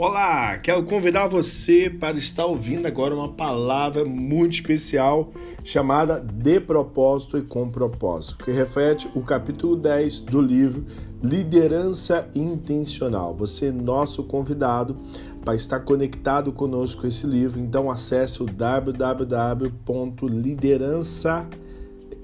Olá, 0.00 0.56
quero 0.56 0.82
convidar 0.84 1.26
você 1.26 1.90
para 1.90 2.16
estar 2.16 2.46
ouvindo 2.46 2.86
agora 2.86 3.14
uma 3.14 3.34
palavra 3.34 4.02
muito 4.02 4.54
especial 4.54 5.30
chamada 5.62 6.18
De 6.18 6.58
Propósito 6.58 7.36
e 7.36 7.42
Com 7.42 7.68
Propósito, 7.68 8.42
que 8.42 8.50
reflete 8.50 9.10
o 9.14 9.20
capítulo 9.20 9.76
10 9.76 10.20
do 10.20 10.40
livro 10.40 10.86
Liderança 11.22 12.30
Intencional. 12.34 13.36
Você 13.36 13.66
é 13.66 13.70
nosso 13.70 14.24
convidado 14.24 14.96
para 15.44 15.54
estar 15.54 15.80
conectado 15.80 16.50
conosco 16.50 17.06
esse 17.06 17.26
livro, 17.26 17.60
então 17.60 17.90
acesse 17.90 18.42
o 18.42 18.46
www.liderança, 18.46 21.46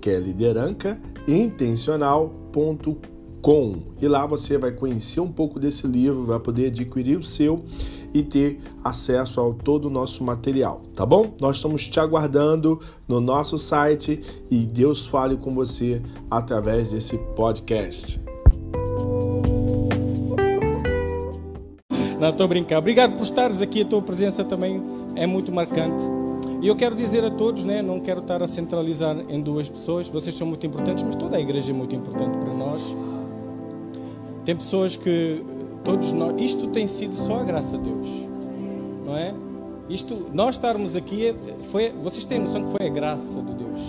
que 0.00 0.08
é 0.08 0.18
lideranca, 0.18 0.98
intencional.com 1.28 3.15
com. 3.46 3.76
E 4.02 4.08
lá 4.08 4.26
você 4.26 4.58
vai 4.58 4.72
conhecer 4.72 5.20
um 5.20 5.30
pouco 5.30 5.60
desse 5.60 5.86
livro, 5.86 6.24
vai 6.24 6.40
poder 6.40 6.66
adquirir 6.66 7.16
o 7.16 7.22
seu 7.22 7.64
e 8.12 8.20
ter 8.20 8.58
acesso 8.82 9.40
ao 9.40 9.54
todo 9.54 9.84
o 9.84 9.90
nosso 9.90 10.24
material, 10.24 10.82
tá 10.96 11.06
bom? 11.06 11.32
Nós 11.40 11.54
estamos 11.54 11.86
te 11.86 12.00
aguardando 12.00 12.80
no 13.06 13.20
nosso 13.20 13.56
site 13.56 14.20
e 14.50 14.66
Deus 14.66 15.06
fale 15.06 15.36
com 15.36 15.54
você 15.54 16.02
através 16.28 16.90
desse 16.90 17.18
podcast. 17.36 18.20
Não, 22.18 22.30
estou 22.30 22.46
a 22.46 22.48
brincar. 22.48 22.78
Obrigado 22.78 23.14
por 23.14 23.22
estares 23.22 23.62
aqui, 23.62 23.82
a 23.82 23.84
tua 23.84 24.02
presença 24.02 24.42
também 24.42 24.82
é 25.14 25.24
muito 25.24 25.52
marcante. 25.52 26.02
E 26.60 26.66
eu 26.66 26.74
quero 26.74 26.96
dizer 26.96 27.24
a 27.24 27.30
todos, 27.30 27.62
né, 27.62 27.80
não 27.80 28.00
quero 28.00 28.22
estar 28.22 28.42
a 28.42 28.48
centralizar 28.48 29.16
em 29.28 29.40
duas 29.40 29.68
pessoas, 29.68 30.08
vocês 30.08 30.34
são 30.34 30.48
muito 30.48 30.66
importantes, 30.66 31.04
mas 31.04 31.14
toda 31.14 31.36
a 31.36 31.40
igreja 31.40 31.70
é 31.70 31.74
muito 31.74 31.94
importante 31.94 32.38
para 32.38 32.52
nós. 32.52 32.96
Tem 34.46 34.54
pessoas 34.54 34.94
que 34.94 35.44
todos 35.84 36.12
nós, 36.12 36.40
isto 36.40 36.68
tem 36.68 36.86
sido 36.86 37.16
só 37.16 37.40
a 37.40 37.42
graça 37.42 37.76
de 37.76 37.82
Deus, 37.82 38.06
não 39.04 39.16
é? 39.16 39.34
Isto, 39.88 40.28
nós 40.32 40.54
estarmos 40.54 40.94
aqui, 40.94 41.34
foi, 41.70 41.90
vocês 41.90 42.24
têm 42.24 42.38
noção 42.38 42.62
que 42.62 42.70
foi 42.70 42.86
a 42.86 42.88
graça 42.88 43.42
de 43.42 43.54
Deus. 43.54 43.80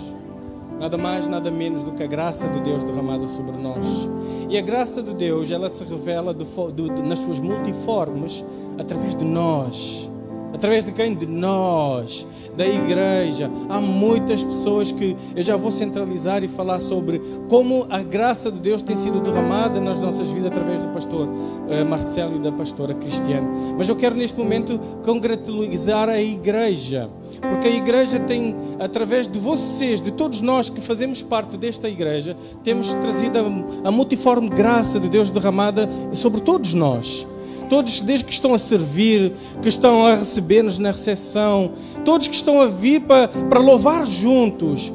Nada 0.80 0.98
mais, 0.98 1.28
nada 1.28 1.48
menos 1.48 1.84
do 1.84 1.92
que 1.92 2.02
a 2.02 2.06
graça 2.08 2.48
de 2.48 2.60
Deus 2.60 2.82
derramada 2.82 3.26
sobre 3.28 3.56
nós. 3.56 4.08
E 4.48 4.58
a 4.58 4.60
graça 4.60 5.00
de 5.00 5.14
Deus, 5.14 5.50
ela 5.50 5.70
se 5.70 5.84
revela 5.84 6.34
de, 6.34 6.44
de, 6.44 6.90
de, 6.90 7.02
nas 7.02 7.20
suas 7.20 7.38
multiformes 7.38 8.44
através 8.78 9.14
de 9.14 9.24
nós. 9.24 10.10
Através 10.52 10.84
de 10.84 10.92
quem? 10.92 11.14
De 11.14 11.26
nós, 11.26 12.26
da 12.56 12.66
igreja. 12.66 13.50
Há 13.68 13.80
muitas 13.80 14.42
pessoas 14.42 14.90
que 14.90 15.16
eu 15.36 15.42
já 15.42 15.56
vou 15.56 15.70
centralizar 15.70 16.42
e 16.42 16.48
falar 16.48 16.80
sobre 16.80 17.20
como 17.48 17.86
a 17.88 18.02
graça 18.02 18.50
de 18.50 18.58
Deus 18.58 18.82
tem 18.82 18.96
sido 18.96 19.20
derramada 19.20 19.80
nas 19.80 20.00
nossas 20.00 20.30
vidas 20.30 20.50
através 20.50 20.80
do 20.80 20.88
pastor 20.88 21.28
uh, 21.28 21.88
Marcelo 21.88 22.36
e 22.36 22.38
da 22.40 22.50
pastora 22.50 22.94
Cristiane. 22.94 23.46
Mas 23.78 23.88
eu 23.88 23.94
quero 23.94 24.16
neste 24.16 24.38
momento 24.38 24.78
congratulizar 25.04 26.08
a 26.08 26.20
igreja, 26.20 27.08
porque 27.40 27.68
a 27.68 27.76
igreja 27.76 28.18
tem, 28.18 28.56
através 28.80 29.28
de 29.28 29.38
vocês, 29.38 30.00
de 30.00 30.10
todos 30.10 30.40
nós 30.40 30.68
que 30.68 30.80
fazemos 30.80 31.22
parte 31.22 31.56
desta 31.56 31.88
igreja, 31.88 32.36
temos 32.64 32.92
trazido 32.94 33.38
a, 33.38 33.88
a 33.88 33.90
multiforme 33.92 34.48
graça 34.48 34.98
de 34.98 35.08
Deus 35.08 35.30
derramada 35.30 35.88
sobre 36.12 36.40
todos 36.40 36.74
nós 36.74 37.26
todos 37.68 38.00
desde 38.00 38.24
que 38.24 38.32
estão 38.32 38.54
a 38.54 38.58
servir, 38.58 39.32
que 39.62 39.68
estão 39.68 40.06
a 40.06 40.14
receber-nos 40.14 40.78
na 40.78 40.90
recepção, 40.90 41.72
todos 42.04 42.28
que 42.28 42.34
estão 42.34 42.60
a 42.60 42.66
vir 42.66 43.02
para, 43.02 43.28
para 43.28 43.60
louvar 43.60 44.04
juntos. 44.06 44.92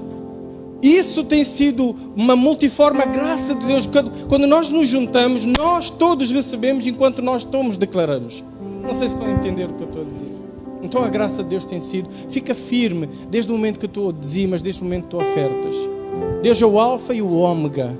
Isso 0.81 1.23
tem 1.23 1.45
sido 1.45 1.95
uma 2.13 2.35
multiforme 2.35 3.05
graça 3.05 3.55
de 3.55 3.65
Deus. 3.65 3.87
Quando, 4.27 4.45
nós 4.45 4.69
nos 4.69 4.89
juntamos, 4.89 5.45
nós 5.45 5.89
todos 5.89 6.29
recebemos 6.29 6.85
enquanto 6.85 7.21
nós 7.21 7.45
todos 7.45 7.77
declaramos. 7.77 8.43
Não 8.83 8.93
sei 8.93 9.07
se 9.07 9.15
estão 9.15 9.25
a 9.25 9.31
entender 9.31 9.63
o 9.63 9.73
que 9.73 9.83
eu 9.83 9.87
estou 9.87 10.01
a 10.01 10.05
dizer. 10.05 10.27
Então 10.81 11.01
a 11.01 11.07
graça 11.07 11.41
de 11.41 11.49
Deus 11.49 11.63
tem 11.63 11.79
sido, 11.79 12.09
fica 12.29 12.53
firme 12.53 13.07
desde 13.29 13.49
o 13.49 13.55
momento 13.55 13.79
que 13.79 13.87
tu 13.87 14.11
dizimas, 14.11 14.61
desde 14.61 14.81
o 14.81 14.83
momento 14.83 15.03
que 15.03 15.11
tu 15.11 15.17
ofertas. 15.17 15.75
Deus 16.41 16.61
é 16.61 16.65
o 16.65 16.77
alfa 16.77 17.13
e 17.13 17.21
o 17.21 17.33
ômega. 17.37 17.97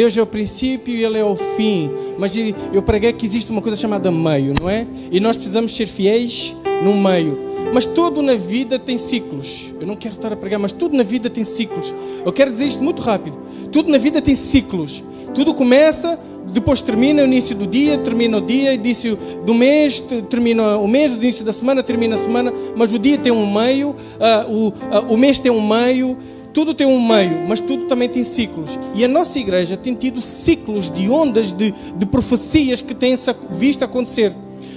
Deus 0.00 0.16
é 0.16 0.22
o 0.22 0.26
princípio 0.26 0.94
e 0.94 1.04
Ele 1.04 1.18
é 1.18 1.24
o 1.24 1.36
fim. 1.36 1.90
Mas 2.18 2.34
eu 2.72 2.80
preguei 2.82 3.12
que 3.12 3.26
existe 3.26 3.50
uma 3.50 3.60
coisa 3.60 3.76
chamada 3.76 4.10
meio, 4.10 4.54
não 4.58 4.66
é? 4.66 4.86
E 5.12 5.20
nós 5.20 5.36
precisamos 5.36 5.76
ser 5.76 5.84
fiéis 5.84 6.56
no 6.82 6.96
meio. 6.96 7.38
Mas 7.74 7.84
tudo 7.84 8.22
na 8.22 8.34
vida 8.34 8.78
tem 8.78 8.96
ciclos. 8.96 9.74
Eu 9.78 9.86
não 9.86 9.94
quero 9.94 10.14
estar 10.14 10.32
a 10.32 10.36
pregar, 10.36 10.58
mas 10.58 10.72
tudo 10.72 10.96
na 10.96 11.02
vida 11.02 11.28
tem 11.28 11.44
ciclos. 11.44 11.94
Eu 12.24 12.32
quero 12.32 12.50
dizer 12.50 12.64
isto 12.64 12.82
muito 12.82 13.02
rápido. 13.02 13.38
Tudo 13.70 13.90
na 13.90 13.98
vida 13.98 14.22
tem 14.22 14.34
ciclos. 14.34 15.04
Tudo 15.34 15.52
começa, 15.52 16.18
depois 16.50 16.80
termina 16.80 17.20
o 17.20 17.26
início 17.26 17.54
do 17.54 17.66
dia, 17.66 17.98
termina 17.98 18.38
o 18.38 18.40
dia, 18.40 18.72
início 18.72 19.18
do 19.44 19.54
mês, 19.54 20.00
termina 20.30 20.78
o 20.78 20.88
mês, 20.88 21.12
o 21.12 21.18
início 21.18 21.44
da 21.44 21.52
semana, 21.52 21.82
termina 21.82 22.14
a 22.14 22.18
semana, 22.18 22.54
mas 22.74 22.90
o 22.94 22.98
dia 22.98 23.18
tem 23.18 23.30
um 23.30 23.52
meio, 23.52 23.90
uh, 23.90 24.50
o, 24.50 24.68
uh, 24.68 25.12
o 25.12 25.18
mês 25.18 25.38
tem 25.38 25.52
um 25.52 25.60
meio, 25.60 26.16
tudo 26.52 26.74
tem 26.74 26.86
um 26.86 27.00
meio, 27.00 27.46
mas 27.48 27.60
tudo 27.60 27.86
também 27.86 28.08
tem 28.08 28.24
ciclos. 28.24 28.78
E 28.94 29.04
a 29.04 29.08
nossa 29.08 29.38
igreja 29.38 29.76
tem 29.76 29.94
tido 29.94 30.20
ciclos 30.20 30.90
de 30.90 31.08
ondas 31.08 31.52
de, 31.52 31.72
de 31.72 32.06
profecias 32.06 32.80
que 32.80 32.94
têm 32.94 33.14
visto 33.50 33.84
acontecer. 33.84 34.34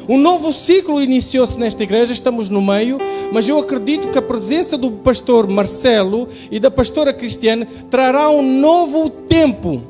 Um 0.08 0.18
novo 0.18 0.52
ciclo 0.52 1.02
iniciou-se 1.02 1.58
nesta 1.58 1.82
igreja, 1.82 2.12
estamos 2.12 2.50
no 2.50 2.62
meio, 2.62 2.98
mas 3.32 3.48
eu 3.48 3.58
acredito 3.58 4.10
que 4.10 4.18
a 4.18 4.22
presença 4.22 4.78
do 4.78 4.92
pastor 4.92 5.48
Marcelo 5.48 6.28
e 6.52 6.60
da 6.60 6.70
pastora 6.70 7.14
Cristiane 7.14 7.66
trará 7.90 8.30
um 8.30 8.42
novo 8.42 9.10
tempo. 9.10 9.82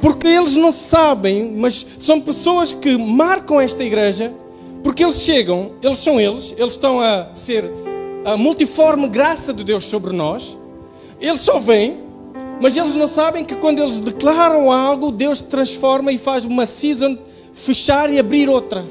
Porque 0.00 0.28
eles 0.28 0.54
não 0.54 0.72
sabem, 0.72 1.52
mas 1.56 1.84
são 1.98 2.20
pessoas 2.20 2.72
que 2.72 2.96
marcam 2.96 3.60
esta 3.60 3.84
igreja, 3.84 4.32
porque 4.82 5.04
eles 5.04 5.20
chegam, 5.20 5.72
eles 5.82 5.98
são 5.98 6.20
eles, 6.20 6.54
eles 6.56 6.72
estão 6.72 7.00
a 7.00 7.34
ser 7.34 7.70
a 8.24 8.36
multiforme 8.36 9.08
graça 9.08 9.52
de 9.52 9.64
Deus 9.64 9.86
sobre 9.86 10.14
nós. 10.14 10.56
Eles 11.20 11.40
só 11.40 11.58
vêm, 11.58 11.98
mas 12.60 12.76
eles 12.76 12.94
não 12.94 13.06
sabem 13.06 13.44
que 13.44 13.54
quando 13.54 13.82
eles 13.82 13.98
declaram 13.98 14.72
algo, 14.72 15.12
Deus 15.12 15.40
transforma 15.40 16.10
e 16.12 16.18
faz 16.18 16.44
uma 16.44 16.66
season 16.66 17.16
fechar 17.52 18.12
e 18.12 18.18
abrir 18.18 18.48
outra. 18.48 18.84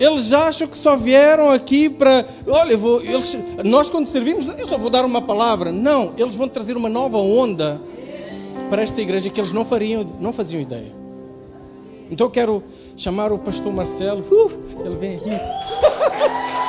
Eles 0.00 0.32
acham 0.32 0.66
que 0.66 0.76
só 0.76 0.96
vieram 0.96 1.50
aqui 1.50 1.88
para. 1.88 2.26
Olha, 2.46 2.76
vou, 2.76 3.00
eles, 3.02 3.38
nós 3.64 3.88
quando 3.88 4.06
servimos, 4.08 4.48
eu 4.58 4.66
só 4.66 4.76
vou 4.76 4.90
dar 4.90 5.04
uma 5.04 5.22
palavra. 5.22 5.70
Não, 5.70 6.12
eles 6.16 6.34
vão 6.34 6.48
trazer 6.48 6.76
uma 6.76 6.88
nova 6.88 7.18
onda 7.18 7.80
para 8.68 8.82
esta 8.82 9.00
igreja 9.00 9.30
que 9.30 9.38
eles 9.38 9.52
não, 9.52 9.64
fariam, 9.64 10.04
não 10.18 10.32
faziam 10.32 10.60
ideia. 10.60 10.92
Então 12.10 12.26
eu 12.26 12.30
quero 12.30 12.62
chamar 12.96 13.32
o 13.32 13.38
pastor 13.38 13.72
Marcelo. 13.72 14.22
Uh, 14.22 14.84
ele 14.84 14.96
vem 14.96 15.16
aqui. 15.16 15.30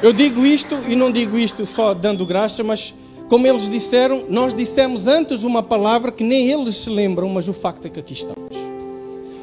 Eu 0.00 0.12
digo 0.12 0.46
isto 0.46 0.76
e 0.86 0.94
não 0.94 1.10
digo 1.10 1.36
isto 1.36 1.66
só 1.66 1.92
dando 1.92 2.24
graça, 2.24 2.62
mas 2.62 2.94
como 3.28 3.48
eles 3.48 3.68
disseram, 3.68 4.22
nós 4.28 4.54
dissemos 4.54 5.08
antes 5.08 5.42
uma 5.42 5.60
palavra 5.60 6.12
que 6.12 6.22
nem 6.22 6.48
eles 6.48 6.76
se 6.76 6.88
lembram, 6.88 7.28
mas 7.28 7.48
o 7.48 7.52
facto 7.52 7.86
é 7.86 7.90
que 7.90 7.98
aqui 7.98 8.12
estamos. 8.12 8.56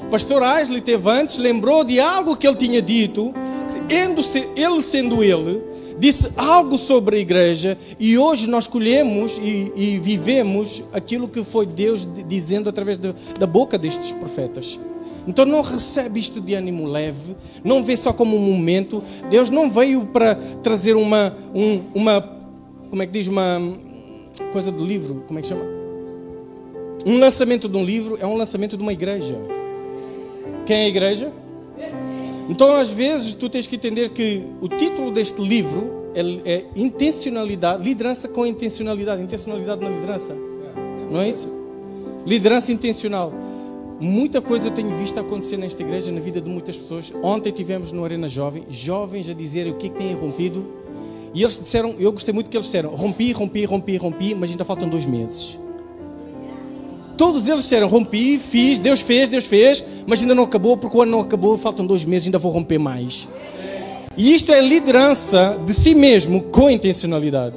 O 0.01 0.05
pastor 0.09 0.41
Aisley 0.41 0.79
teve 0.79 1.09
antes, 1.09 1.37
lembrou 1.37 1.83
de 1.83 1.99
algo 1.99 2.37
que 2.37 2.47
ele 2.47 2.55
tinha 2.55 2.81
dito, 2.81 3.33
ele 4.55 4.81
sendo 4.81 5.21
ele, 5.21 5.61
disse 5.99 6.31
algo 6.37 6.77
sobre 6.77 7.17
a 7.17 7.19
igreja 7.19 7.77
e 7.99 8.17
hoje 8.17 8.47
nós 8.47 8.65
colhemos 8.65 9.37
e, 9.37 9.73
e 9.75 9.99
vivemos 9.99 10.81
aquilo 10.93 11.27
que 11.27 11.43
foi 11.43 11.65
Deus 11.65 12.07
dizendo 12.27 12.69
através 12.69 12.97
de, 12.97 13.13
da 13.37 13.45
boca 13.45 13.77
destes 13.77 14.13
profetas. 14.13 14.79
Então 15.27 15.45
não 15.45 15.61
recebe 15.61 16.19
isto 16.19 16.39
de 16.39 16.53
ânimo 16.53 16.85
leve, 16.85 17.35
não 17.63 17.83
vê 17.83 17.97
só 17.97 18.13
como 18.13 18.35
um 18.37 18.39
momento. 18.39 19.03
Deus 19.29 19.49
não 19.49 19.69
veio 19.69 20.05
para 20.05 20.35
trazer 20.61 20.95
uma, 20.95 21.35
um, 21.53 21.81
uma, 21.93 22.21
como 22.89 23.01
é 23.01 23.05
que 23.05 23.11
diz, 23.11 23.27
uma 23.27 23.59
coisa 24.51 24.71
do 24.71 24.85
livro, 24.85 25.23
como 25.27 25.39
é 25.39 25.41
que 25.41 25.47
chama? 25.47 25.65
Um 27.05 27.19
lançamento 27.19 27.67
de 27.69 27.77
um 27.77 27.83
livro 27.83 28.17
é 28.19 28.25
um 28.25 28.35
lançamento 28.35 28.77
de 28.77 28.83
uma 28.83 28.93
igreja. 28.93 29.35
Quem 30.65 30.77
é 30.77 30.85
a 30.85 30.87
igreja? 30.87 31.31
Então 32.49 32.75
às 32.75 32.91
vezes 32.91 33.33
tu 33.33 33.49
tens 33.49 33.65
que 33.67 33.75
entender 33.75 34.09
que 34.09 34.43
o 34.61 34.67
título 34.67 35.11
deste 35.11 35.41
livro 35.41 36.05
é, 36.13 36.21
é 36.51 36.65
intencionalidade, 36.75 37.83
liderança 37.83 38.27
com 38.27 38.45
intencionalidade, 38.45 39.21
intencionalidade 39.21 39.81
na 39.81 39.89
liderança. 39.89 40.35
Não 41.11 41.21
é 41.21 41.29
isso? 41.29 41.53
Liderança 42.25 42.71
intencional. 42.71 43.31
Muita 43.99 44.41
coisa 44.41 44.67
eu 44.67 44.71
tenho 44.71 44.95
visto 44.97 45.17
acontecer 45.17 45.55
nesta 45.55 45.81
igreja, 45.81 46.11
na 46.11 46.19
vida 46.19 46.41
de 46.41 46.49
muitas 46.49 46.75
pessoas. 46.75 47.13
Ontem 47.23 47.51
tivemos 47.51 47.93
no 47.93 48.03
Arena 48.03 48.27
Jovem, 48.27 48.63
jovens 48.69 49.29
a 49.29 49.33
dizerem 49.33 49.71
o 49.71 49.75
que 49.75 49.87
é 49.87 49.89
que 49.89 49.97
têm 49.97 50.13
rompido. 50.13 50.65
E 51.33 51.41
eles 51.41 51.57
disseram, 51.57 51.95
eu 51.97 52.11
gostei 52.11 52.33
muito 52.33 52.49
que 52.49 52.57
eles 52.57 52.65
disseram, 52.65 52.89
rompi, 52.89 53.31
rompi, 53.31 53.63
rompi, 53.65 53.97
rompi, 53.97 54.35
mas 54.35 54.51
ainda 54.51 54.65
faltam 54.65 54.89
dois 54.89 55.05
meses. 55.05 55.57
Todos 57.17 57.47
eles 57.47 57.63
disseram, 57.63 57.87
rompi, 57.87 58.37
fiz, 58.37 58.77
Deus 58.79 58.99
fez, 58.99 59.29
Deus 59.29 59.45
fez, 59.45 59.83
mas 60.05 60.21
ainda 60.21 60.35
não 60.35 60.43
acabou, 60.43 60.75
porque 60.75 60.97
o 60.97 61.01
ano 61.01 61.13
não 61.13 61.21
acabou, 61.21 61.57
faltam 61.57 61.85
dois 61.85 62.03
meses, 62.03 62.27
ainda 62.27 62.37
vou 62.37 62.51
romper 62.51 62.77
mais. 62.77 63.29
E 64.17 64.33
isto 64.33 64.51
é 64.51 64.59
liderança 64.59 65.57
de 65.65 65.73
si 65.73 65.95
mesmo 65.95 66.41
com 66.43 66.69
intencionalidade. 66.69 67.55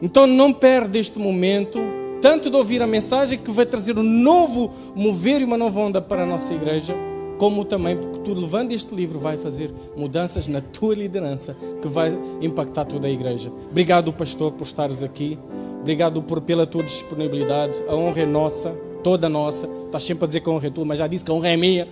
Então 0.00 0.26
não 0.26 0.52
perde 0.52 0.98
este 0.98 1.18
momento 1.18 1.78
tanto 2.22 2.48
de 2.48 2.56
ouvir 2.56 2.80
a 2.80 2.86
mensagem 2.86 3.36
que 3.36 3.50
vai 3.50 3.66
trazer 3.66 3.98
um 3.98 4.04
novo 4.04 4.70
mover 4.94 5.40
e 5.40 5.44
uma 5.44 5.58
nova 5.58 5.80
onda 5.80 6.00
para 6.00 6.22
a 6.22 6.26
nossa 6.26 6.54
igreja, 6.54 6.94
como 7.36 7.64
também 7.64 7.96
porque 7.96 8.20
tu 8.20 8.32
levando 8.32 8.70
este 8.70 8.94
livro 8.94 9.18
vai 9.18 9.36
fazer 9.36 9.74
mudanças 9.96 10.46
na 10.46 10.60
tua 10.60 10.94
liderança 10.94 11.56
que 11.82 11.88
vai 11.88 12.16
impactar 12.40 12.84
toda 12.84 13.08
a 13.08 13.10
igreja. 13.10 13.52
Obrigado, 13.68 14.12
pastor, 14.12 14.52
por 14.52 14.62
estares 14.62 15.02
aqui. 15.02 15.36
Obrigado 15.80 16.22
por, 16.22 16.40
pela 16.40 16.64
tua 16.64 16.84
disponibilidade. 16.84 17.82
A 17.88 17.96
honra 17.96 18.20
é 18.20 18.26
nossa, 18.26 18.70
toda 19.02 19.28
nossa. 19.28 19.68
Estás 19.86 20.04
sempre 20.04 20.24
a 20.24 20.28
dizer 20.28 20.40
que 20.40 20.48
a 20.48 20.52
honra 20.52 20.68
é 20.68 20.70
tua, 20.70 20.84
mas 20.84 21.00
já 21.00 21.08
disse 21.08 21.24
que 21.24 21.30
a 21.32 21.34
honra 21.34 21.48
é 21.48 21.56
minha. 21.56 21.88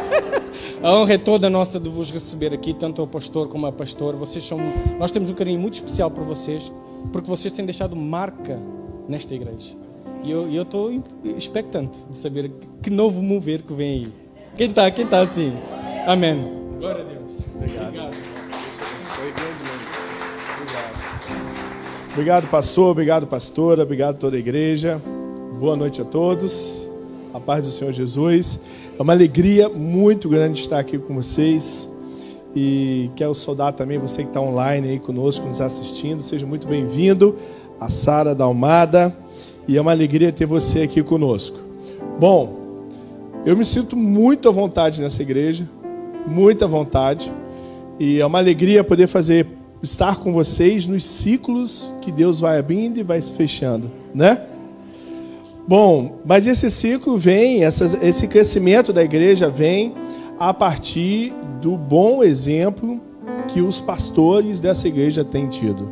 a 0.82 0.94
honra 0.94 1.12
é 1.12 1.18
toda 1.18 1.50
nossa 1.50 1.78
de 1.78 1.90
vos 1.90 2.10
receber 2.10 2.54
aqui, 2.54 2.72
tanto 2.72 3.02
ao 3.02 3.06
pastor 3.06 3.46
como 3.46 3.66
a 3.66 3.72
pastor. 3.72 4.16
Vocês 4.16 4.42
são, 4.42 4.58
nós 4.98 5.10
temos 5.10 5.28
um 5.28 5.34
carinho 5.34 5.60
muito 5.60 5.74
especial 5.74 6.10
por 6.10 6.24
vocês, 6.24 6.72
porque 7.12 7.28
vocês 7.28 7.52
têm 7.52 7.66
deixado 7.66 7.94
marca 7.94 8.58
nesta 9.10 9.34
igreja. 9.34 9.74
E 10.22 10.30
eu 10.30 10.62
estou 10.62 11.02
expectante 11.36 11.98
de 12.08 12.16
saber 12.16 12.52
que 12.80 12.90
novo 12.90 13.20
mover 13.20 13.62
que 13.62 13.72
vem 13.72 14.04
aí. 14.04 14.12
Quem 14.56 14.68
está 14.68 14.90
quem 14.90 15.06
tá 15.06 15.22
assim? 15.22 15.52
Amém. 16.06 16.44
Glória 16.78 17.02
a 17.02 17.04
Deus. 17.04 17.32
Obrigado. 17.56 17.88
Obrigado. 17.88 18.16
Obrigado, 22.12 22.48
pastor. 22.48 22.90
Obrigado, 22.90 23.26
pastora. 23.26 23.82
Obrigado, 23.82 24.18
toda 24.18 24.36
a 24.36 24.38
igreja. 24.38 25.00
Boa 25.58 25.76
noite 25.76 26.00
a 26.02 26.04
todos. 26.04 26.80
A 27.34 27.40
paz 27.40 27.66
do 27.66 27.72
Senhor 27.72 27.92
Jesus. 27.92 28.60
É 28.98 29.02
uma 29.02 29.12
alegria 29.12 29.68
muito 29.68 30.28
grande 30.28 30.60
estar 30.60 30.78
aqui 30.78 30.98
com 30.98 31.14
vocês. 31.14 31.88
E 32.54 33.10
quero 33.16 33.34
saudar 33.34 33.72
também 33.72 33.98
você 33.98 34.22
que 34.22 34.28
está 34.28 34.40
online 34.40 34.88
aí 34.88 34.98
conosco, 34.98 35.46
nos 35.46 35.60
assistindo. 35.60 36.20
Seja 36.20 36.46
muito 36.46 36.68
bem-vindo. 36.68 37.36
A 37.80 37.88
Sara 37.88 38.34
Dalmada. 38.34 39.16
E 39.66 39.76
é 39.76 39.80
uma 39.80 39.90
alegria 39.90 40.30
ter 40.30 40.46
você 40.46 40.82
aqui 40.82 41.02
conosco. 41.02 41.58
Bom, 42.18 42.60
eu 43.44 43.56
me 43.56 43.64
sinto 43.64 43.96
muito 43.96 44.48
à 44.48 44.52
vontade 44.52 45.00
nessa 45.00 45.22
igreja, 45.22 45.66
muita 46.26 46.68
vontade, 46.68 47.32
e 47.98 48.20
é 48.20 48.26
uma 48.26 48.38
alegria 48.38 48.84
poder 48.84 49.06
fazer 49.06 49.46
estar 49.82 50.16
com 50.16 50.32
vocês 50.32 50.86
nos 50.86 51.02
ciclos 51.02 51.92
que 52.02 52.12
Deus 52.12 52.40
vai 52.40 52.58
abrindo 52.58 52.98
e 52.98 53.02
vai 53.02 53.20
se 53.22 53.32
fechando, 53.32 53.90
né? 54.14 54.42
Bom, 55.66 56.18
mas 56.24 56.46
esse 56.46 56.70
ciclo 56.70 57.16
vem, 57.16 57.62
esse 57.62 58.28
crescimento 58.28 58.92
da 58.92 59.02
igreja 59.02 59.48
vem 59.48 59.94
a 60.38 60.52
partir 60.52 61.32
do 61.62 61.78
bom 61.78 62.22
exemplo 62.22 63.00
que 63.48 63.60
os 63.60 63.80
pastores 63.80 64.60
dessa 64.60 64.88
igreja 64.88 65.24
têm 65.24 65.46
tido. 65.46 65.88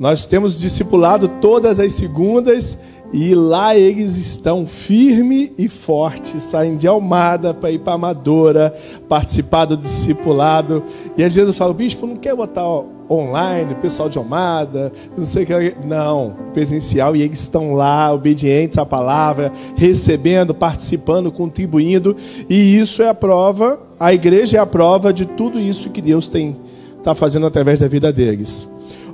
Nós 0.00 0.24
temos 0.24 0.58
discipulado 0.58 1.28
todas 1.28 1.78
as 1.78 1.92
segundas 1.92 2.78
e 3.12 3.34
lá 3.34 3.76
eles 3.76 4.16
estão 4.16 4.66
firme 4.66 5.52
e 5.58 5.68
forte, 5.68 6.40
saem 6.40 6.78
de 6.78 6.88
Almada 6.88 7.52
para 7.52 7.70
ir 7.70 7.80
para 7.80 7.92
Amadora, 7.92 8.74
participar 9.10 9.66
do 9.66 9.76
discipulado. 9.76 10.82
E 11.18 11.22
às 11.22 11.34
vezes 11.34 11.48
eu 11.48 11.54
falo, 11.54 11.74
bispo, 11.74 12.06
não 12.06 12.16
quer 12.16 12.34
botar 12.34 12.66
online, 13.10 13.74
pessoal 13.74 14.08
de 14.08 14.16
Almada, 14.16 14.90
não 15.18 15.26
sei 15.26 15.42
o 15.42 15.46
que. 15.46 15.74
Não, 15.86 16.34
presencial. 16.54 17.14
E 17.14 17.20
eles 17.20 17.42
estão 17.42 17.74
lá, 17.74 18.10
obedientes 18.10 18.78
à 18.78 18.86
palavra, 18.86 19.52
recebendo, 19.76 20.54
participando, 20.54 21.30
contribuindo. 21.30 22.16
E 22.48 22.74
isso 22.78 23.02
é 23.02 23.08
a 23.10 23.14
prova, 23.14 23.78
a 23.98 24.14
igreja 24.14 24.56
é 24.56 24.60
a 24.60 24.66
prova 24.66 25.12
de 25.12 25.26
tudo 25.26 25.60
isso 25.60 25.90
que 25.90 26.00
Deus 26.00 26.26
tem 26.26 26.56
está 26.96 27.14
fazendo 27.14 27.46
através 27.46 27.80
da 27.80 27.88
vida 27.88 28.10
deles. 28.10 28.66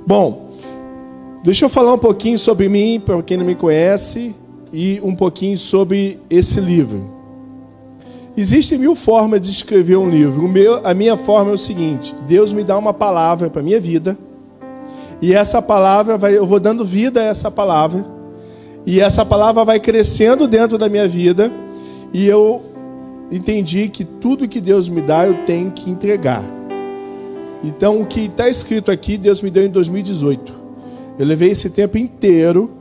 Bom, 0.05 0.46
Deixa 1.43 1.65
eu 1.65 1.69
falar 1.69 1.93
um 1.93 1.99
pouquinho 1.99 2.37
sobre 2.37 2.67
mim, 2.67 2.99
para 2.99 3.21
quem 3.21 3.37
não 3.37 3.45
me 3.45 3.55
conhece, 3.55 4.35
e 4.73 4.99
um 5.03 5.15
pouquinho 5.15 5.57
sobre 5.57 6.19
esse 6.29 6.59
livro. 6.59 7.15
Existem 8.35 8.77
mil 8.77 8.95
formas 8.95 9.41
de 9.41 9.49
escrever 9.49 9.97
um 9.97 10.09
livro. 10.09 10.47
Meu, 10.47 10.85
a 10.85 10.93
minha 10.93 11.15
forma 11.15 11.51
é 11.51 11.53
o 11.53 11.57
seguinte: 11.57 12.13
Deus 12.27 12.51
me 12.51 12.63
dá 12.63 12.77
uma 12.77 12.93
palavra 12.93 13.49
para 13.49 13.61
minha 13.61 13.79
vida, 13.79 14.17
e 15.21 15.33
essa 15.33 15.61
palavra 15.61 16.17
vai, 16.17 16.37
eu 16.37 16.45
vou 16.45 16.59
dando 16.59 16.83
vida 16.83 17.21
a 17.21 17.25
essa 17.25 17.49
palavra, 17.49 18.05
e 18.85 18.99
essa 18.99 19.25
palavra 19.25 19.63
vai 19.63 19.79
crescendo 19.79 20.47
dentro 20.47 20.77
da 20.77 20.89
minha 20.89 21.07
vida, 21.07 21.51
e 22.13 22.27
eu 22.27 22.61
entendi 23.31 23.89
que 23.89 24.03
tudo 24.03 24.47
que 24.47 24.59
Deus 24.59 24.89
me 24.89 25.01
dá 25.01 25.27
eu 25.27 25.45
tenho 25.45 25.71
que 25.71 25.89
entregar. 25.89 26.43
Então, 27.63 28.01
o 28.01 28.05
que 28.05 28.25
está 28.25 28.49
escrito 28.49 28.91
aqui, 28.91 29.17
Deus 29.17 29.41
me 29.41 29.49
deu 29.49 29.65
em 29.65 29.69
2018. 29.69 30.66
Eu 31.17 31.25
levei 31.25 31.51
esse 31.51 31.69
tempo 31.69 31.97
inteiro 31.97 32.71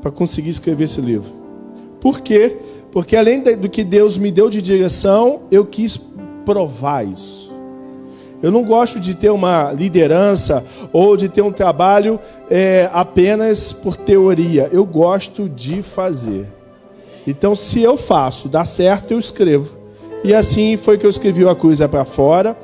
para 0.00 0.10
conseguir 0.10 0.50
escrever 0.50 0.84
esse 0.84 1.00
livro. 1.00 1.30
Por 2.00 2.20
quê? 2.20 2.56
Porque 2.90 3.16
além 3.16 3.42
do 3.42 3.68
que 3.68 3.84
Deus 3.84 4.18
me 4.18 4.30
deu 4.30 4.50
de 4.50 4.60
direção, 4.60 5.42
eu 5.50 5.64
quis 5.64 5.98
provar 6.44 7.06
isso. 7.06 7.52
Eu 8.42 8.50
não 8.50 8.64
gosto 8.64 8.98
de 8.98 9.14
ter 9.14 9.30
uma 9.30 9.72
liderança 9.72 10.64
ou 10.92 11.16
de 11.16 11.28
ter 11.28 11.42
um 11.42 11.52
trabalho 11.52 12.18
é, 12.50 12.90
apenas 12.92 13.72
por 13.72 13.96
teoria. 13.96 14.68
Eu 14.72 14.84
gosto 14.84 15.48
de 15.48 15.80
fazer. 15.80 16.46
Então, 17.24 17.54
se 17.54 17.80
eu 17.80 17.96
faço, 17.96 18.48
dá 18.48 18.64
certo, 18.64 19.12
eu 19.12 19.18
escrevo. 19.18 19.78
E 20.24 20.34
assim 20.34 20.76
foi 20.76 20.98
que 20.98 21.06
eu 21.06 21.10
escrevi 21.10 21.46
a 21.46 21.54
Cruz 21.54 21.80
é 21.80 21.86
para 21.86 22.04
Fora, 22.04 22.56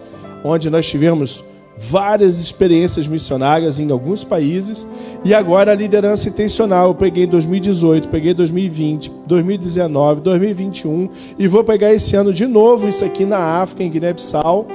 onde 0.44 0.68
nós 0.68 0.86
tivemos 0.86 1.44
várias 1.78 2.40
experiências 2.40 3.06
missionárias 3.06 3.78
em 3.78 3.90
alguns 3.90 4.24
países 4.24 4.86
e 5.24 5.32
agora 5.32 5.72
a 5.72 5.74
liderança 5.74 6.28
intencional. 6.28 6.88
Eu 6.88 6.94
peguei 6.94 7.26
2018, 7.26 8.08
peguei 8.08 8.34
2020, 8.34 9.12
2019, 9.26 10.20
2021 10.20 11.08
e 11.38 11.46
vou 11.46 11.62
pegar 11.62 11.94
esse 11.94 12.16
ano 12.16 12.32
de 12.32 12.46
novo 12.46 12.88
isso 12.88 13.04
aqui 13.04 13.24
na 13.24 13.38
África, 13.38 13.84
em 13.84 13.90
Guiné-Bissau 13.90 14.66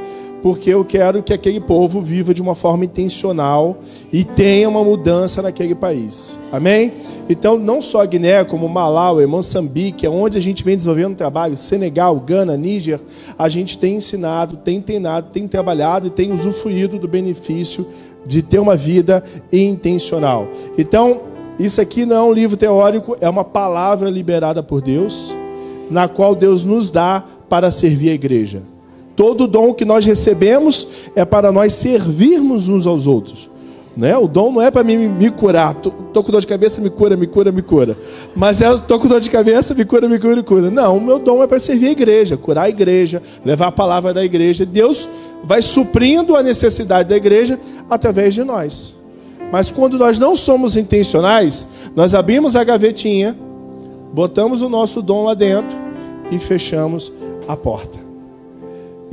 porque 0.43 0.71
eu 0.71 0.83
quero 0.83 1.23
que 1.23 1.31
aquele 1.31 1.61
povo 1.61 2.01
viva 2.01 2.33
de 2.33 2.41
uma 2.41 2.53
forma 2.53 2.83
intencional 2.83 3.77
e 4.11 4.25
tenha 4.25 4.67
uma 4.67 4.83
mudança 4.83 5.41
naquele 5.41 5.73
país. 5.73 6.37
Amém? 6.51 6.95
Então, 7.29 7.57
não 7.57 7.81
só 7.81 8.01
a 8.01 8.05
Guiné, 8.05 8.43
como 8.43 8.67
Malawi, 8.67 9.25
Moçambique, 9.25 10.05
onde 10.05 10.37
a 10.37 10.41
gente 10.41 10.61
vem 10.61 10.75
desenvolvendo 10.75 11.15
trabalho, 11.15 11.55
Senegal, 11.55 12.19
Gana, 12.19 12.57
Níger, 12.57 12.99
a 13.39 13.47
gente 13.47 13.79
tem 13.79 13.95
ensinado, 13.95 14.57
tem 14.57 14.81
treinado, 14.81 15.29
tem 15.31 15.47
trabalhado 15.47 16.07
e 16.07 16.09
tem 16.09 16.33
usufruído 16.33 16.99
do 16.99 17.07
benefício 17.07 17.87
de 18.25 18.41
ter 18.41 18.59
uma 18.59 18.75
vida 18.75 19.23
intencional. 19.49 20.49
Então, 20.77 21.21
isso 21.57 21.79
aqui 21.79 22.05
não 22.05 22.17
é 22.17 22.21
um 22.21 22.33
livro 22.33 22.57
teórico, 22.57 23.15
é 23.21 23.29
uma 23.29 23.45
palavra 23.45 24.09
liberada 24.09 24.61
por 24.61 24.81
Deus, 24.81 25.33
na 25.89 26.09
qual 26.09 26.35
Deus 26.35 26.65
nos 26.65 26.91
dá 26.91 27.23
para 27.47 27.71
servir 27.71 28.09
a 28.09 28.13
igreja. 28.13 28.72
Todo 29.15 29.47
dom 29.47 29.73
que 29.73 29.85
nós 29.85 30.05
recebemos 30.05 30.87
é 31.15 31.23
para 31.23 31.51
nós 31.51 31.73
servirmos 31.73 32.67
uns 32.67 32.87
aos 32.87 33.05
outros. 33.05 33.49
Né? 33.95 34.17
O 34.17 34.27
dom 34.27 34.51
não 34.51 34.61
é 34.61 34.71
para 34.71 34.83
mim 34.83 35.07
me 35.07 35.29
curar. 35.29 35.75
Tô, 35.75 35.91
tô, 35.91 36.23
com 36.23 36.31
dor 36.31 36.41
de 36.41 36.47
cabeça, 36.47 36.81
me 36.81 36.89
cura, 36.89 37.15
me 37.15 37.27
cura, 37.27 37.51
me 37.51 37.61
cura. 37.61 37.95
Mas 38.35 38.59
é, 38.59 38.75
tô 38.75 38.99
com 38.99 39.07
dor 39.07 39.21
de 39.21 39.29
cabeça, 39.29 39.75
me 39.75 39.85
cura, 39.85 40.09
me 40.09 40.17
cura, 40.17 40.35
me 40.35 40.43
cura. 40.43 40.71
Não, 40.71 40.97
o 40.97 41.01
meu 41.01 41.19
dom 41.19 41.43
é 41.43 41.47
para 41.47 41.59
servir 41.59 41.87
a 41.87 41.91
igreja, 41.91 42.35
curar 42.35 42.63
a 42.63 42.69
igreja, 42.69 43.21
levar 43.45 43.67
a 43.67 43.71
palavra 43.71 44.13
da 44.13 44.25
igreja. 44.25 44.65
Deus 44.65 45.07
vai 45.43 45.61
suprindo 45.61 46.35
a 46.35 46.41
necessidade 46.41 47.09
da 47.09 47.15
igreja 47.15 47.59
através 47.87 48.33
de 48.33 48.43
nós. 48.43 48.99
Mas 49.51 49.69
quando 49.69 49.99
nós 49.99 50.17
não 50.17 50.35
somos 50.35 50.75
intencionais, 50.75 51.67
nós 51.95 52.15
abrimos 52.15 52.55
a 52.55 52.63
gavetinha, 52.63 53.37
botamos 54.11 54.63
o 54.63 54.69
nosso 54.69 54.99
dom 54.99 55.25
lá 55.25 55.35
dentro 55.35 55.77
e 56.31 56.39
fechamos 56.39 57.13
a 57.47 57.55
porta. 57.55 58.02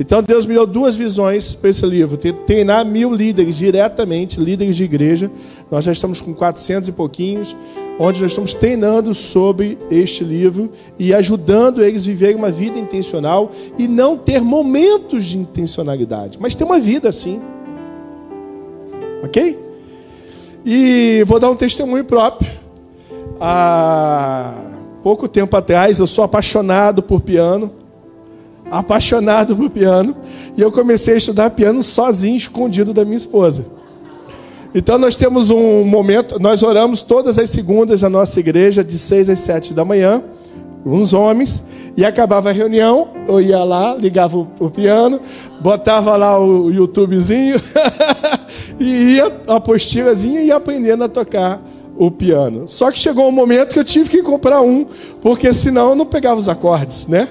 Então 0.01 0.23
Deus 0.23 0.47
me 0.47 0.55
deu 0.55 0.65
duas 0.65 0.95
visões 0.95 1.53
para 1.53 1.69
esse 1.69 1.85
livro: 1.85 2.17
treinar 2.17 2.83
mil 2.83 3.13
líderes 3.13 3.55
diretamente, 3.55 4.39
líderes 4.39 4.75
de 4.75 4.83
igreja. 4.83 5.29
Nós 5.69 5.85
já 5.85 5.91
estamos 5.91 6.19
com 6.19 6.33
400 6.33 6.89
e 6.89 6.91
pouquinhos, 6.91 7.55
onde 7.99 8.19
nós 8.19 8.31
estamos 8.31 8.55
treinando 8.55 9.13
sobre 9.13 9.77
este 9.91 10.23
livro 10.23 10.71
e 10.97 11.13
ajudando 11.13 11.83
eles 11.83 12.01
a 12.01 12.05
viverem 12.07 12.35
uma 12.35 12.49
vida 12.49 12.79
intencional 12.79 13.51
e 13.77 13.87
não 13.87 14.17
ter 14.17 14.41
momentos 14.41 15.25
de 15.25 15.37
intencionalidade, 15.37 16.39
mas 16.41 16.55
ter 16.55 16.63
uma 16.63 16.79
vida 16.79 17.07
assim. 17.07 17.39
Ok? 19.23 19.59
E 20.65 21.23
vou 21.27 21.39
dar 21.39 21.51
um 21.51 21.55
testemunho 21.55 22.03
próprio. 22.03 22.51
Há 23.39 24.51
pouco 25.03 25.27
tempo 25.27 25.55
atrás, 25.55 25.99
eu 25.99 26.07
sou 26.07 26.23
apaixonado 26.23 27.03
por 27.03 27.21
piano 27.21 27.80
apaixonado 28.71 29.55
por 29.55 29.69
piano, 29.69 30.15
e 30.55 30.61
eu 30.61 30.71
comecei 30.71 31.15
a 31.15 31.17
estudar 31.17 31.49
piano 31.49 31.83
sozinho, 31.83 32.37
escondido 32.37 32.93
da 32.93 33.03
minha 33.03 33.17
esposa. 33.17 33.65
Então 34.73 34.97
nós 34.97 35.17
temos 35.17 35.49
um 35.49 35.83
momento, 35.83 36.39
nós 36.39 36.63
oramos 36.63 37.01
todas 37.01 37.37
as 37.37 37.49
segundas 37.49 38.01
na 38.01 38.09
nossa 38.09 38.39
igreja, 38.39 38.81
de 38.81 38.97
seis 38.97 39.29
às 39.29 39.41
sete 39.41 39.73
da 39.73 39.83
manhã, 39.83 40.23
uns 40.85 41.11
homens, 41.11 41.67
e 41.97 42.05
acabava 42.05 42.49
a 42.49 42.53
reunião, 42.53 43.09
eu 43.27 43.41
ia 43.41 43.61
lá, 43.65 43.93
ligava 43.93 44.37
o, 44.37 44.69
piano, 44.69 45.19
botava 45.61 46.15
lá 46.15 46.39
o, 46.39 46.67
o 46.67 46.71
YouTubezinho, 46.71 47.61
e 48.79 49.15
ia 49.15 49.31
a 49.47 49.55
apostilazinha 49.57 50.41
e 50.41 50.47
ia 50.47 50.55
aprendendo 50.55 51.03
a 51.03 51.09
tocar 51.09 51.61
o 51.97 52.09
piano. 52.09 52.67
Só 52.67 52.89
que 52.89 52.97
chegou 52.97 53.27
um 53.27 53.31
momento 53.31 53.73
que 53.73 53.79
eu 53.79 53.83
tive 53.83 54.09
que 54.09 54.23
comprar 54.23 54.61
um, 54.61 54.85
porque 55.21 55.51
senão 55.51 55.89
eu 55.89 55.95
não 55.95 56.05
pegava 56.05 56.39
os 56.39 56.47
acordes, 56.47 57.07
né? 57.07 57.27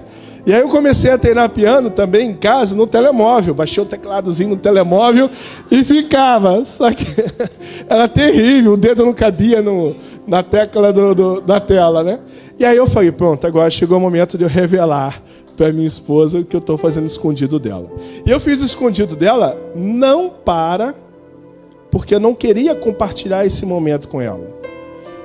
E 0.47 0.53
aí 0.53 0.61
eu 0.61 0.69
comecei 0.69 1.11
a 1.11 1.19
treinar 1.19 1.51
piano 1.51 1.91
também 1.91 2.31
em 2.31 2.35
casa, 2.35 2.75
no 2.75 2.87
telemóvel. 2.87 3.55
Baixei 3.55 3.83
o 3.83 3.87
tecladozinho 3.87 4.51
no 4.51 4.57
telemóvel 4.57 5.29
e 5.71 5.85
ficava. 5.85 6.65
Só 6.65 6.91
que 6.93 7.05
era 7.89 8.09
terrível, 8.09 8.73
o 8.73 8.77
dedo 8.77 9.05
não 9.05 9.13
cabia 9.13 9.61
no, 9.61 9.95
na 10.27 10.43
tecla 10.43 10.93
do, 10.93 11.15
do, 11.15 11.41
da 11.41 11.61
tela, 11.61 12.03
né? 12.03 12.21
E 12.59 12.65
aí 12.65 12.77
eu 12.77 12.87
falei, 12.87 13.13
pronto, 13.13 13.47
agora 13.47 13.71
chegou 13.71 13.99
o 13.99 14.01
momento 14.01 14.37
de 14.37 14.45
eu 14.45 14.49
revelar 14.49 15.21
para 15.57 15.73
minha 15.73 15.87
esposa 15.87 16.39
o 16.39 16.45
que 16.45 16.57
eu 16.57 16.61
estou 16.61 16.79
fazendo 16.79 17.07
escondido 17.07 17.59
dela. 17.59 17.91
E 18.25 18.31
eu 18.31 18.41
fiz 18.41 18.63
escondido 18.63 19.15
dela 19.15 19.59
não 19.75 20.31
para, 20.31 20.95
porque 21.91 22.15
eu 22.15 22.21
não 22.21 22.35
queria 22.35 22.75
compartilhar 22.75 23.45
esse 23.45 23.67
momento 23.67 24.09
com 24.09 24.21
ela 24.21 24.60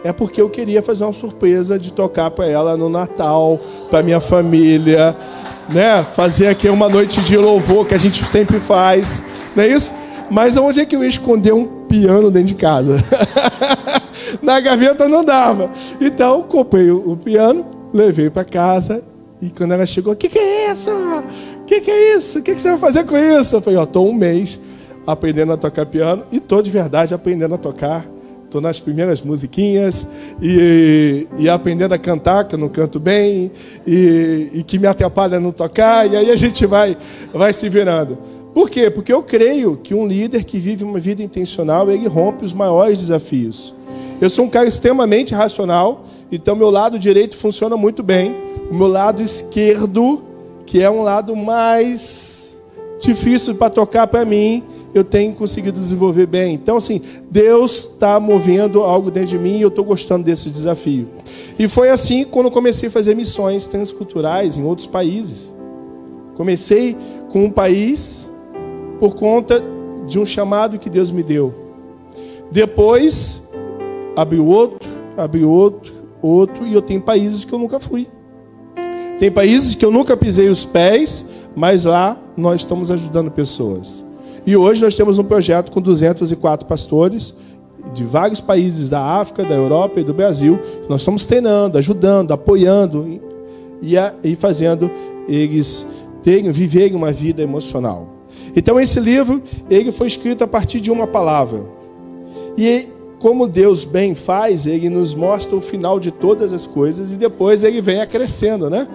é 0.05 0.13
porque 0.13 0.39
eu 0.39 0.47
queria 0.47 0.83
fazer 0.83 1.03
uma 1.03 1.11
surpresa 1.11 1.79
de 1.79 1.91
tocar 1.91 2.29
para 2.29 2.45
ela 2.45 2.77
no 2.77 2.87
Natal, 2.87 3.59
para 3.89 4.03
minha 4.03 4.19
família, 4.19 5.17
né? 5.67 6.05
Fazer 6.15 6.45
aqui 6.45 6.69
uma 6.69 6.87
noite 6.87 7.21
de 7.21 7.35
louvor 7.35 7.87
que 7.87 7.95
a 7.95 7.97
gente 7.97 8.23
sempre 8.23 8.59
faz, 8.59 9.19
não 9.55 9.63
é 9.63 9.67
isso? 9.67 9.91
Mas 10.29 10.55
onde 10.57 10.79
é 10.79 10.85
que 10.85 10.95
eu 10.95 11.01
ia 11.01 11.09
esconder 11.09 11.55
um 11.55 11.65
piano 11.87 12.29
dentro 12.29 12.49
de 12.49 12.53
casa? 12.53 13.03
Na 14.43 14.59
gaveta 14.59 15.09
não 15.09 15.25
dava. 15.25 15.71
Então, 15.99 16.43
comprei 16.43 16.91
o 16.91 17.17
piano, 17.17 17.65
levei 17.91 18.29
para 18.29 18.45
casa 18.45 19.03
e 19.41 19.49
quando 19.49 19.71
ela 19.71 19.87
chegou, 19.87 20.13
o 20.13 20.15
que, 20.15 20.29
que 20.29 20.37
é 20.37 20.71
isso? 20.71 20.91
O 20.91 21.65
que, 21.65 21.81
que 21.81 21.89
é 21.89 22.15
isso? 22.15 22.37
O 22.37 22.43
que, 22.43 22.53
que 22.53 22.61
você 22.61 22.69
vai 22.69 22.77
fazer 22.77 23.05
com 23.05 23.17
isso? 23.17 23.55
Eu 23.55 23.61
falei, 23.61 23.79
ó, 23.79 23.85
estou 23.85 24.07
um 24.07 24.13
mês 24.13 24.59
aprendendo 25.07 25.51
a 25.51 25.57
tocar 25.57 25.87
piano 25.87 26.25
e 26.31 26.37
estou 26.37 26.61
de 26.61 26.69
verdade 26.69 27.11
aprendendo 27.11 27.55
a 27.55 27.57
tocar 27.57 28.05
Estou 28.55 28.61
nas 28.61 28.79
primeiras 28.79 29.21
musiquinhas 29.21 30.07
e, 30.41 31.27
e, 31.37 31.49
aprendendo 31.49 31.93
a 31.93 31.97
cantar, 31.97 32.45
que 32.45 32.55
eu 32.55 32.59
não 32.59 32.69
canto 32.69 33.01
bem, 33.01 33.51
e, 33.85 34.49
e, 34.53 34.63
que 34.63 34.79
me 34.79 34.87
atrapalha 34.87 35.41
não 35.41 35.51
tocar, 35.51 36.09
e 36.09 36.15
aí 36.15 36.31
a 36.31 36.37
gente 36.37 36.65
vai, 36.65 36.95
vai 37.33 37.51
se 37.51 37.67
virando. 37.67 38.17
Por 38.53 38.69
quê? 38.69 38.89
Porque 38.89 39.11
eu 39.11 39.21
creio 39.21 39.75
que 39.75 39.93
um 39.93 40.07
líder 40.07 40.45
que 40.45 40.57
vive 40.57 40.85
uma 40.85 41.01
vida 41.01 41.21
intencional, 41.21 41.91
ele 41.91 42.07
rompe 42.07 42.45
os 42.45 42.53
maiores 42.53 43.01
desafios. 43.01 43.75
Eu 44.21 44.29
sou 44.29 44.45
um 44.45 44.49
cara 44.49 44.69
extremamente 44.69 45.33
racional, 45.33 46.05
então 46.31 46.55
meu 46.55 46.69
lado 46.69 46.97
direito 46.97 47.35
funciona 47.35 47.75
muito 47.75 48.01
bem. 48.01 48.33
O 48.71 48.73
meu 48.73 48.87
lado 48.87 49.21
esquerdo, 49.21 50.23
que 50.65 50.81
é 50.81 50.89
um 50.89 51.01
lado 51.01 51.35
mais 51.35 52.57
difícil 53.01 53.53
para 53.55 53.69
tocar 53.69 54.07
para 54.07 54.23
mim, 54.23 54.63
eu 54.95 55.03
tenho 55.03 55.33
conseguido 55.33 55.77
desenvolver 55.77 56.25
bem. 56.25 56.53
Então, 56.53 56.77
assim, 56.77 57.01
Deus 57.29 57.89
está 57.89 58.17
movendo 58.17 58.81
algo 58.81 59.11
dentro 59.11 59.29
de 59.29 59.37
mim 59.37 59.57
e 59.57 59.61
eu 59.61 59.67
estou 59.67 59.83
gostando 59.83 60.23
desse 60.23 60.49
desafio. 60.49 61.09
E 61.59 61.67
foi 61.67 61.89
assim 61.89 62.23
quando 62.23 62.49
comecei 62.49 62.87
a 62.87 62.91
fazer 62.91 63.13
missões 63.13 63.67
transculturais 63.67 64.55
em 64.55 64.63
outros 64.63 64.87
países. 64.87 65.53
Comecei 66.35 66.95
com 67.29 67.43
um 67.43 67.51
país 67.51 68.29
por 68.97 69.15
conta 69.15 69.61
de 70.07 70.17
um 70.17 70.25
chamado 70.25 70.79
que 70.79 70.89
Deus 70.89 71.11
me 71.11 71.23
deu. 71.23 71.53
Depois, 72.49 73.49
abriu 74.15 74.45
outro, 74.45 74.89
abriu 75.17 75.49
outro, 75.49 75.93
outro, 76.21 76.65
e 76.65 76.73
eu 76.73 76.81
tenho 76.81 77.01
países 77.01 77.43
que 77.43 77.51
eu 77.51 77.59
nunca 77.59 77.81
fui. 77.81 78.07
Tem 79.19 79.29
países 79.29 79.75
que 79.75 79.83
eu 79.83 79.91
nunca 79.91 80.15
pisei 80.15 80.47
os 80.47 80.63
pés, 80.63 81.27
mas 81.53 81.83
lá 81.83 82.17
nós 82.37 82.61
estamos 82.61 82.91
ajudando 82.91 83.29
pessoas. 83.29 84.05
E 84.45 84.55
hoje 84.55 84.81
nós 84.81 84.95
temos 84.95 85.17
um 85.17 85.23
projeto 85.23 85.71
com 85.71 85.81
204 85.81 86.67
pastores 86.67 87.35
de 87.93 88.03
vários 88.03 88.39
países 88.39 88.89
da 88.89 89.01
África, 89.01 89.43
da 89.43 89.55
Europa 89.55 89.99
e 89.99 90.03
do 90.03 90.13
Brasil. 90.13 90.59
Nós 90.87 91.01
estamos 91.01 91.25
treinando, 91.25 91.77
ajudando, 91.77 92.31
apoiando 92.31 93.07
e, 93.81 93.95
e 94.23 94.35
fazendo 94.35 94.91
eles 95.27 95.87
terem, 96.21 96.51
viverem 96.51 96.95
uma 96.95 97.11
vida 97.11 97.41
emocional. 97.41 98.07
Então 98.55 98.79
esse 98.79 98.99
livro 98.99 99.41
ele 99.69 99.91
foi 99.91 100.07
escrito 100.07 100.43
a 100.43 100.47
partir 100.47 100.79
de 100.79 100.91
uma 100.91 101.07
palavra. 101.07 101.63
E 102.57 102.87
como 103.19 103.47
Deus 103.47 103.83
bem 103.83 104.13
faz, 104.13 104.67
ele 104.67 104.89
nos 104.89 105.15
mostra 105.15 105.55
o 105.55 105.61
final 105.61 105.99
de 105.99 106.11
todas 106.11 106.53
as 106.53 106.67
coisas 106.67 107.13
e 107.13 107.17
depois 107.17 107.63
ele 107.63 107.81
vem 107.81 107.99
acrescendo, 107.99 108.69
né? 108.69 108.87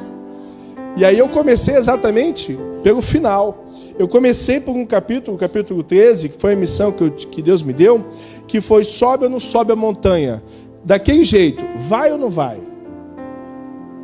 E 0.96 1.04
aí 1.04 1.18
eu 1.18 1.28
comecei 1.28 1.74
exatamente 1.74 2.56
pelo 2.82 3.00
final. 3.00 3.64
Eu 4.00 4.08
comecei 4.08 4.58
por 4.58 4.74
um 4.74 4.86
capítulo, 4.86 5.36
o 5.36 5.38
capítulo 5.38 5.82
13, 5.82 6.30
que 6.30 6.40
foi 6.40 6.54
a 6.54 6.56
missão 6.56 6.90
que, 6.90 7.04
eu, 7.04 7.10
que 7.10 7.42
Deus 7.42 7.62
me 7.62 7.74
deu, 7.74 8.02
que 8.46 8.58
foi 8.58 8.82
sobe 8.82 9.24
ou 9.24 9.30
não 9.30 9.38
sobe 9.38 9.72
a 9.72 9.76
montanha. 9.76 10.42
Daquele 10.82 11.22
jeito, 11.22 11.62
vai 11.86 12.10
ou 12.10 12.16
não 12.16 12.30
vai? 12.30 12.58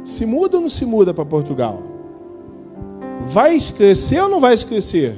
Se 0.04 0.26
muda 0.26 0.58
ou 0.58 0.62
não 0.64 0.68
se 0.68 0.84
muda 0.84 1.14
para 1.14 1.24
Portugal? 1.24 1.82
Vai 3.22 3.58
crescer 3.74 4.20
ou 4.20 4.28
não 4.28 4.38
vai 4.38 4.54
crescer? 4.58 5.16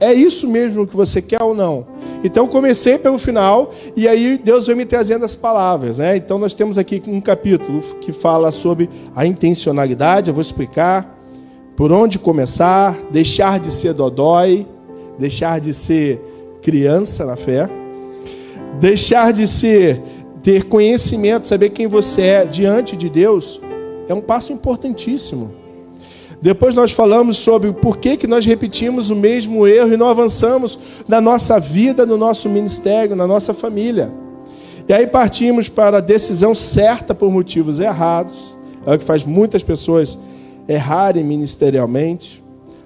É 0.00 0.14
isso 0.14 0.48
mesmo 0.48 0.86
que 0.86 0.96
você 0.96 1.20
quer 1.20 1.42
ou 1.42 1.54
não? 1.54 1.86
Então 2.24 2.48
comecei 2.48 2.96
pelo 2.96 3.18
final 3.18 3.70
e 3.94 4.08
aí 4.08 4.40
Deus 4.42 4.66
veio 4.66 4.78
me 4.78 4.86
trazendo 4.86 5.26
as 5.26 5.34
palavras, 5.34 5.98
né? 5.98 6.16
Então 6.16 6.38
nós 6.38 6.54
temos 6.54 6.78
aqui 6.78 7.02
um 7.06 7.20
capítulo 7.20 7.82
que 8.00 8.14
fala 8.14 8.50
sobre 8.50 8.88
a 9.14 9.26
intencionalidade, 9.26 10.30
eu 10.30 10.34
vou 10.34 10.40
explicar 10.40 11.19
por 11.80 11.92
onde 11.92 12.18
começar, 12.18 12.94
deixar 13.10 13.58
de 13.58 13.72
ser 13.72 13.94
dodói, 13.94 14.66
deixar 15.18 15.58
de 15.58 15.72
ser 15.72 16.20
criança 16.60 17.24
na 17.24 17.36
fé, 17.36 17.70
deixar 18.78 19.32
de 19.32 19.46
ser 19.48 19.98
ter 20.42 20.64
conhecimento, 20.64 21.48
saber 21.48 21.70
quem 21.70 21.86
você 21.86 22.20
é 22.20 22.44
diante 22.44 22.98
de 22.98 23.08
Deus, 23.08 23.62
é 24.06 24.12
um 24.12 24.20
passo 24.20 24.52
importantíssimo. 24.52 25.52
Depois 26.42 26.74
nós 26.74 26.92
falamos 26.92 27.38
sobre 27.38 27.72
por 27.72 27.96
que, 27.96 28.18
que 28.18 28.26
nós 28.26 28.44
repetimos 28.44 29.08
o 29.08 29.16
mesmo 29.16 29.66
erro 29.66 29.94
e 29.94 29.96
não 29.96 30.08
avançamos 30.08 30.78
na 31.08 31.18
nossa 31.18 31.58
vida, 31.58 32.04
no 32.04 32.18
nosso 32.18 32.46
ministério, 32.50 33.16
na 33.16 33.26
nossa 33.26 33.54
família. 33.54 34.12
E 34.86 34.92
aí 34.92 35.06
partimos 35.06 35.70
para 35.70 35.96
a 35.96 36.02
decisão 36.02 36.54
certa 36.54 37.14
por 37.14 37.30
motivos 37.30 37.80
errados, 37.80 38.54
é 38.84 38.94
o 38.94 38.98
que 38.98 39.04
faz 39.04 39.24
muitas 39.24 39.62
pessoas 39.62 40.18
errarem 40.70 41.24
ministerialmente. 41.24 42.42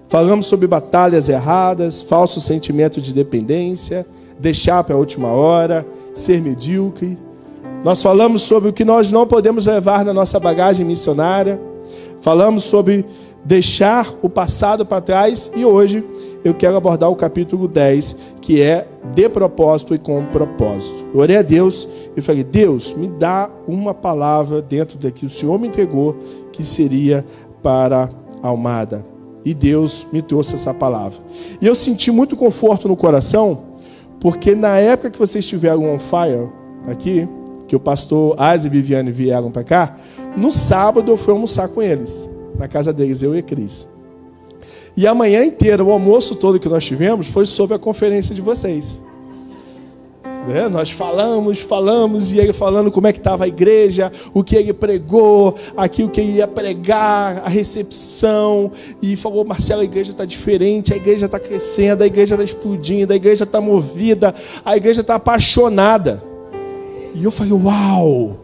Falamos 0.09 0.47
sobre 0.47 0.67
batalhas 0.67 1.29
erradas, 1.29 2.01
falso 2.01 2.41
sentimento 2.41 3.01
de 3.01 3.13
dependência, 3.13 4.07
deixar 4.39 4.83
para 4.83 4.95
a 4.95 4.99
última 4.99 5.29
hora, 5.29 5.87
ser 6.15 6.41
medíocre. 6.41 7.19
Nós 7.85 8.03
falamos 8.03 8.43
sobre 8.43 8.71
o 8.71 8.73
que 8.73 8.85
nós 8.85 9.13
não 9.13 9.27
podemos 9.27 9.67
levar 9.67 10.05
na 10.05 10.15
nossa 10.15 10.41
bagagem 10.41 10.87
missionária. 10.87 11.61
Falamos 12.23 12.65
sobre 12.65 13.05
deixar 13.45 14.15
o 14.23 14.31
passado 14.31 14.87
para 14.87 15.03
trás 15.03 15.53
e 15.55 15.67
hoje 15.67 16.03
eu 16.43 16.55
quero 16.55 16.77
abordar 16.77 17.11
o 17.11 17.17
capítulo 17.17 17.69
10, 17.69 18.17
que 18.41 18.63
é 18.63 18.87
de 19.15 19.29
propósito 19.29 19.95
e 19.95 19.99
com 19.99 20.25
propósito. 20.27 21.07
Eu 21.13 21.21
orei 21.21 21.37
a 21.37 21.43
Deus 21.43 21.87
e 22.17 22.21
falei: 22.21 22.45
Deus, 22.45 22.95
me 22.95 23.09
dá 23.09 23.51
uma 23.67 23.93
palavra 23.93 24.63
dentro 24.63 24.99
da 24.99 25.11
que 25.11 25.27
o 25.27 25.31
Senhor 25.31 25.59
me 25.59 25.69
entregou, 25.69 26.17
que 26.53 26.65
seria 26.65 27.25
para 27.65 28.11
Almada. 28.43 29.03
E 29.43 29.55
Deus 29.55 30.07
me 30.13 30.21
trouxe 30.21 30.55
essa 30.55 30.75
palavra. 30.75 31.19
E 31.61 31.67
eu 31.67 31.75
senti 31.75 32.11
muito 32.11 32.37
conforto 32.37 32.87
no 32.87 32.95
coração, 32.95 33.63
porque 34.21 34.55
na 34.55 34.77
época 34.77 35.11
que 35.11 35.19
vocês 35.19 35.45
estiveram 35.45 35.93
on 35.93 35.99
fire 35.99 36.49
aqui, 36.87 37.27
que 37.67 37.75
o 37.75 37.81
pastor 37.81 38.35
Asa 38.39 38.67
e 38.67 38.71
Viviane 38.71 39.11
vieram 39.11 39.51
para 39.51 39.65
cá, 39.65 39.97
no 40.37 40.53
sábado 40.53 41.11
eu 41.11 41.17
fui 41.17 41.33
almoçar 41.33 41.69
com 41.69 41.83
eles, 41.83 42.29
na 42.59 42.69
casa 42.69 42.93
deles, 42.93 43.23
eu 43.23 43.37
e 43.37 43.43
Cris. 43.43 43.89
E 44.97 45.07
a 45.07 45.15
manhã 45.15 45.45
inteira, 45.45 45.83
o 45.83 45.91
almoço 45.91 46.37
todo 46.37 46.61
que 46.61 46.69
nós 46.69 46.85
tivemos 46.85 47.29
foi 47.29 47.47
sobre 47.47 47.75
a 47.75 47.79
conferência 47.79 48.35
de 48.35 48.41
vocês. 48.41 49.01
Né? 50.47 50.69
Nós 50.69 50.91
falamos, 50.91 51.59
falamos, 51.59 52.33
e 52.33 52.39
ele 52.39 52.53
falando 52.53 52.91
como 52.91 53.07
é 53.07 53.13
que 53.13 53.19
estava 53.19 53.45
a 53.45 53.49
igreja, 53.49 54.13
o 54.35 54.45
que 54.45 54.55
ele 54.55 54.73
pregou, 54.73 55.55
aqui 55.77 56.03
o 56.03 56.09
que 56.09 56.21
ele 56.21 56.33
ia 56.33 56.47
pregar, 56.47 57.43
a 57.45 57.49
recepção, 57.49 58.71
e 59.01 59.17
falou, 59.17 59.45
Marcelo, 59.45 59.81
a 59.81 59.85
igreja 59.85 60.11
está 60.11 60.25
diferente, 60.25 60.93
a 60.93 60.97
igreja 60.97 61.27
está 61.27 61.39
crescendo, 61.39 62.03
a 62.03 62.07
igreja 62.07 62.35
está 62.35 62.45
explodindo, 62.45 63.13
a 63.13 63.17
igreja 63.17 63.45
está 63.45 63.61
movida, 63.61 64.35
a 64.65 64.77
igreja 64.77 65.01
está 65.01 65.15
apaixonada. 65.15 66.23
E 67.15 67.25
eu 67.25 67.31
falei, 67.31 67.53
uau! 67.53 68.41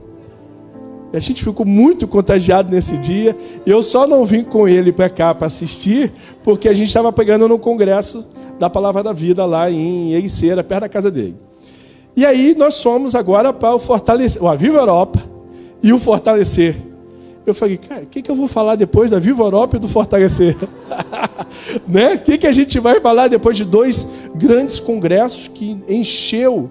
E 1.13 1.17
a 1.17 1.21
gente 1.21 1.43
ficou 1.43 1.67
muito 1.67 2.07
contagiado 2.07 2.73
nesse 2.73 2.97
dia. 2.97 3.37
Eu 3.67 3.83
só 3.83 4.07
não 4.07 4.25
vim 4.25 4.45
com 4.45 4.69
ele 4.69 4.93
para 4.93 5.09
cá 5.09 5.35
para 5.35 5.49
assistir, 5.49 6.13
porque 6.45 6.69
a 6.69 6.73
gente 6.73 6.87
estava 6.87 7.13
pegando 7.13 7.49
no 7.49 7.59
congresso 7.59 8.25
da 8.61 8.71
Palavra 8.71 9.03
da 9.03 9.13
Vida 9.13 9.45
lá 9.45 9.69
em 9.69 10.13
Ericeira, 10.13 10.63
perto 10.63 10.83
da 10.83 10.89
casa 10.89 11.11
dele. 11.11 11.50
E 12.17 12.27
aí 12.27 12.55
nós 12.57 12.83
fomos 12.83 13.15
agora 13.15 13.53
para 13.53 13.75
o 13.75 13.79
fortalecer, 13.79 14.43
o 14.43 14.49
Aviva 14.49 14.79
Europa 14.79 15.21
e 15.83 15.93
o 15.93 15.99
fortalecer. 15.99 16.77
Eu 17.47 17.55
falei, 17.55 17.79
cara, 17.79 18.03
o 18.03 18.07
que, 18.07 18.21
que 18.21 18.31
eu 18.31 18.35
vou 18.35 18.47
falar 18.47 18.77
depois 18.77 19.11
da 19.11 19.19
Viva 19.19 19.43
Europa 19.43 19.77
e 19.77 19.81
do 19.81 19.89
fortalecer? 19.89 20.57
né? 21.89 22.15
O 22.15 22.19
que, 22.21 22.39
que 22.39 22.47
a 22.47 22.53
gente 22.53 22.79
vai 22.79 23.01
falar 23.01 23.29
depois 23.29 23.57
de 23.57 23.65
dois 23.65 24.07
grandes 24.35 24.79
congressos 24.79 25.49
que 25.49 25.83
encheu 25.89 26.71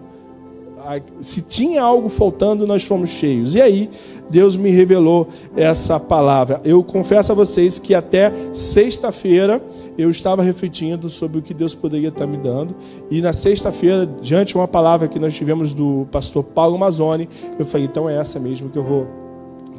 se 1.20 1.42
tinha 1.42 1.82
algo 1.82 2.10
faltando, 2.10 2.66
nós 2.66 2.84
fomos 2.84 3.10
cheios. 3.10 3.56
E 3.56 3.62
aí, 3.62 3.90
Deus 4.30 4.56
me 4.56 4.70
revelou 4.70 5.28
essa 5.56 6.00
palavra. 6.00 6.62
Eu 6.64 6.84
confesso 6.84 7.32
a 7.32 7.36
vocês 7.36 7.80
que 7.80 7.94
até 7.94 8.32
sexta-feira 8.54 9.62
eu 9.98 10.10
estava 10.10 10.42
refletindo 10.42 11.10
sobre 11.10 11.40
o 11.40 11.42
que 11.42 11.54
Deus 11.54 11.74
poderia 11.76 12.10
estar 12.10 12.28
me 12.28 12.38
dando. 12.38 12.76
E 13.10 13.22
na 13.22 13.34
sexta-feira, 13.34 14.08
diante 14.22 14.50
de 14.50 14.56
uma 14.56 14.68
palavra 14.68 15.08
que 15.08 15.20
nós 15.20 15.34
tivemos 15.34 15.74
do 15.74 16.08
pastor 16.12 16.44
Paulo 16.44 16.78
Mazzoni, 16.78 17.28
eu 17.58 17.66
falei, 17.66 17.88
então 17.88 18.10
é 18.10 18.16
essa 18.16 18.40
mesmo 18.40 18.70
que 18.70 18.78
eu 18.78 18.84
vou 18.84 19.08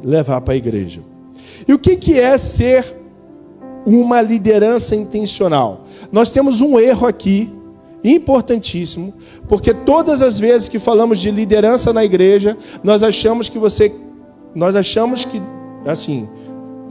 levar 0.03 0.41
para 0.41 0.53
a 0.53 0.57
igreja. 0.57 1.01
E 1.67 1.73
o 1.73 1.79
que, 1.79 1.95
que 1.95 2.19
é 2.19 2.37
ser 2.37 2.85
uma 3.85 4.21
liderança 4.21 4.95
intencional? 4.95 5.85
Nós 6.11 6.29
temos 6.29 6.61
um 6.61 6.79
erro 6.79 7.07
aqui 7.07 7.49
importantíssimo, 8.03 9.13
porque 9.47 9.73
todas 9.73 10.21
as 10.21 10.39
vezes 10.39 10.67
que 10.67 10.79
falamos 10.79 11.19
de 11.19 11.29
liderança 11.31 11.93
na 11.93 12.03
igreja, 12.03 12.57
nós 12.83 13.03
achamos 13.03 13.49
que 13.49 13.59
você 13.59 13.93
nós 14.53 14.75
achamos 14.75 15.23
que 15.23 15.41
assim, 15.85 16.27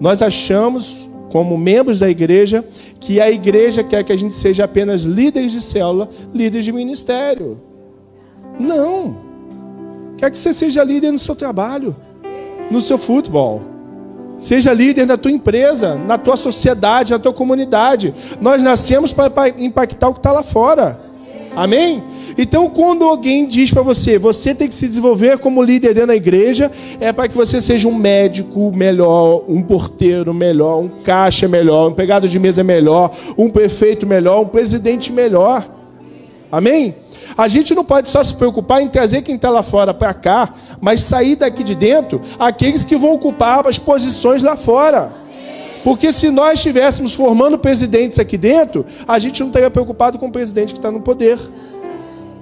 nós 0.00 0.22
achamos 0.22 1.08
como 1.30 1.56
membros 1.56 2.00
da 2.00 2.10
igreja 2.10 2.64
que 2.98 3.20
a 3.20 3.30
igreja 3.30 3.84
quer 3.84 4.02
que 4.02 4.12
a 4.12 4.16
gente 4.16 4.34
seja 4.34 4.64
apenas 4.64 5.02
líderes 5.02 5.52
de 5.52 5.60
célula, 5.60 6.08
líderes 6.34 6.64
de 6.64 6.72
ministério. 6.72 7.60
Não. 8.58 9.16
Quer 10.16 10.30
que 10.30 10.38
você 10.38 10.52
seja 10.52 10.82
líder 10.82 11.12
no 11.12 11.18
seu 11.18 11.34
trabalho, 11.34 11.96
no 12.70 12.80
seu 12.80 12.98
futebol. 12.98 13.62
Seja 14.40 14.72
líder 14.72 15.06
na 15.06 15.16
tua 15.16 15.30
empresa, 15.30 15.94
na 15.94 16.16
tua 16.16 16.36
sociedade, 16.36 17.12
na 17.12 17.18
tua 17.18 17.32
comunidade. 17.32 18.14
Nós 18.40 18.62
nascemos 18.62 19.12
para 19.12 19.50
impactar 19.50 20.08
o 20.08 20.14
que 20.14 20.18
está 20.18 20.32
lá 20.32 20.42
fora. 20.42 20.98
Amém? 21.54 22.02
Então, 22.38 22.70
quando 22.70 23.04
alguém 23.04 23.46
diz 23.46 23.72
para 23.72 23.82
você, 23.82 24.18
você 24.18 24.54
tem 24.54 24.68
que 24.68 24.74
se 24.74 24.88
desenvolver 24.88 25.38
como 25.38 25.62
líder 25.62 25.92
dentro 25.92 26.08
da 26.08 26.16
igreja, 26.16 26.70
é 27.00 27.12
para 27.12 27.28
que 27.28 27.36
você 27.36 27.60
seja 27.60 27.88
um 27.88 27.94
médico 27.94 28.72
melhor, 28.74 29.44
um 29.48 29.60
porteiro 29.60 30.32
melhor, 30.32 30.80
um 30.80 30.88
caixa 30.88 31.48
melhor, 31.48 31.88
um 31.88 31.92
pegado 31.92 32.28
de 32.28 32.38
mesa 32.38 32.62
melhor, 32.62 33.10
um 33.36 33.50
prefeito 33.50 34.06
melhor, 34.06 34.40
um 34.40 34.48
presidente 34.48 35.12
melhor. 35.12 35.68
Amém? 36.50 36.94
A 37.36 37.48
gente 37.48 37.74
não 37.74 37.84
pode 37.84 38.08
só 38.08 38.22
se 38.22 38.34
preocupar 38.34 38.82
em 38.82 38.88
trazer 38.88 39.22
quem 39.22 39.36
está 39.36 39.50
lá 39.50 39.62
fora 39.62 39.94
para 39.94 40.12
cá, 40.14 40.52
mas 40.80 41.02
sair 41.02 41.36
daqui 41.36 41.62
de 41.62 41.74
dentro 41.74 42.20
aqueles 42.38 42.84
que 42.84 42.96
vão 42.96 43.12
ocupar 43.12 43.66
as 43.66 43.78
posições 43.78 44.42
lá 44.42 44.56
fora. 44.56 45.12
Porque 45.82 46.12
se 46.12 46.30
nós 46.30 46.58
estivéssemos 46.58 47.14
formando 47.14 47.58
presidentes 47.58 48.18
aqui 48.18 48.36
dentro, 48.36 48.84
a 49.08 49.18
gente 49.18 49.40
não 49.40 49.48
estaria 49.48 49.70
preocupado 49.70 50.18
com 50.18 50.26
o 50.26 50.32
presidente 50.32 50.74
que 50.74 50.78
está 50.78 50.90
no 50.90 51.00
poder. 51.00 51.38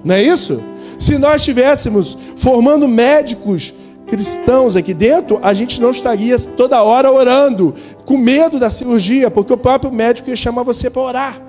Não 0.04 0.14
é 0.14 0.22
isso? 0.22 0.62
Se 0.98 1.16
nós 1.18 1.36
estivéssemos 1.36 2.18
formando 2.36 2.88
médicos 2.88 3.72
cristãos 4.08 4.74
aqui 4.74 4.94
dentro, 4.94 5.38
a 5.42 5.52
gente 5.52 5.80
não 5.80 5.90
estaria 5.90 6.38
toda 6.38 6.82
hora 6.82 7.12
orando, 7.12 7.74
com 8.04 8.16
medo 8.16 8.58
da 8.58 8.70
cirurgia, 8.70 9.30
porque 9.30 9.52
o 9.52 9.56
próprio 9.56 9.92
médico 9.92 10.30
ia 10.30 10.36
chamar 10.36 10.62
você 10.62 10.90
para 10.90 11.02
orar. 11.02 11.47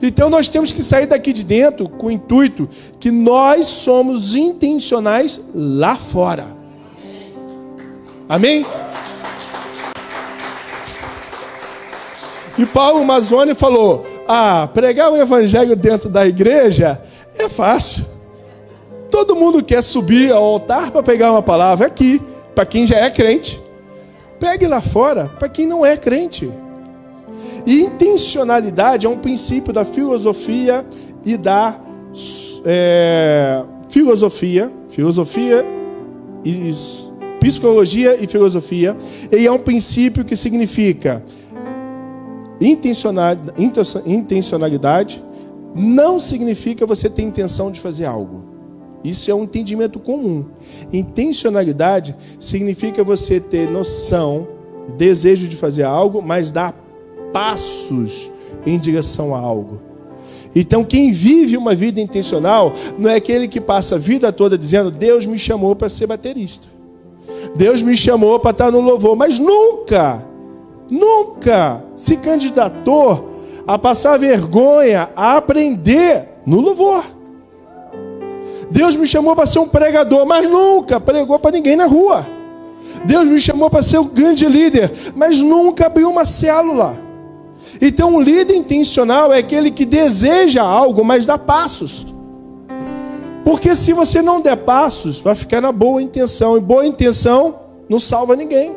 Então 0.00 0.30
nós 0.30 0.48
temos 0.48 0.70
que 0.70 0.82
sair 0.82 1.06
daqui 1.06 1.32
de 1.32 1.44
dentro 1.44 1.88
com 1.88 2.06
o 2.06 2.10
intuito 2.10 2.68
que 3.00 3.10
nós 3.10 3.66
somos 3.66 4.34
intencionais 4.34 5.48
lá 5.54 5.96
fora. 5.96 6.46
Amém? 8.28 8.64
E 12.58 12.66
Paulo 12.66 13.04
Mazzoni 13.04 13.54
falou: 13.54 14.04
Ah, 14.26 14.68
pregar 14.72 15.12
o 15.12 15.16
evangelho 15.16 15.74
dentro 15.76 16.08
da 16.08 16.26
igreja 16.26 17.00
é 17.38 17.48
fácil. 17.48 18.04
Todo 19.10 19.36
mundo 19.36 19.64
quer 19.64 19.82
subir 19.82 20.32
ao 20.32 20.44
altar 20.44 20.90
para 20.90 21.02
pegar 21.02 21.32
uma 21.32 21.42
palavra 21.42 21.86
aqui, 21.86 22.20
para 22.54 22.66
quem 22.66 22.86
já 22.86 22.98
é 22.98 23.10
crente. 23.10 23.60
Pegue 24.38 24.66
lá 24.66 24.80
fora 24.80 25.32
para 25.38 25.48
quem 25.48 25.66
não 25.66 25.84
é 25.84 25.96
crente. 25.96 26.52
E 27.66 27.82
intencionalidade 27.82 29.06
é 29.06 29.08
um 29.08 29.18
princípio 29.18 29.72
da 29.72 29.84
filosofia 29.84 30.86
e 31.24 31.36
da 31.36 31.80
é, 32.64 33.64
filosofia, 33.88 34.72
filosofia 34.88 35.64
e 36.44 36.72
psicologia 37.40 38.22
e 38.22 38.26
filosofia. 38.26 38.96
E 39.30 39.46
é 39.46 39.52
um 39.52 39.58
princípio 39.58 40.24
que 40.24 40.36
significa 40.36 41.22
intencionalidade 42.60 45.22
não 45.74 46.18
significa 46.18 46.86
você 46.86 47.08
ter 47.08 47.22
intenção 47.22 47.70
de 47.70 47.80
fazer 47.80 48.04
algo. 48.04 48.42
Isso 49.04 49.30
é 49.30 49.34
um 49.34 49.44
entendimento 49.44 50.00
comum. 50.00 50.44
Intencionalidade 50.92 52.16
significa 52.40 53.04
você 53.04 53.38
ter 53.38 53.70
noção, 53.70 54.48
desejo 54.96 55.46
de 55.46 55.54
fazer 55.54 55.84
algo, 55.84 56.20
mas 56.20 56.50
dar 56.50 56.74
passos 57.32 58.30
em 58.66 58.78
direção 58.78 59.34
a 59.34 59.38
algo. 59.38 59.80
Então, 60.54 60.84
quem 60.84 61.12
vive 61.12 61.56
uma 61.56 61.74
vida 61.74 62.00
intencional 62.00 62.72
não 62.98 63.10
é 63.10 63.16
aquele 63.16 63.46
que 63.46 63.60
passa 63.60 63.96
a 63.96 63.98
vida 63.98 64.32
toda 64.32 64.58
dizendo: 64.58 64.90
Deus 64.90 65.26
me 65.26 65.38
chamou 65.38 65.76
para 65.76 65.88
ser 65.88 66.06
baterista. 66.06 66.68
Deus 67.54 67.82
me 67.82 67.96
chamou 67.96 68.38
para 68.38 68.50
estar 68.50 68.70
no 68.70 68.80
louvor, 68.80 69.16
mas 69.16 69.38
nunca, 69.38 70.26
nunca 70.90 71.84
se 71.96 72.16
candidatou 72.16 73.42
a 73.66 73.78
passar 73.78 74.18
vergonha, 74.18 75.10
a 75.14 75.36
aprender 75.36 76.28
no 76.46 76.60
louvor. 76.60 77.04
Deus 78.70 78.96
me 78.96 79.06
chamou 79.06 79.34
para 79.34 79.46
ser 79.46 79.60
um 79.60 79.68
pregador, 79.68 80.26
mas 80.26 80.48
nunca 80.48 81.00
pregou 81.00 81.38
para 81.38 81.52
ninguém 81.52 81.76
na 81.76 81.86
rua. 81.86 82.26
Deus 83.04 83.28
me 83.28 83.38
chamou 83.38 83.70
para 83.70 83.82
ser 83.82 83.98
um 83.98 84.08
grande 84.08 84.46
líder, 84.46 84.92
mas 85.14 85.38
nunca 85.38 85.86
abriu 85.86 86.10
uma 86.10 86.24
célula. 86.24 87.07
Então, 87.80 88.16
um 88.16 88.20
líder 88.20 88.54
intencional 88.54 89.32
é 89.32 89.38
aquele 89.38 89.70
que 89.70 89.84
deseja 89.84 90.62
algo, 90.62 91.04
mas 91.04 91.26
dá 91.26 91.38
passos. 91.38 92.06
Porque 93.44 93.74
se 93.74 93.92
você 93.92 94.20
não 94.20 94.40
der 94.40 94.56
passos, 94.56 95.20
vai 95.20 95.34
ficar 95.34 95.60
na 95.60 95.72
boa 95.72 96.02
intenção. 96.02 96.56
E 96.56 96.60
boa 96.60 96.86
intenção 96.86 97.56
não 97.88 97.98
salva 97.98 98.36
ninguém. 98.36 98.76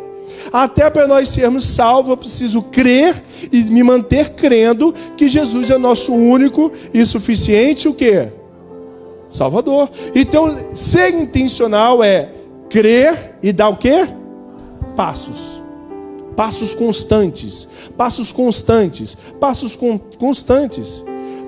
Até 0.52 0.90
para 0.90 1.08
nós 1.08 1.30
sermos 1.30 1.66
salvos, 1.66 2.10
eu 2.10 2.18
preciso 2.18 2.62
crer 2.62 3.22
e 3.52 3.64
me 3.64 3.84
manter 3.84 4.30
crendo 4.30 4.94
que 5.18 5.28
Jesus 5.28 5.70
é 5.70 5.78
nosso 5.78 6.14
único 6.14 6.72
e 6.94 7.04
suficiente 7.06 7.88
o 7.88 7.94
quê? 7.94 8.30
Salvador. 9.30 9.90
Então, 10.16 10.58
ser 10.74 11.14
intencional 11.14 12.04
é 12.04 12.30
crer 12.70 13.38
e 13.44 13.52
dar 13.52 13.70
o 13.70 13.78
quê? 13.78 14.08
Passos. 14.96 15.61
Passos 16.36 16.74
constantes, 16.74 17.68
passos 17.98 18.32
constantes, 18.32 19.18
passos 19.40 19.78
constantes, 20.18 21.04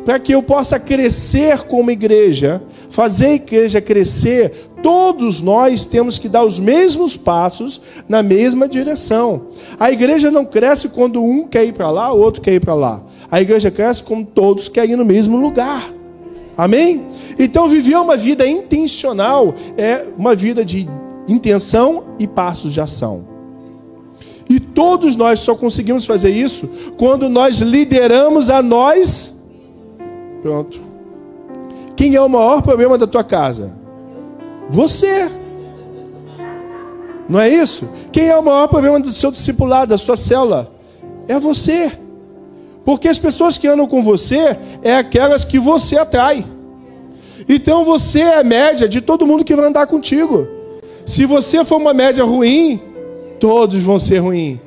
para 0.06 0.20
que 0.20 0.34
eu 0.34 0.44
possa 0.44 0.80
crescer 0.80 1.62
como 1.62 1.90
igreja, 1.90 2.62
fazer 2.90 3.26
a 3.28 3.34
igreja 3.36 3.82
crescer, 3.82 4.52
todos 4.82 5.42
nós 5.42 5.86
temos 5.86 6.20
que 6.20 6.28
dar 6.28 6.44
os 6.44 6.60
mesmos 6.60 7.16
passos 7.16 7.82
na 8.08 8.22
mesma 8.22 8.68
direção. 8.68 9.48
A 9.80 9.92
igreja 9.92 10.30
não 10.30 10.46
cresce 10.46 10.90
quando 10.90 11.24
um 11.24 11.48
quer 11.48 11.66
ir 11.66 11.74
para 11.74 11.90
lá, 11.90 12.14
o 12.14 12.20
outro 12.20 12.42
quer 12.42 12.54
ir 12.54 12.60
para 12.60 12.74
lá. 12.74 13.04
A 13.32 13.42
igreja 13.42 13.72
cresce 13.72 14.04
quando 14.04 14.28
todos 14.28 14.68
querem 14.68 14.92
ir 14.92 14.98
no 14.98 15.06
mesmo 15.06 15.38
lugar. 15.38 15.92
Amém? 16.56 17.08
Então, 17.40 17.68
viver 17.68 17.98
uma 17.98 18.16
vida 18.16 18.46
intencional 18.46 19.56
é 19.76 20.06
uma 20.18 20.36
vida 20.36 20.64
de 20.64 20.88
intenção 21.28 22.04
e 22.20 22.28
passos 22.28 22.74
de 22.74 22.82
ação. 22.82 23.33
E 24.50 24.60
todos 24.60 25.16
nós 25.16 25.40
só 25.40 25.56
conseguimos 25.56 26.06
fazer 26.06 26.30
isso 26.30 26.68
quando 26.98 27.30
nós 27.30 27.60
lideramos 27.60 28.50
a 28.50 28.62
nós. 28.62 29.36
Pronto. 30.42 30.80
Quem 31.96 32.16
é 32.16 32.22
o 32.22 32.30
maior 32.30 32.62
problema 32.62 32.98
da 32.98 33.08
tua 33.08 33.24
casa? 33.24 33.72
Você. 34.70 35.32
Não 37.30 37.40
é 37.40 37.50
isso? 37.50 37.90
Quem 38.12 38.28
é 38.28 38.38
o 38.38 38.44
maior 38.44 38.68
problema 38.68 39.00
do 39.00 39.12
seu 39.12 39.32
discipulado, 39.32 39.92
da 39.92 39.98
sua 39.98 40.18
célula? 40.18 40.72
É 41.28 41.40
você. 41.40 41.92
Porque 42.84 43.08
as 43.08 43.18
pessoas 43.18 43.58
que 43.58 43.68
andam 43.68 43.88
com 43.88 44.04
você 44.04 44.58
é 44.82 44.96
aquelas 44.96 45.46
que 45.46 45.58
você 45.58 45.98
atrai. 45.98 46.46
Então 47.48 47.84
você 47.84 48.22
é 48.22 48.40
a 48.40 48.44
média 48.44 48.88
de 48.88 49.02
todo 49.02 49.26
mundo 49.26 49.44
que 49.44 49.56
vai 49.56 49.66
andar 49.66 49.88
contigo. 49.88 50.48
Se 51.06 51.26
você 51.26 51.64
for 51.64 51.78
uma 51.78 51.94
média 51.94 52.24
ruim, 52.24 52.82
todos 53.44 53.84
vão 53.84 54.00
ser 54.00 54.20
ruins. 54.20 54.58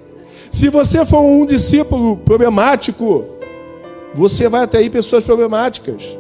Se 0.52 0.68
você 0.68 1.06
for 1.06 1.22
um 1.22 1.46
discípulo 1.46 2.18
problemático, 2.18 3.24
você 4.12 4.50
vai 4.50 4.64
atrair 4.64 4.90
pessoas 4.90 5.24
problemáticas. 5.24 6.18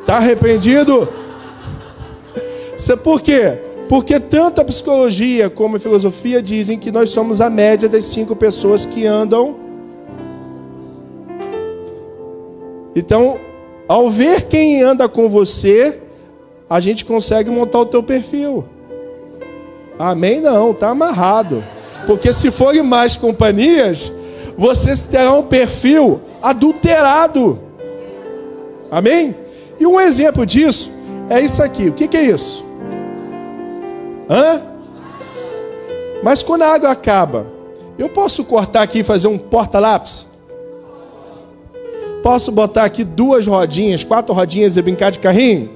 Está 0.00 0.16
arrependido? 0.16 1.08
Por 3.04 3.22
quê? 3.22 3.60
Porque 3.88 4.18
tanto 4.18 4.60
a 4.60 4.64
psicologia 4.64 5.48
como 5.48 5.76
a 5.76 5.78
filosofia 5.78 6.42
dizem 6.42 6.76
que 6.76 6.90
nós 6.90 7.10
somos 7.10 7.40
a 7.40 7.48
média 7.48 7.88
das 7.88 8.06
cinco 8.06 8.34
pessoas 8.34 8.84
que 8.84 9.06
andam. 9.06 9.54
Então, 12.96 13.38
ao 13.86 14.10
ver 14.10 14.48
quem 14.48 14.82
anda 14.82 15.08
com 15.08 15.28
você, 15.28 16.00
a 16.68 16.80
gente 16.80 17.04
consegue 17.04 17.48
montar 17.48 17.78
o 17.78 17.86
teu 17.86 18.02
perfil. 18.02 18.64
Amém? 20.00 20.40
Não, 20.40 20.72
tá 20.72 20.88
amarrado. 20.88 21.62
Porque 22.06 22.32
se 22.32 22.50
forem 22.50 22.82
mais 22.82 23.18
companhias, 23.18 24.10
você 24.56 24.96
terá 25.06 25.34
um 25.34 25.42
perfil 25.42 26.22
adulterado. 26.40 27.60
Amém? 28.90 29.36
E 29.78 29.86
um 29.86 30.00
exemplo 30.00 30.46
disso 30.46 30.90
é 31.28 31.38
isso 31.42 31.62
aqui. 31.62 31.90
O 31.90 31.92
que, 31.92 32.08
que 32.08 32.16
é 32.16 32.22
isso? 32.22 32.64
Hã? 34.28 34.62
Mas 36.22 36.42
quando 36.42 36.62
a 36.62 36.72
água 36.72 36.90
acaba, 36.90 37.46
eu 37.98 38.08
posso 38.08 38.42
cortar 38.44 38.80
aqui 38.80 39.00
e 39.00 39.04
fazer 39.04 39.28
um 39.28 39.36
porta-lápis? 39.36 40.30
Posso 42.22 42.50
botar 42.50 42.84
aqui 42.84 43.04
duas 43.04 43.46
rodinhas, 43.46 44.02
quatro 44.02 44.32
rodinhas 44.32 44.78
e 44.78 44.82
brincar 44.82 45.10
de 45.10 45.18
carrinho? 45.18 45.68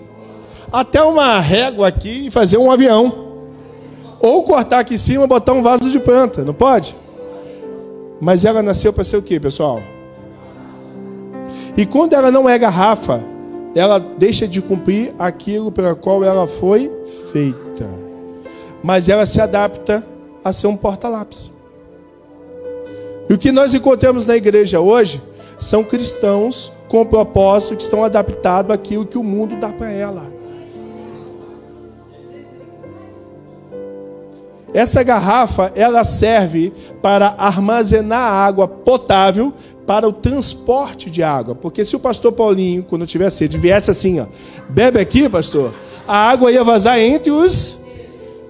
Até 0.73 1.03
uma 1.03 1.39
régua 1.41 1.89
aqui 1.89 2.29
e 2.29 2.31
fazer 2.31 2.57
um 2.57 2.71
avião. 2.71 3.24
Ou 4.25 4.43
cortar 4.43 4.79
aqui 4.79 4.95
em 4.95 4.97
cima 4.97 5.25
e 5.25 5.27
botar 5.27 5.53
um 5.53 5.63
vaso 5.63 5.91
de 5.91 5.99
planta, 5.99 6.43
não 6.43 6.55
pode? 6.55 6.97
Mas 8.19 8.43
ela 8.43 8.63
nasceu 8.63 8.91
para 8.91 9.05
ser 9.05 9.19
o 9.19 9.23
que, 9.23 9.39
pessoal? 9.39 9.83
E 11.77 11.85
quando 11.85 12.15
ela 12.15 12.31
não 12.31 12.49
é 12.49 12.59
garrafa, 12.59 13.23
ela 13.75 13.99
deixa 13.99 14.49
de 14.49 14.63
cumprir 14.63 15.15
aquilo 15.19 15.71
pela 15.71 15.95
qual 15.95 16.25
ela 16.25 16.47
foi 16.47 16.91
feita. 17.33 17.87
Mas 18.83 19.11
ela 19.11 19.27
se 19.27 19.43
adapta 19.43 20.03
a 20.43 20.55
ser 20.55 20.69
um 20.69 20.77
porta-lápis. 20.77 21.53
E 23.29 23.35
o 23.35 23.37
que 23.37 23.53
nós 23.53 23.75
encontramos 23.75 24.25
na 24.25 24.37
igreja 24.37 24.81
hoje 24.81 25.21
são 25.59 25.85
cristãos 25.85 26.73
com 26.89 27.05
propósito 27.05 27.77
que 27.77 27.83
estão 27.83 28.03
adaptados 28.03 28.71
àquilo 28.71 29.05
que 29.05 29.19
o 29.19 29.23
mundo 29.23 29.57
dá 29.57 29.69
para 29.69 29.91
ela. 29.91 30.34
Essa 34.75 35.05
garrafa, 35.05 35.71
ela 35.77 36.03
serve 36.03 36.73
para 37.01 37.37
armazenar 37.39 38.21
água 38.21 38.67
potável 38.67 39.55
para 39.87 40.09
o 40.09 40.13
transporte 40.13 41.09
de 41.09 41.23
água. 41.23 41.55
Porque 41.55 41.85
se 41.85 41.95
o 41.95 42.01
pastor 42.01 42.33
Paulinho, 42.33 42.83
quando 42.83 43.07
tiver 43.07 43.31
sede, 43.31 43.57
viesse 43.57 43.89
assim, 43.91 44.19
ó, 44.19 44.27
bebe 44.69 44.99
aqui, 44.99 45.29
pastor, 45.29 45.73
a 46.09 46.29
água 46.29 46.51
ia 46.51 46.65
vazar 46.65 46.99
entre 46.99 47.31
os 47.31 47.79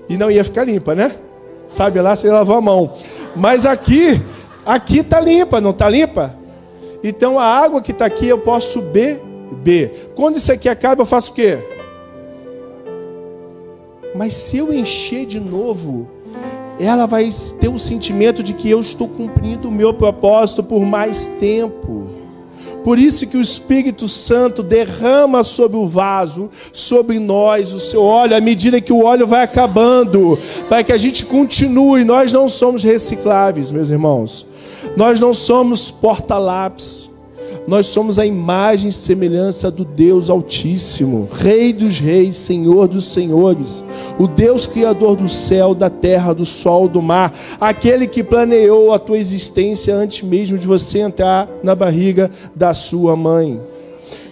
e 0.09 0.17
não 0.17 0.31
ia 0.31 0.43
ficar 0.43 0.65
limpa, 0.65 0.95
né? 0.95 1.15
Sabe 1.67 2.01
lá, 2.01 2.17
você 2.17 2.31
lavou 2.31 2.57
a 2.57 2.61
mão. 2.61 2.95
Mas 3.37 3.67
aqui, 3.67 4.21
aqui 4.65 5.03
tá 5.03 5.21
limpa, 5.21 5.61
não 5.61 5.75
tá 5.75 5.91
limpa? 5.91 6.35
Então 7.03 7.39
a 7.39 7.45
água 7.45 7.83
que 7.83 7.93
está 7.93 8.07
aqui 8.07 8.27
eu 8.27 8.39
posso 8.39 8.81
beber. 8.81 10.13
Quando 10.15 10.39
isso 10.39 10.51
aqui 10.51 10.71
acaba, 10.71 11.03
eu 11.03 11.07
faço 11.07 11.33
o 11.33 11.35
quê? 11.35 11.74
Mas 14.15 14.35
se 14.35 14.59
eu 14.59 14.73
encher 14.73 15.27
de 15.27 15.41
novo, 15.41 16.07
ela 16.79 17.07
vai 17.07 17.29
ter 17.61 17.69
o 17.69 17.79
sentimento 17.79 18.43
de 18.43 18.55
que 18.55 18.71
eu 18.71 18.81
estou 18.81 19.09
cumprindo 19.09 19.69
o 19.69 19.73
meu 19.73 19.93
propósito 19.93 20.63
por 20.63 20.85
mais 20.85 21.27
tempo. 21.41 22.07
Por 22.85 22.99
isso 22.99 23.27
que 23.27 23.37
o 23.37 23.41
Espírito 23.41 24.07
Santo 24.07 24.63
derrama 24.63 25.43
sobre 25.43 25.79
o 25.79 25.87
vaso, 25.87 26.51
sobre 26.73 27.19
nós, 27.19 27.73
o 27.73 27.81
seu 27.81 28.03
óleo, 28.03 28.37
à 28.37 28.41
medida 28.41 28.81
que 28.81 28.93
o 28.93 29.05
óleo 29.05 29.27
vai 29.27 29.43
acabando, 29.43 30.39
para 30.69 30.85
que 30.85 30.93
a 30.93 30.99
gente 30.99 31.25
continue. 31.25 32.05
Nós 32.05 32.31
não 32.31 32.47
somos 32.47 32.83
recicláveis, 32.83 33.71
meus 33.71 33.91
irmãos. 33.91 34.47
Nós 34.97 35.19
não 35.19 35.33
somos 35.33 35.91
porta-lápis. 35.91 37.11
Nós 37.67 37.87
somos 37.87 38.19
a 38.19 38.27
imagem 38.27 38.91
e 38.91 38.93
semelhança 38.93 39.71
do 39.71 39.87
Deus 39.87 40.29
Altíssimo, 40.29 41.27
Rei 41.33 41.73
dos 41.73 41.99
Reis, 41.99 42.37
Senhor 42.37 42.87
dos 42.87 43.07
Senhores, 43.07 43.83
o 44.19 44.29
Deus 44.29 44.67
Criador 44.67 45.17
do 45.17 45.27
céu, 45.27 45.75
da 45.75 45.89
terra, 45.89 46.35
do 46.35 46.45
sol, 46.45 46.87
do 46.87 47.01
mar, 47.01 47.33
aquele 47.59 48.07
que 48.07 48.23
planeou 48.23 48.93
a 48.93 48.99
tua 48.99 49.17
existência 49.17 49.95
antes 49.95 50.23
mesmo 50.23 50.59
de 50.59 50.67
você 50.67 50.99
entrar 50.99 51.49
na 51.63 51.75
barriga 51.75 52.31
da 52.55 52.75
sua 52.75 53.17
mãe. 53.17 53.59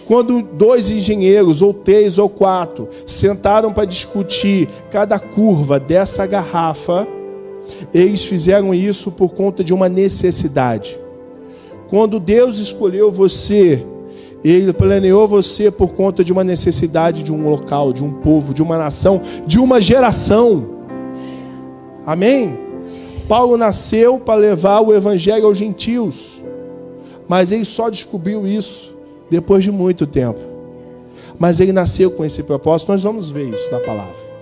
Quando 0.05 0.43
dois 0.43 0.91
engenheiros, 0.91 1.61
ou 1.61 1.73
três 1.73 2.19
ou 2.19 2.29
quatro, 2.29 2.87
sentaram 3.05 3.73
para 3.73 3.85
discutir 3.85 4.69
cada 4.91 5.17
curva 5.17 5.79
dessa 5.79 6.27
garrafa, 6.27 7.07
eles 7.91 8.25
fizeram 8.25 8.75
isso 8.75 9.11
por 9.11 9.33
conta 9.33 9.63
de 9.63 9.73
uma 9.73 9.89
necessidade. 9.89 11.02
Quando 11.93 12.19
Deus 12.19 12.57
escolheu 12.57 13.11
você, 13.11 13.85
Ele 14.43 14.73
planeou 14.73 15.27
você 15.27 15.69
por 15.69 15.93
conta 15.93 16.23
de 16.23 16.33
uma 16.33 16.43
necessidade 16.43 17.21
de 17.21 17.31
um 17.31 17.47
local, 17.47 17.93
de 17.93 18.03
um 18.03 18.11
povo, 18.13 18.51
de 18.51 18.63
uma 18.63 18.79
nação, 18.79 19.21
de 19.45 19.59
uma 19.59 19.79
geração. 19.79 20.69
Amém? 22.03 22.57
Paulo 23.29 23.57
nasceu 23.57 24.17
para 24.17 24.39
levar 24.39 24.81
o 24.81 24.91
evangelho 24.91 25.45
aos 25.45 25.55
gentios, 25.55 26.41
mas 27.27 27.51
ele 27.51 27.63
só 27.63 27.91
descobriu 27.91 28.47
isso 28.47 28.97
depois 29.29 29.63
de 29.63 29.71
muito 29.71 30.07
tempo. 30.07 30.39
Mas 31.37 31.59
ele 31.59 31.71
nasceu 31.71 32.09
com 32.09 32.25
esse 32.25 32.41
propósito, 32.41 32.91
nós 32.91 33.03
vamos 33.03 33.29
ver 33.29 33.53
isso 33.53 33.71
na 33.71 33.79
palavra. 33.79 34.32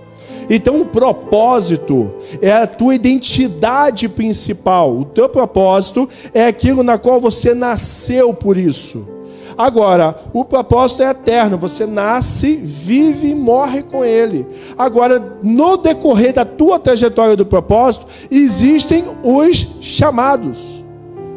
Então 0.48 0.80
o 0.80 0.86
propósito 0.86 2.14
é 2.40 2.52
a 2.52 2.66
tua 2.66 2.94
identidade 2.94 4.08
principal. 4.08 4.96
O 4.96 5.04
teu 5.04 5.28
propósito 5.28 6.08
é 6.34 6.46
aquilo 6.46 6.82
na 6.82 6.98
qual 6.98 7.20
você 7.20 7.54
nasceu 7.54 8.32
por 8.34 8.56
isso. 8.56 9.22
Agora, 9.56 10.16
o 10.32 10.44
propósito 10.44 11.02
é 11.02 11.10
eterno, 11.10 11.58
você 11.58 11.86
nasce, 11.86 12.56
vive 12.56 13.30
e 13.30 13.34
morre 13.34 13.82
com 13.82 14.04
ele. 14.04 14.46
Agora, 14.78 15.38
no 15.42 15.76
decorrer 15.76 16.32
da 16.32 16.44
tua 16.44 16.78
trajetória 16.78 17.36
do 17.36 17.44
propósito, 17.44 18.06
existem 18.30 19.04
os 19.22 19.76
chamados, 19.80 20.82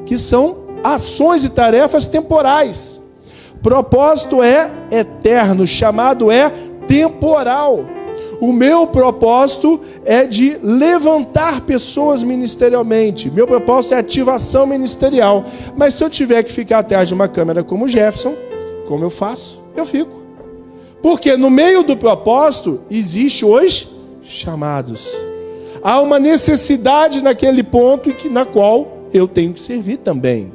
que 0.05 0.17
são 0.17 0.57
ações 0.83 1.43
e 1.43 1.49
tarefas 1.49 2.07
temporais. 2.07 3.01
Propósito 3.61 4.41
é 4.41 4.71
eterno, 4.91 5.67
chamado 5.67 6.31
é 6.31 6.51
temporal. 6.87 7.94
O 8.39 8.51
meu 8.51 8.87
propósito 8.87 9.79
é 10.03 10.25
de 10.25 10.57
levantar 10.61 11.61
pessoas 11.61 12.23
ministerialmente. 12.23 13.31
Meu 13.31 13.47
propósito 13.47 13.95
é 13.95 13.99
ativação 13.99 14.67
ministerial. 14.67 15.43
Mas 15.75 15.95
se 15.95 16.03
eu 16.03 16.09
tiver 16.09 16.43
que 16.43 16.51
ficar 16.51 16.79
atrás 16.79 17.07
de 17.07 17.13
uma 17.13 17.27
câmera 17.27 17.63
como 17.63 17.87
Jefferson, 17.87 18.35
como 18.87 19.03
eu 19.03 19.09
faço, 19.09 19.61
eu 19.75 19.85
fico. 19.85 20.21
Porque 21.01 21.37
no 21.37 21.49
meio 21.49 21.83
do 21.83 21.95
propósito 21.95 22.81
existe 22.89 23.45
os 23.45 23.95
chamados. 24.23 25.15
Há 25.83 26.01
uma 26.01 26.19
necessidade 26.19 27.23
naquele 27.23 27.61
ponto 27.63 28.11
na 28.31 28.43
qual 28.43 29.07
eu 29.13 29.27
tenho 29.27 29.53
que 29.53 29.61
servir 29.61 29.97
também. 29.97 30.51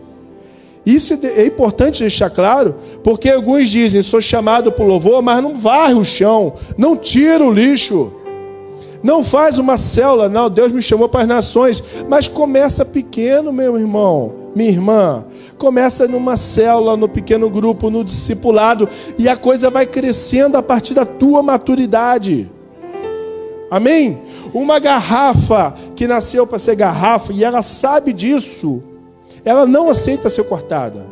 Isso 0.85 1.19
é 1.23 1.45
importante 1.45 2.01
deixar 2.01 2.31
claro, 2.31 2.75
porque 3.05 3.29
alguns 3.29 3.69
dizem: 3.69 4.01
sou 4.03 4.21
chamado 4.21 4.73
por 4.73 4.87
louvor, 4.87 5.23
mas 5.23 5.43
não 5.43 5.55
varre 5.55 5.95
o 5.95 6.05
chão, 6.05 6.55
não 6.77 6.97
tira 6.97 7.45
o 7.45 7.53
lixo, 7.53 8.13
não 9.03 9.23
faz 9.23 9.59
uma 9.59 9.77
célula. 9.77 10.29
Não, 10.29 10.49
Deus 10.49 10.73
me 10.73 10.81
chamou 10.81 11.09
para 11.09 11.23
as 11.23 11.29
nações, 11.29 11.83
mas 12.09 12.29
começa 12.29 12.85
pequeno, 12.85 13.53
meu 13.53 13.79
irmão, 13.79 14.33
minha 14.55 14.71
irmã. 14.71 15.25
Começa 15.59 16.09
numa 16.09 16.39
célula, 16.39 16.97
no 16.97 17.09
pequeno 17.09 17.51
grupo, 17.51 17.91
no 17.91 18.03
discipulado, 18.03 18.89
e 19.19 19.29
a 19.29 19.37
coisa 19.37 19.69
vai 19.69 19.85
crescendo 19.85 20.57
a 20.57 20.63
partir 20.63 20.95
da 20.95 21.05
tua 21.05 21.43
maturidade. 21.43 22.51
Amém? 23.71 24.23
Uma 24.55 24.79
garrafa 24.79 25.75
que 25.95 26.09
nasceu 26.09 26.47
para 26.47 26.59
ser 26.59 26.75
garrafa 26.75 27.33
e 27.33 27.45
ela 27.45 27.61
sabe 27.61 28.13
disso 28.13 28.83
ela 29.45 29.67
não 29.67 29.91
aceita 29.91 30.31
ser 30.31 30.45
cortada. 30.45 31.07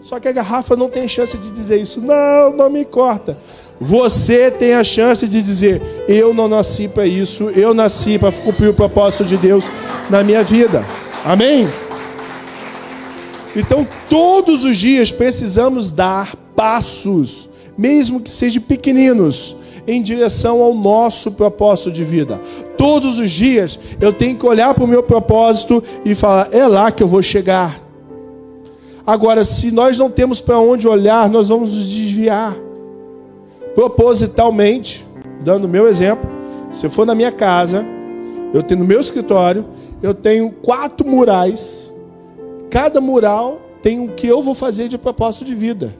Só 0.00 0.20
que 0.20 0.28
a 0.28 0.32
garrafa 0.32 0.76
não 0.76 0.88
tem 0.88 1.08
chance 1.08 1.36
de 1.36 1.50
dizer 1.50 1.78
isso. 1.78 2.00
Não, 2.00 2.52
não 2.56 2.70
me 2.70 2.84
corta. 2.84 3.36
Você 3.80 4.50
tem 4.50 4.74
a 4.74 4.84
chance 4.84 5.26
de 5.28 5.42
dizer: 5.42 5.82
Eu 6.06 6.32
não 6.32 6.48
nasci 6.48 6.88
para 6.88 7.06
isso, 7.06 7.50
eu 7.50 7.74
nasci 7.74 8.18
para 8.18 8.32
cumprir 8.32 8.68
o 8.68 8.74
propósito 8.74 9.24
de 9.24 9.36
Deus 9.36 9.70
na 10.08 10.22
minha 10.22 10.42
vida. 10.42 10.84
Amém? 11.24 11.66
Então, 13.54 13.86
todos 14.08 14.64
os 14.64 14.78
dias 14.78 15.10
precisamos 15.10 15.90
dar 15.90 16.36
passos, 16.54 17.50
mesmo 17.76 18.20
que 18.20 18.30
sejam 18.30 18.62
pequeninos, 18.62 19.56
em 19.86 20.02
direção 20.02 20.60
ao 20.62 20.74
nosso 20.74 21.32
propósito 21.32 21.92
de 21.92 22.04
vida. 22.04 22.40
Todos 22.76 23.18
os 23.18 23.30
dias 23.30 23.78
eu 24.00 24.12
tenho 24.12 24.36
que 24.36 24.46
olhar 24.46 24.74
para 24.74 24.84
o 24.84 24.88
meu 24.88 25.02
propósito 25.02 25.82
e 26.04 26.14
falar: 26.14 26.48
é 26.52 26.66
lá 26.66 26.90
que 26.90 27.02
eu 27.02 27.08
vou 27.08 27.22
chegar. 27.22 27.80
Agora, 29.06 29.44
se 29.44 29.70
nós 29.70 29.96
não 29.96 30.10
temos 30.10 30.40
para 30.40 30.58
onde 30.58 30.88
olhar, 30.88 31.30
nós 31.30 31.48
vamos 31.48 31.72
nos 31.72 31.88
desviar. 31.88 32.56
Propositalmente, 33.74 35.06
dando 35.44 35.68
meu 35.68 35.86
exemplo, 35.86 36.28
se 36.72 36.86
eu 36.86 36.90
for 36.90 37.06
na 37.06 37.14
minha 37.14 37.30
casa, 37.30 37.86
eu 38.52 38.62
tenho 38.62 38.80
no 38.80 38.86
meu 38.86 38.98
escritório, 38.98 39.64
eu 40.02 40.12
tenho 40.12 40.50
quatro 40.50 41.06
murais. 41.06 41.92
Cada 42.68 43.00
mural 43.00 43.60
tem 43.80 44.00
o 44.00 44.08
que 44.08 44.26
eu 44.26 44.42
vou 44.42 44.54
fazer 44.54 44.88
de 44.88 44.98
propósito 44.98 45.44
de 45.44 45.54
vida. 45.54 45.94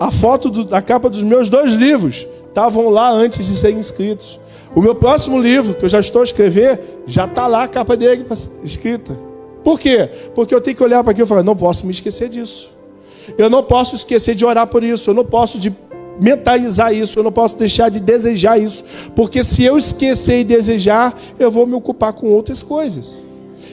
A 0.00 0.10
foto 0.10 0.64
da 0.64 0.82
capa 0.82 1.08
dos 1.08 1.22
meus 1.22 1.48
dois 1.48 1.72
livros 1.72 2.26
estavam 2.50 2.90
lá 2.90 3.10
antes 3.10 3.46
de 3.46 3.56
serem 3.56 3.80
escritos. 3.80 4.38
O 4.74 4.80
meu 4.80 4.94
próximo 4.94 5.40
livro, 5.40 5.74
que 5.74 5.84
eu 5.84 5.88
já 5.88 5.98
estou 5.98 6.20
a 6.20 6.24
escrever, 6.24 7.02
já 7.06 7.24
está 7.24 7.46
lá 7.46 7.64
a 7.64 7.68
capa 7.68 7.96
dele 7.96 8.24
escrita. 8.62 9.18
Por 9.64 9.80
quê? 9.80 10.08
Porque 10.34 10.54
eu 10.54 10.60
tenho 10.60 10.76
que 10.76 10.82
olhar 10.82 11.02
para 11.02 11.12
aquilo 11.12 11.26
e 11.26 11.28
falar: 11.28 11.42
não 11.42 11.56
posso 11.56 11.84
me 11.86 11.92
esquecer 11.92 12.28
disso. 12.28 12.70
Eu 13.36 13.50
não 13.50 13.62
posso 13.62 13.94
esquecer 13.94 14.34
de 14.34 14.44
orar 14.44 14.66
por 14.66 14.84
isso. 14.84 15.10
Eu 15.10 15.14
não 15.14 15.24
posso 15.24 15.58
de 15.58 15.74
mentalizar 16.20 16.94
isso. 16.94 17.18
Eu 17.18 17.22
não 17.22 17.32
posso 17.32 17.56
deixar 17.56 17.88
de 17.88 18.00
desejar 18.00 18.58
isso. 18.58 18.84
Porque 19.14 19.42
se 19.42 19.64
eu 19.64 19.76
esquecer 19.76 20.40
e 20.40 20.44
desejar, 20.44 21.14
eu 21.38 21.50
vou 21.50 21.66
me 21.66 21.74
ocupar 21.74 22.12
com 22.12 22.28
outras 22.28 22.62
coisas. 22.62 23.29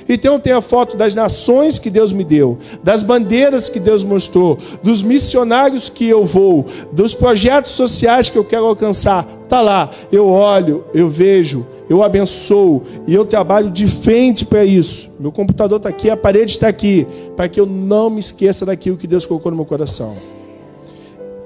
Então 0.09 0.39
tem 0.39 0.53
a 0.53 0.61
foto 0.61 0.95
das 0.95 1.13
nações 1.13 1.79
que 1.79 1.89
Deus 1.89 2.13
me 2.13 2.23
deu, 2.23 2.57
das 2.83 3.03
bandeiras 3.03 3.69
que 3.69 3.79
Deus 3.79 4.03
mostrou, 4.03 4.57
dos 4.81 5.01
missionários 5.01 5.89
que 5.89 6.07
eu 6.07 6.25
vou, 6.25 6.65
dos 6.91 7.13
projetos 7.13 7.71
sociais 7.71 8.29
que 8.29 8.37
eu 8.37 8.45
quero 8.45 8.65
alcançar. 8.65 9.25
Tá 9.49 9.61
lá, 9.61 9.89
eu 10.11 10.27
olho, 10.27 10.85
eu 10.93 11.09
vejo, 11.09 11.65
eu 11.89 12.03
abençoo 12.03 12.83
e 13.05 13.13
eu 13.13 13.25
trabalho 13.25 13.69
de 13.69 13.87
frente 13.87 14.45
para 14.45 14.65
isso. 14.65 15.09
Meu 15.19 15.31
computador 15.31 15.77
está 15.77 15.89
aqui, 15.89 16.09
a 16.09 16.17
parede 16.17 16.51
está 16.51 16.67
aqui, 16.67 17.07
para 17.35 17.47
que 17.47 17.59
eu 17.59 17.65
não 17.65 18.09
me 18.09 18.19
esqueça 18.19 18.65
daquilo 18.65 18.97
que 18.97 19.07
Deus 19.07 19.25
colocou 19.25 19.51
no 19.51 19.55
meu 19.55 19.65
coração. 19.65 20.36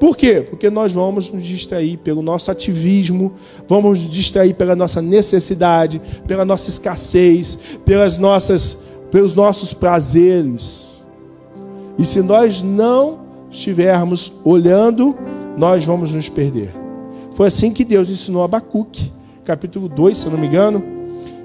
Por 0.02 0.18
quê? 0.18 0.42
Porque 0.42 0.68
nós 0.72 0.94
vamos 0.94 1.32
nos 1.32 1.46
distrair 1.46 1.96
pelo 1.98 2.24
nosso 2.24 2.50
ativismo, 2.50 3.34
vamos 3.68 4.02
nos 4.02 4.12
distrair 4.12 4.56
pela 4.56 4.76
nossa 4.76 5.00
necessidade, 5.00 6.02
pela 6.26 6.44
nossa 6.44 6.68
escassez, 6.72 7.60
pelas 7.86 8.18
nossas, 8.18 8.80
pelos 9.12 9.36
nossos 9.36 9.76
prazeres. 9.76 11.04
E 12.00 12.04
se 12.04 12.20
nós 12.20 12.64
não 12.64 13.20
estivermos 13.52 14.34
olhando, 14.44 15.16
nós 15.56 15.86
vamos 15.86 16.16
nos 16.16 16.28
perder. 16.28 16.74
Foi 17.34 17.46
assim 17.46 17.72
que 17.72 17.86
Deus 17.86 18.10
ensinou 18.10 18.42
Abacuque, 18.42 19.14
capítulo 19.46 19.88
2, 19.88 20.18
se 20.18 20.26
eu 20.26 20.32
não 20.32 20.40
me 20.40 20.48
engano. 20.48 20.84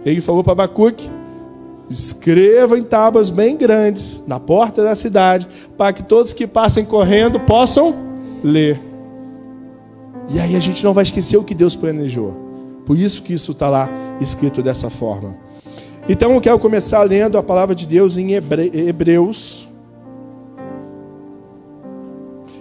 Ele 0.03 0.23
falou 0.23 0.42
para 0.42 0.53
Abacuque: 0.53 1.11
escreva 1.90 2.79
em 2.79 2.83
tábuas 2.83 3.29
bem 3.29 3.55
grandes 3.55 4.23
na 4.27 4.40
porta 4.40 4.83
da 4.83 4.95
cidade, 4.95 5.47
para 5.77 5.92
que 5.92 6.03
todos 6.03 6.33
que 6.33 6.47
passem 6.47 6.87
correndo 6.87 7.38
possam 7.40 8.06
ler. 8.47 8.81
E 10.29 10.41
aí 10.41 10.57
a 10.57 10.61
gente 10.61 10.83
não 10.85 10.93
vai 10.93 11.05
esquecer 11.05 11.37
o 11.37 11.45
que 11.45 11.55
Deus 11.55 11.77
planejou. 11.77 12.35
Por 12.85 12.97
isso 12.97 13.23
que 13.23 13.33
isso 13.33 13.53
está 13.53 13.69
lá 13.69 13.89
escrito 14.21 14.63
dessa 14.63 14.89
forma. 14.89 15.37
Então 16.09 16.33
eu 16.33 16.41
quero 16.41 16.59
começar 16.59 17.03
lendo 17.03 17.37
a 17.37 17.43
palavra 17.43 17.75
de 17.75 17.87
Deus 17.87 18.17
em 18.17 18.35
Hebre... 18.35 18.71
Hebreus. 18.73 19.69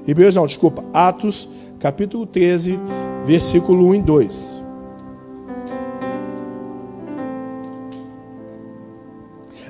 Hebreus 0.07 0.35
não, 0.35 0.45
desculpa. 0.45 0.83
Atos, 0.91 1.47
capítulo 1.79 2.25
13, 2.25 2.79
versículo 3.23 3.87
1 3.89 3.95
e 3.95 4.01
2. 4.01 4.63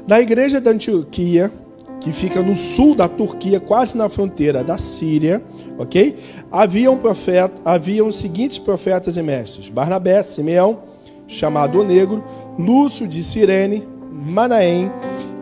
Na 0.08 0.21
igreja 0.21 0.62
da 0.62 0.71
Antioquia, 0.71 1.51
que 1.99 2.12
fica 2.12 2.41
no 2.41 2.55
sul 2.55 2.95
da 2.95 3.08
Turquia, 3.08 3.60
quase 3.60 3.97
na 3.97 4.08
fronteira 4.10 4.63
da 4.63 4.77
Síria, 4.77 5.43
ok? 5.77 6.15
Havia 6.51 6.91
um 6.91 6.97
profeta, 6.97 7.53
havia 7.63 8.05
os 8.05 8.15
seguintes 8.17 8.60
profetas 8.60 9.17
e 9.17 9.21
mestres: 9.21 9.69
Barnabé, 9.69 10.21
Simeão, 10.23 10.79
chamado 11.27 11.79
o 11.79 11.84
Negro, 11.84 12.23
Lúcio 12.60 13.08
de 13.08 13.23
Cirene, 13.23 13.88
Manaém, 14.12 14.91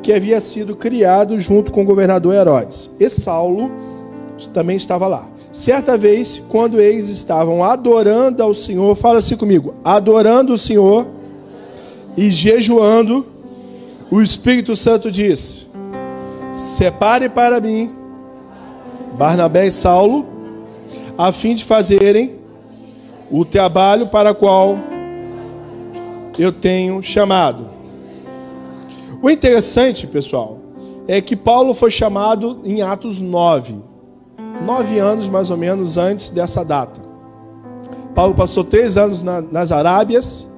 que 0.02 0.14
havia 0.14 0.40
sido 0.40 0.76
criado 0.76 1.40
junto 1.40 1.72
com 1.72 1.82
o 1.82 1.86
governador 1.86 2.34
Herodes. 2.34 2.90
E 3.00 3.10
Saulo 3.10 3.72
também 4.54 4.76
estava 4.76 5.08
lá. 5.08 5.28
Certa 5.52 5.98
vez, 5.98 6.42
quando 6.50 6.82
eles 6.82 7.10
estavam 7.10 7.64
adorando 7.64 8.42
ao 8.42 8.54
Senhor, 8.54 8.96
fala 8.96 9.20
assim 9.20 9.38
comigo: 9.38 9.76
adorando 9.84 10.54
o 10.54 10.58
Senhor 10.58 11.08
e 12.18 12.32
jejuando, 12.32 13.26
o 14.10 14.22
Espírito 14.22 14.76
Santo 14.76 15.12
disse: 15.12 15.68
Separe 16.54 17.30
para 17.30 17.60
mim 17.60 18.04
Barnabé 19.14 19.68
e 19.68 19.72
Saulo, 19.72 20.26
a 21.18 21.32
fim 21.32 21.54
de 21.54 21.64
fazerem 21.64 22.40
o 23.32 23.46
trabalho 23.46 24.08
para 24.08 24.32
o 24.32 24.36
qual 24.36 24.78
eu 26.38 26.52
tenho 26.52 27.02
chamado. 27.02 27.70
O 29.22 29.30
interessante, 29.30 30.08
pessoal, 30.08 30.60
é 31.08 31.22
que 31.22 31.36
Paulo 31.36 31.74
foi 31.74 31.92
chamado 31.92 32.60
em 32.64 32.82
Atos 32.82 33.22
9, 33.22 33.76
nove 34.66 35.00
anos 35.00 35.30
mais 35.30 35.50
ou 35.52 35.58
menos 35.58 35.98
antes 35.98 36.30
dessa 36.30 36.64
data. 36.64 37.02
Paulo 38.16 38.34
passou 38.34 38.64
três 38.64 38.98
anos 38.98 39.24
na, 39.24 39.42
nas 39.42 39.72
Arábias, 39.72 40.50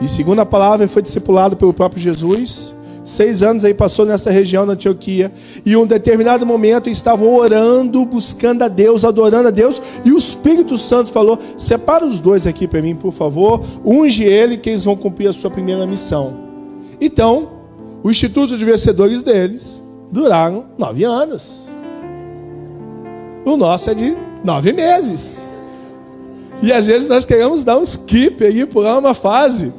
e 0.00 0.06
segundo 0.06 0.40
a 0.40 0.46
palavra, 0.46 0.86
foi 0.86 1.02
discipulado 1.02 1.56
pelo 1.56 1.74
próprio 1.74 2.00
Jesus. 2.00 2.74
Seis 3.08 3.42
anos 3.42 3.64
aí 3.64 3.72
passou 3.72 4.04
nessa 4.04 4.30
região 4.30 4.66
da 4.66 4.74
Antioquia. 4.74 5.32
E 5.64 5.74
um 5.74 5.86
determinado 5.86 6.44
momento 6.44 6.90
estavam 6.90 7.34
orando, 7.34 8.04
buscando 8.04 8.62
a 8.64 8.68
Deus, 8.68 9.02
adorando 9.02 9.48
a 9.48 9.50
Deus. 9.50 9.80
E 10.04 10.12
o 10.12 10.18
Espírito 10.18 10.76
Santo 10.76 11.10
falou: 11.10 11.38
Separa 11.56 12.04
os 12.04 12.20
dois 12.20 12.46
aqui 12.46 12.68
para 12.68 12.82
mim, 12.82 12.94
por 12.94 13.10
favor. 13.10 13.64
Unge 13.82 14.24
ele, 14.24 14.58
que 14.58 14.68
eles 14.68 14.84
vão 14.84 14.94
cumprir 14.94 15.26
a 15.26 15.32
sua 15.32 15.50
primeira 15.50 15.86
missão. 15.86 16.36
Então, 17.00 17.48
o 18.02 18.10
Instituto 18.10 18.58
de 18.58 18.64
Vencedores 18.66 19.22
deles 19.22 19.82
duraram 20.12 20.66
nove 20.76 21.02
anos. 21.02 21.70
O 23.42 23.56
nosso 23.56 23.88
é 23.88 23.94
de 23.94 24.14
nove 24.44 24.70
meses. 24.74 25.42
E 26.60 26.70
às 26.70 26.86
vezes 26.86 27.08
nós 27.08 27.24
queremos 27.24 27.64
dar 27.64 27.78
um 27.78 27.82
skip 27.82 28.44
aí, 28.44 28.66
pular 28.66 28.98
uma 28.98 29.14
fase. 29.14 29.72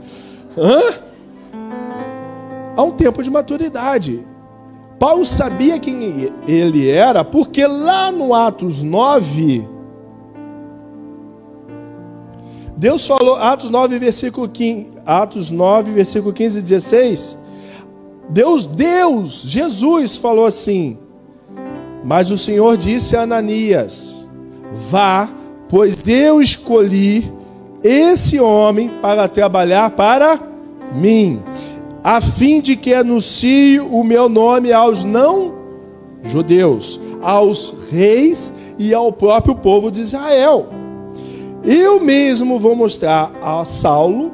Hã? 0.58 1.09
A 2.76 2.84
um 2.84 2.92
tempo 2.92 3.22
de 3.24 3.30
maturidade. 3.30 4.26
Paulo 5.00 5.26
sabia 5.26 5.80
quem 5.80 6.34
ele 6.46 6.90
era, 6.90 7.24
porque 7.24 7.66
lá 7.66 8.12
no 8.12 8.34
Atos 8.34 8.84
9, 8.84 9.68
Deus 12.76 13.08
falou, 13.08 13.36
Atos 13.36 13.70
9, 13.70 13.98
versículo 13.98 14.50
15, 14.50 14.90
Atos 15.06 15.50
9, 15.50 15.92
versículo 15.92 16.34
15 16.34 16.60
e 16.60 16.62
16, 16.62 17.38
Deus, 18.30 18.66
Deus, 18.66 19.44
Jesus 19.44 20.18
falou 20.18 20.46
assim, 20.46 20.98
mas 22.04 22.30
o 22.30 22.38
Senhor 22.38 22.76
disse 22.76 23.16
a 23.16 23.22
Ananias, 23.22 24.28
vá, 24.90 25.30
pois 25.70 26.06
eu 26.08 26.42
escolhi 26.42 27.32
esse 27.82 28.40
homem 28.40 28.90
para 29.02 29.30
trabalhar 29.30 29.92
para 29.92 30.40
mim 30.94 31.42
a 32.04 32.22
fim 32.22 32.62
de 32.62 32.76
que 32.76 32.94
anuncie 32.94 33.80
o 33.80 34.04
meu 34.04 34.30
nome 34.30 34.72
aos 34.72 35.04
não 35.04 35.54
judeus, 36.24 37.00
aos 37.22 37.74
reis 37.92 38.54
e 38.78 38.94
ao 38.94 39.12
próprio 39.12 39.56
povo 39.56 39.92
de 39.92 40.02
Israel. 40.02 40.68
Eu 41.64 42.00
mesmo 42.00 42.58
vou 42.58 42.76
mostrar 42.76 43.32
a 43.42 43.64
Saulo 43.66 44.32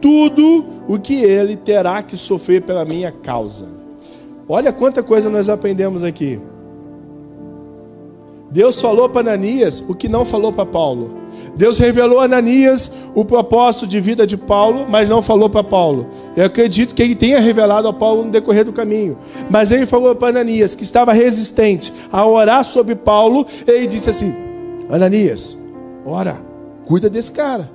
tudo 0.00 0.64
o 0.88 0.98
que 0.98 1.22
ele 1.22 1.56
terá 1.56 2.02
que 2.02 2.16
sofrer 2.16 2.62
pela 2.62 2.84
minha 2.84 3.12
causa. 3.12 3.66
Olha 4.48 4.72
quanta 4.72 5.02
coisa 5.02 5.28
nós 5.28 5.48
aprendemos 5.48 6.02
aqui. 6.02 6.40
Deus 8.50 8.80
falou 8.80 9.08
para 9.08 9.20
Ananias 9.20 9.84
o 9.88 9.94
que 9.94 10.08
não 10.08 10.24
falou 10.24 10.52
para 10.52 10.66
Paulo. 10.66 11.12
Deus 11.56 11.78
revelou 11.78 12.20
a 12.20 12.24
Ananias 12.24 12.90
o 13.14 13.24
propósito 13.24 13.86
de 13.86 14.00
vida 14.00 14.26
de 14.26 14.36
Paulo, 14.36 14.86
mas 14.88 15.08
não 15.08 15.20
falou 15.20 15.48
para 15.48 15.62
Paulo. 15.62 16.08
Eu 16.36 16.46
acredito 16.46 16.94
que 16.94 17.02
ele 17.02 17.14
tenha 17.14 17.40
revelado 17.40 17.88
a 17.88 17.92
Paulo 17.92 18.24
no 18.24 18.30
decorrer 18.30 18.64
do 18.64 18.72
caminho. 18.72 19.18
Mas 19.50 19.70
ele 19.70 19.86
falou 19.86 20.14
para 20.14 20.28
Ananias, 20.28 20.74
que 20.74 20.82
estava 20.82 21.12
resistente 21.12 21.92
a 22.10 22.24
orar 22.26 22.64
sobre 22.64 22.94
Paulo, 22.94 23.46
ele 23.66 23.86
disse 23.86 24.08
assim: 24.08 24.34
Ananias, 24.88 25.58
ora, 26.04 26.40
cuida 26.86 27.10
desse 27.10 27.32
cara. 27.32 27.70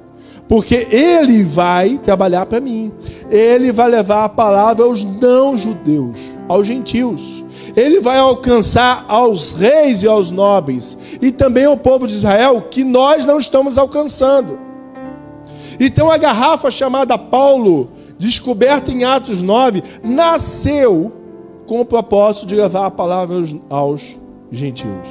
Porque 0.48 0.88
ele 0.92 1.44
vai 1.44 1.98
trabalhar 1.98 2.46
para 2.46 2.60
mim. 2.60 2.92
Ele 3.30 3.72
vai 3.72 3.90
levar 3.90 4.26
a 4.26 4.30
palavra 4.30 4.86
aos 4.86 5.04
não-judeus, 5.04 6.20
aos 6.48 6.68
gentios 6.68 7.45
ele 7.76 8.00
vai 8.00 8.18
alcançar 8.18 9.06
aos 9.08 9.54
reis 9.54 10.04
e 10.04 10.08
aos 10.08 10.32
nobres, 10.32 10.98
e 11.22 11.32
também 11.32 11.66
ao 11.66 11.78
povo 11.78 12.08
de 12.08 12.16
Israel, 12.16 12.64
que 12.70 12.84
nós 12.84 13.26
não 13.26 13.38
estamos 13.38 13.78
alcançando. 13.78 14.60
Então 15.80 16.12
a 16.12 16.18
garrafa 16.18 16.70
chamada 16.72 17.18
Paulo, 17.18 17.90
descoberta 18.18 18.92
em 18.92 19.04
Atos 19.04 19.42
9, 19.42 19.84
nasceu 20.04 21.12
com 21.66 21.82
o 21.82 21.86
propósito 21.86 22.46
de 22.46 22.56
levar 22.56 22.86
a 22.86 22.92
palavra 22.92 23.36
aos, 23.70 24.20
gentios. 24.52 25.08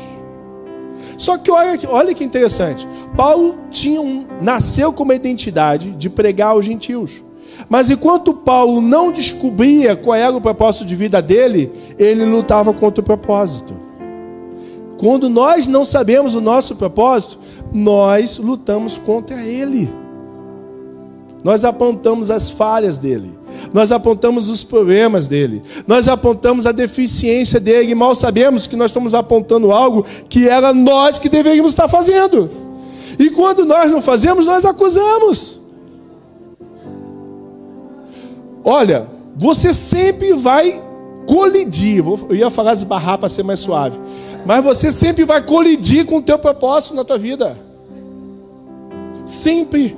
Só 1.18 1.36
que 1.36 1.50
olha, 1.50 1.78
olha 1.88 2.14
que 2.14 2.24
interessante, 2.24 2.88
Paulo 3.16 3.56
tinha 3.70 4.00
um, 4.00 4.26
nasceu 4.40 4.92
com 4.92 5.02
uma 5.02 5.14
identidade 5.14 5.90
de 5.92 6.08
pregar 6.08 6.50
aos 6.50 6.64
gentios. 6.64 7.23
Mas 7.68 7.90
enquanto 7.90 8.34
Paulo 8.34 8.80
não 8.80 9.10
descobria 9.10 9.96
qual 9.96 10.14
era 10.14 10.36
o 10.36 10.40
propósito 10.40 10.86
de 10.86 10.96
vida 10.96 11.20
dele, 11.20 11.72
ele 11.98 12.24
lutava 12.24 12.72
contra 12.72 13.00
o 13.00 13.04
propósito. 13.04 13.74
Quando 14.98 15.28
nós 15.28 15.66
não 15.66 15.84
sabemos 15.84 16.34
o 16.34 16.40
nosso 16.40 16.76
propósito, 16.76 17.38
nós 17.72 18.38
lutamos 18.38 18.96
contra 18.98 19.42
ele. 19.42 19.90
Nós 21.42 21.64
apontamos 21.64 22.30
as 22.30 22.50
falhas 22.50 22.98
dele. 22.98 23.32
Nós 23.72 23.92
apontamos 23.92 24.48
os 24.48 24.64
problemas 24.64 25.26
dele. 25.26 25.62
Nós 25.86 26.08
apontamos 26.08 26.66
a 26.66 26.72
deficiência 26.72 27.60
dele. 27.60 27.90
E 27.90 27.94
mal 27.94 28.14
sabemos 28.14 28.66
que 28.66 28.76
nós 28.76 28.90
estamos 28.90 29.14
apontando 29.14 29.70
algo 29.70 30.06
que 30.28 30.48
era 30.48 30.72
nós 30.72 31.18
que 31.18 31.28
deveríamos 31.28 31.72
estar 31.72 31.88
fazendo. 31.88 32.50
E 33.18 33.30
quando 33.30 33.64
nós 33.64 33.90
não 33.90 34.00
fazemos, 34.00 34.46
nós 34.46 34.64
acusamos. 34.64 35.63
Olha, 38.64 39.06
você 39.36 39.74
sempre 39.74 40.32
vai 40.32 40.82
colidir. 41.26 42.02
Eu 42.06 42.34
ia 42.34 42.50
falar 42.50 42.72
esbarrar 42.72 43.18
para 43.18 43.28
ser 43.28 43.42
mais 43.42 43.60
suave. 43.60 43.98
Mas 44.46 44.64
você 44.64 44.90
sempre 44.90 45.24
vai 45.24 45.42
colidir 45.42 46.06
com 46.06 46.16
o 46.16 46.22
teu 46.22 46.38
propósito 46.38 46.94
na 46.94 47.04
tua 47.04 47.18
vida. 47.18 47.56
Sempre. 49.26 49.96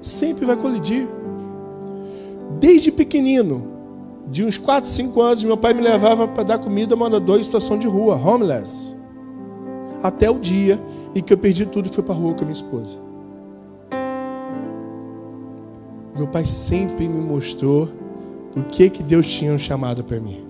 Sempre 0.00 0.44
vai 0.44 0.56
colidir. 0.56 1.08
Desde 2.58 2.92
pequenino, 2.92 3.68
de 4.28 4.44
uns 4.44 4.58
4, 4.58 4.88
5 4.88 5.20
anos, 5.20 5.44
meu 5.44 5.56
pai 5.56 5.74
me 5.74 5.82
levava 5.82 6.28
para 6.28 6.42
dar 6.42 6.58
comida 6.58 6.94
morador 6.96 7.38
em 7.38 7.42
situação 7.42 7.78
de 7.78 7.86
rua, 7.86 8.14
homeless. 8.16 8.94
Até 10.02 10.30
o 10.30 10.38
dia 10.38 10.80
em 11.14 11.22
que 11.22 11.32
eu 11.32 11.38
perdi 11.38 11.66
tudo 11.66 11.88
e 11.88 11.92
fui 11.92 12.02
para 12.02 12.14
a 12.14 12.18
rua 12.18 12.34
com 12.34 12.40
a 12.40 12.44
minha 12.44 12.52
esposa. 12.52 13.01
Meu 16.14 16.26
pai 16.26 16.44
sempre 16.44 17.08
me 17.08 17.20
mostrou 17.20 17.88
o 18.54 18.62
que 18.62 18.90
que 18.90 19.02
Deus 19.02 19.26
tinha 19.26 19.56
chamado 19.56 20.04
para 20.04 20.20
mim. 20.20 20.44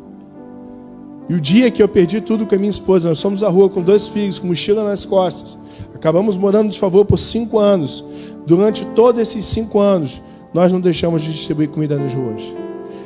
E 1.29 1.35
o 1.35 1.41
dia 1.41 1.71
que 1.71 1.83
eu 1.83 1.89
perdi 1.89 2.21
tudo 2.21 2.47
com 2.47 2.55
a 2.55 2.59
minha 2.59 2.69
esposa, 2.71 3.09
nós 3.09 3.23
fomos 3.23 3.45
à 3.45 3.49
rua 3.49 3.69
com 3.69 3.81
dois 3.81 4.09
filhos, 4.09 4.41
com 4.41 4.49
mochila 4.49 4.83
nas 4.83 5.05
costas. 5.05 5.57
Acabamos 5.95 6.37
morando 6.37 6.71
de 6.71 6.79
favor 6.79 7.05
por 7.05 7.17
cinco 7.17 7.61
anos. 7.61 8.05
Durante 8.45 8.85
todos 8.87 9.21
esses 9.21 9.45
cinco 9.45 9.79
anos, 9.79 10.21
nós 10.53 10.73
não 10.73 10.81
deixamos 10.81 11.23
de 11.23 11.31
distribuir 11.31 11.69
comida 11.69 11.97
nas 11.97 12.13
ruas. 12.13 12.43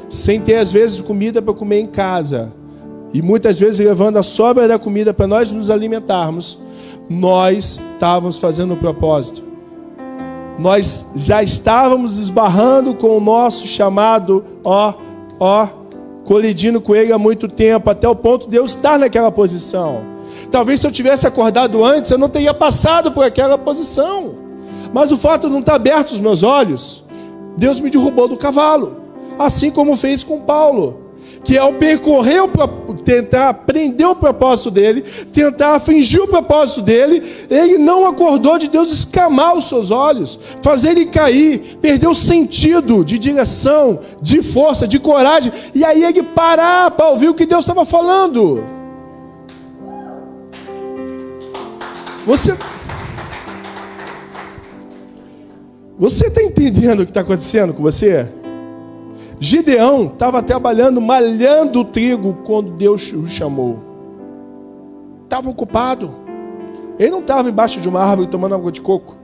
Sem 0.09 0.41
ter, 0.41 0.57
às 0.57 0.73
vezes, 0.73 1.03
comida 1.03 1.43
para 1.43 1.53
comer 1.53 1.81
em 1.81 1.87
casa. 1.87 2.53
E 3.13 3.21
muitas 3.21 3.61
vezes 3.61 3.85
levando 3.85 4.17
a 4.17 4.23
sobra 4.23 4.67
da 4.67 4.79
comida 4.79 5.13
para 5.13 5.27
nós 5.27 5.53
nos 5.53 5.69
alimentarmos. 5.69 6.59
Nós 7.09 7.79
estávamos 7.95 8.39
fazendo 8.39 8.73
um 8.73 8.79
propósito. 8.79 9.56
Nós 10.59 11.07
já 11.15 11.43
estávamos 11.43 12.17
esbarrando 12.17 12.95
com 12.95 13.17
o 13.17 13.21
nosso 13.21 13.67
chamado, 13.67 14.43
ó, 14.65 14.95
ó, 15.39 15.69
colidindo 16.25 16.81
com 16.81 16.95
ele 16.95 17.13
há 17.13 17.19
muito 17.19 17.47
tempo, 17.47 17.91
até 17.91 18.09
o 18.09 18.17
ponto 18.17 18.49
de 18.49 18.57
eu 18.57 18.65
estar 18.65 18.99
naquela 18.99 19.31
posição. 19.31 20.03
Talvez 20.51 20.81
se 20.81 20.87
eu 20.87 20.93
tivesse 20.93 21.27
acordado 21.27 21.85
antes, 21.85 22.11
eu 22.11 22.19
não 22.19 22.29
teria 22.29 22.55
passado 22.55 23.13
por 23.13 23.25
aquela 23.25 23.59
posição. 23.59 24.35
Mas 24.93 25.13
o 25.13 25.19
fato 25.19 25.47
de 25.47 25.53
não 25.53 25.61
estar 25.61 25.75
aberto 25.75 26.13
os 26.13 26.21
meus 26.21 26.43
olhos, 26.43 27.05
Deus 27.57 27.81
me 27.81 27.91
derrubou 27.91 28.29
do 28.29 28.37
cavalo, 28.37 28.97
assim 29.39 29.71
como 29.71 29.97
fez 29.97 30.25
com 30.25 30.41
Paulo, 30.41 31.06
que 31.47 31.57
ao 31.57 31.75
percorrer 31.75 32.47
para 32.49 32.67
tentar 33.05 33.51
aprender 33.51 34.05
o 34.05 34.17
propósito 34.17 34.69
dele, 34.69 35.03
tentar 35.33 35.79
fingir 35.79 36.21
o 36.21 36.27
propósito 36.27 36.83
dele, 36.83 37.23
ele 37.49 37.79
não 37.79 38.05
acordou 38.05 38.59
de 38.59 38.67
Deus 38.67 38.93
escamar 38.93 39.57
os 39.57 39.69
seus 39.69 39.93
olhos, 39.93 40.37
fazer 40.61 40.91
ele 40.91 41.07
cair, 41.07 41.79
perder 41.81 42.09
o 42.09 42.15
sentido 42.15 43.05
de 43.05 43.17
direção, 43.17 44.01
de 44.21 44.43
força, 44.43 44.89
de 44.89 44.99
coragem, 44.99 45.53
e 45.73 45.85
aí 45.85 46.03
ele 46.03 46.25
parar 46.25 46.91
para 46.91 47.11
ouvir 47.11 47.29
o 47.29 47.35
que 47.35 47.47
Deus 47.47 47.61
estava 47.61 47.85
falando. 47.85 48.65
Você 52.27 52.59
Você 55.97 56.27
está 56.27 56.43
entendendo 56.43 57.01
o 57.01 57.05
que 57.05 57.11
está 57.11 57.21
acontecendo 57.21 57.73
com 57.73 57.83
você? 57.83 58.29
Gideão 59.39 60.07
estava 60.07 60.43
trabalhando, 60.43 61.01
malhando 61.01 61.81
o 61.81 61.85
trigo 61.85 62.39
quando 62.45 62.71
Deus 62.71 63.13
o 63.13 63.27
chamou. 63.27 63.79
Estava 65.25 65.51
ocupado. 65.51 66.15
Ele 66.99 67.11
não 67.11 67.21
estava 67.21 67.49
embaixo 67.49 67.81
de 67.81 67.89
uma 67.89 68.01
árvore 68.01 68.29
tomando 68.29 68.55
água 68.55 68.73
de 68.73 68.81
coco. 68.81 69.17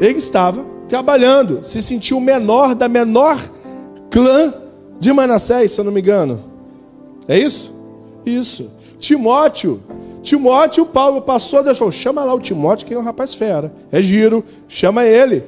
Ele 0.00 0.18
estava 0.18 0.64
trabalhando. 0.88 1.60
Se 1.62 1.80
sentiu 1.80 2.16
o 2.16 2.20
menor 2.20 2.74
da 2.74 2.88
menor 2.88 3.38
clã 4.10 4.52
de 4.98 5.12
Manassés, 5.12 5.72
se 5.72 5.80
eu 5.80 5.84
não 5.84 5.92
me 5.92 6.00
engano. 6.00 6.42
É 7.28 7.38
isso? 7.38 7.72
Isso. 8.26 8.70
Timóteo. 8.98 9.80
Timóteo, 10.22 10.86
Paulo 10.86 11.20
passou, 11.20 11.62
Deus 11.62 11.78
falou: 11.78 11.92
chama 11.92 12.24
lá 12.24 12.34
o 12.34 12.40
Timóteo, 12.40 12.86
que 12.86 12.94
é 12.94 12.98
um 12.98 13.02
rapaz 13.02 13.34
fera. 13.34 13.72
É 13.92 14.02
giro, 14.02 14.42
chama 14.66 15.04
ele. 15.04 15.44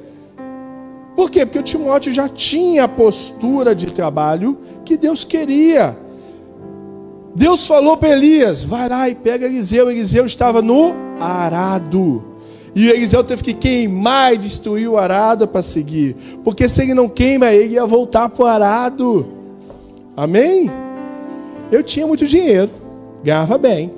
Por 1.17 1.31
quê? 1.31 1.47
Porque 1.47 1.57
o 1.57 1.63
Timóteo 1.63 2.13
já 2.13 2.29
tinha 2.29 2.83
a 2.83 2.87
postura 2.87 3.73
de 3.73 3.87
trabalho 3.87 4.55
que 4.85 4.95
Deus 4.95 5.23
queria. 5.23 5.97
Deus 7.33 7.65
falou 7.65 7.97
para 7.97 8.09
Elias: 8.09 8.61
vai 8.61 8.87
lá 8.87 9.09
e 9.09 9.15
pega 9.15 9.47
Eliseu. 9.47 9.89
Eliseu 9.89 10.27
estava 10.27 10.61
no 10.61 10.93
arado. 11.19 12.23
E 12.75 12.87
Eliseu 12.87 13.23
teve 13.23 13.41
que 13.41 13.55
queimar 13.55 14.35
e 14.35 14.37
destruir 14.37 14.87
o 14.87 14.95
arado 14.95 15.47
para 15.47 15.63
seguir. 15.63 16.15
Porque 16.43 16.69
se 16.69 16.83
ele 16.83 16.93
não 16.93 17.09
queima, 17.09 17.51
ele 17.51 17.73
ia 17.73 17.85
voltar 17.87 18.29
para 18.29 18.43
o 18.43 18.47
arado. 18.47 19.27
Amém? 20.15 20.69
Eu 21.71 21.81
tinha 21.81 22.05
muito 22.05 22.27
dinheiro, 22.27 22.69
ganhava 23.23 23.57
bem. 23.57 23.91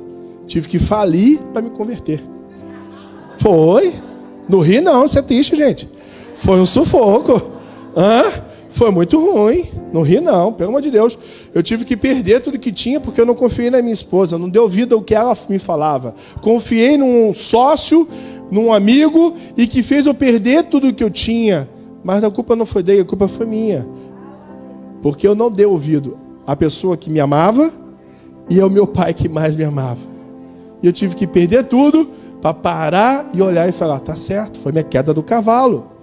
Tive 0.48 0.70
que 0.70 0.80
falir 0.80 1.38
para 1.52 1.62
me 1.62 1.70
converter. 1.70 2.24
Foi. 3.40 3.94
No 4.48 4.62
Rio 4.62 4.82
não, 4.82 5.04
isso 5.04 5.20
é 5.20 5.22
triste, 5.22 5.54
gente. 5.58 5.99
Foi 6.40 6.60
um 6.60 6.66
sufoco. 6.66 7.42
Hã? 7.96 8.24
Foi 8.70 8.92
muito 8.92 9.20
ruim. 9.20 9.66
Não 9.92 10.02
ri, 10.02 10.22
não, 10.22 10.54
pelo 10.54 10.70
amor 10.70 10.82
de 10.82 10.90
Deus. 10.90 11.18
Eu 11.54 11.62
tive 11.62 11.84
que 11.84 11.98
perder 11.98 12.42
tudo 12.42 12.58
que 12.58 12.72
tinha 12.72 13.00
porque 13.00 13.20
eu 13.20 13.26
não 13.26 13.36
confiei 13.36 13.70
na 13.70 13.82
minha 13.82 13.94
esposa. 13.94 14.38
Não 14.38 14.50
dei 14.50 14.62
ouvido 14.62 14.96
ao 14.96 15.02
que 15.02 15.14
ela 15.14 15.38
me 15.50 15.60
falava. 15.60 16.16
Confiei 16.42 16.98
num 16.98 17.34
sócio, 17.34 18.08
num 18.50 18.72
amigo 18.72 19.34
e 19.58 19.68
que 19.68 19.84
fez 19.84 20.06
eu 20.06 20.14
perder 20.14 20.64
tudo 20.66 20.94
que 20.94 21.04
eu 21.04 21.10
tinha. 21.10 21.68
Mas 22.04 22.24
a 22.24 22.32
culpa 22.32 22.56
não 22.56 22.66
foi 22.66 22.84
dele, 22.84 23.02
a 23.02 23.06
culpa 23.06 23.28
foi 23.28 23.46
minha. 23.46 23.88
Porque 25.02 25.28
eu 25.28 25.36
não 25.36 25.52
dei 25.52 25.66
ouvido 25.66 26.18
à 26.48 26.56
pessoa 26.56 26.96
que 26.96 27.10
me 27.10 27.20
amava 27.20 27.72
e 28.50 28.62
ao 28.62 28.70
meu 28.70 28.88
pai 28.88 29.14
que 29.14 29.28
mais 29.28 29.58
me 29.58 29.66
amava. 29.66 30.00
E 30.82 30.88
eu 30.88 30.94
tive 30.94 31.16
que 31.16 31.28
perder 31.28 31.66
tudo 31.66 32.10
para 32.42 32.54
parar 32.54 33.30
e 33.34 33.42
olhar 33.42 33.68
e 33.68 33.74
falar: 33.74 34.00
tá 34.00 34.16
certo, 34.16 34.58
foi 34.60 34.72
minha 34.72 34.86
queda 34.86 35.14
do 35.14 35.22
cavalo. 35.22 35.99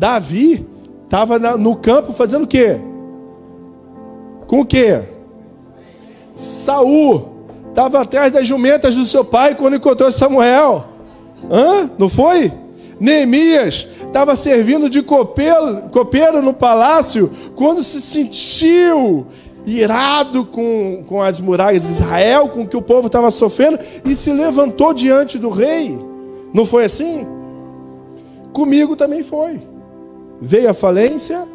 Davi 0.00 0.66
estava 1.04 1.38
no 1.58 1.76
campo 1.76 2.10
fazendo 2.10 2.44
o 2.44 2.46
quê? 2.46 2.80
Com 4.46 4.60
o 4.60 4.64
quê? 4.64 5.02
Saul 6.34 7.28
estava 7.68 8.00
atrás 8.00 8.32
das 8.32 8.48
jumentas 8.48 8.96
do 8.96 9.04
seu 9.04 9.22
pai 9.22 9.54
quando 9.54 9.76
encontrou 9.76 10.10
Samuel. 10.10 10.86
Hã? 11.50 11.90
Não 11.98 12.08
foi? 12.08 12.50
Neemias 12.98 13.86
estava 14.06 14.34
servindo 14.36 14.88
de 14.88 15.02
copeiro, 15.02 15.90
copeiro 15.90 16.40
no 16.40 16.54
palácio 16.54 17.30
quando 17.54 17.82
se 17.82 18.00
sentiu 18.00 19.26
irado 19.66 20.46
com, 20.46 21.04
com 21.06 21.20
as 21.20 21.40
muralhas 21.40 21.86
de 21.86 21.92
Israel, 21.92 22.48
com 22.48 22.62
o 22.62 22.66
que 22.66 22.76
o 22.76 22.80
povo 22.82 23.08
estava 23.08 23.30
sofrendo, 23.30 23.78
e 24.06 24.16
se 24.16 24.32
levantou 24.32 24.94
diante 24.94 25.38
do 25.38 25.50
rei. 25.50 25.98
Não 26.54 26.64
foi 26.64 26.86
assim? 26.86 27.26
Comigo 28.54 28.96
também 28.96 29.22
foi 29.22 29.60
veio 30.40 30.70
a 30.70 30.74
falência, 30.74 31.46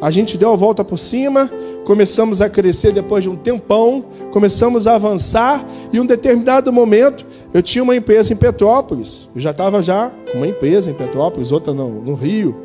a 0.00 0.10
gente 0.10 0.38
deu 0.38 0.52
a 0.52 0.56
volta 0.56 0.82
por 0.82 0.98
cima, 0.98 1.50
começamos 1.84 2.40
a 2.40 2.48
crescer 2.48 2.92
depois 2.92 3.22
de 3.22 3.28
um 3.28 3.36
tempão, 3.36 4.04
começamos 4.30 4.86
a 4.86 4.94
avançar, 4.94 5.64
e 5.92 6.00
um 6.00 6.06
determinado 6.06 6.72
momento 6.72 7.26
eu 7.52 7.62
tinha 7.62 7.82
uma 7.82 7.94
empresa 7.94 8.32
em 8.32 8.36
Petrópolis, 8.36 9.28
eu 9.34 9.40
já 9.40 9.50
estava 9.50 9.82
já 9.82 10.10
com 10.30 10.38
uma 10.38 10.46
empresa 10.46 10.90
em 10.90 10.94
Petrópolis, 10.94 11.52
outra 11.52 11.74
no, 11.74 11.88
no 12.02 12.14
Rio, 12.14 12.56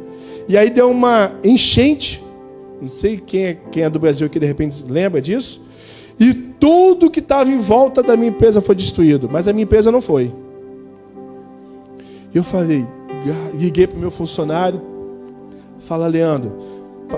e 0.48 0.58
aí 0.58 0.70
deu 0.70 0.90
uma 0.90 1.34
enchente, 1.44 2.24
não 2.82 2.88
sei 2.88 3.18
quem 3.18 3.46
é, 3.46 3.58
quem 3.72 3.84
é 3.84 3.90
do 3.90 4.00
Brasil 4.00 4.30
que 4.30 4.40
de 4.40 4.46
repente 4.46 4.86
lembra 4.88 5.20
disso, 5.20 5.62
e 6.18 6.34
tudo 6.34 7.10
que 7.10 7.20
estava 7.20 7.50
em 7.50 7.60
volta 7.60 8.02
da 8.02 8.16
minha 8.16 8.30
empresa 8.30 8.62
foi 8.62 8.76
destruído, 8.76 9.28
mas 9.30 9.48
a 9.48 9.54
minha 9.54 9.64
empresa 9.64 9.92
não 9.92 10.00
foi. 10.00 10.32
Eu 12.34 12.44
falei, 12.44 12.86
liguei 13.54 13.88
para 13.88 13.98
o 13.98 14.00
meu 14.00 14.12
funcionário, 14.12 14.82
Fala, 15.86 16.08
Leandro. 16.08 16.52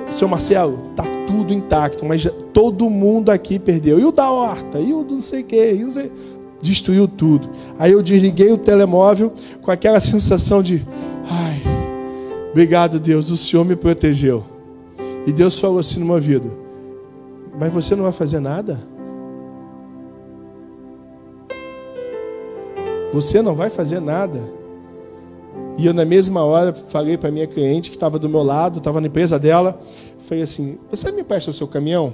Seu 0.10 0.28
Marcelo, 0.28 0.78
tá 0.96 1.04
tudo 1.26 1.54
intacto, 1.54 2.06
mas 2.06 2.28
todo 2.54 2.90
mundo 2.90 3.30
aqui 3.30 3.58
perdeu. 3.58 4.00
E 4.00 4.06
o 4.06 4.12
da 4.12 4.30
horta, 4.30 4.80
e 4.80 4.94
o 4.94 5.04
do 5.04 5.16
não 5.16 5.22
sei 5.22 5.42
o 5.42 5.46
quê, 5.46 5.74
e 5.74 5.84
não 5.84 5.92
sei... 5.92 6.12
destruiu 6.62 7.08
tudo. 7.08 7.50
Aí 7.80 7.94
eu 7.94 8.04
desliguei 8.04 8.52
o 8.52 8.58
telemóvel 8.58 9.32
com 9.62 9.72
aquela 9.72 10.00
sensação 10.02 10.62
de, 10.62 10.86
ai, 11.30 11.62
obrigado 12.52 13.00
Deus, 13.00 13.30
o 13.32 13.38
Senhor 13.38 13.64
me 13.64 13.76
protegeu. 13.76 14.44
E 15.26 15.32
Deus 15.32 15.58
falou 15.58 15.80
assim 15.80 16.00
numa 16.00 16.20
vida: 16.20 16.50
Mas 17.58 17.72
você 17.72 17.96
não 17.96 18.04
vai 18.04 18.14
fazer 18.14 18.40
nada? 18.40 18.80
Você 23.14 23.42
não 23.42 23.56
vai 23.56 23.70
fazer 23.70 24.02
nada. 24.02 24.57
E 25.78 25.86
eu, 25.86 25.94
na 25.94 26.04
mesma 26.04 26.44
hora, 26.44 26.74
falei 26.74 27.18
para 27.18 27.30
minha 27.30 27.46
cliente 27.46 27.92
que 27.92 27.96
estava 27.96 28.18
do 28.18 28.28
meu 28.28 28.42
lado, 28.42 28.80
estava 28.80 29.00
na 29.00 29.08
empresa 29.08 29.38
dela, 29.38 29.80
falei 30.20 30.44
assim: 30.44 30.78
Você 30.90 31.12
me 31.12 31.22
empresta 31.22 31.52
o 31.52 31.54
seu 31.54 31.68
caminhão? 31.68 32.14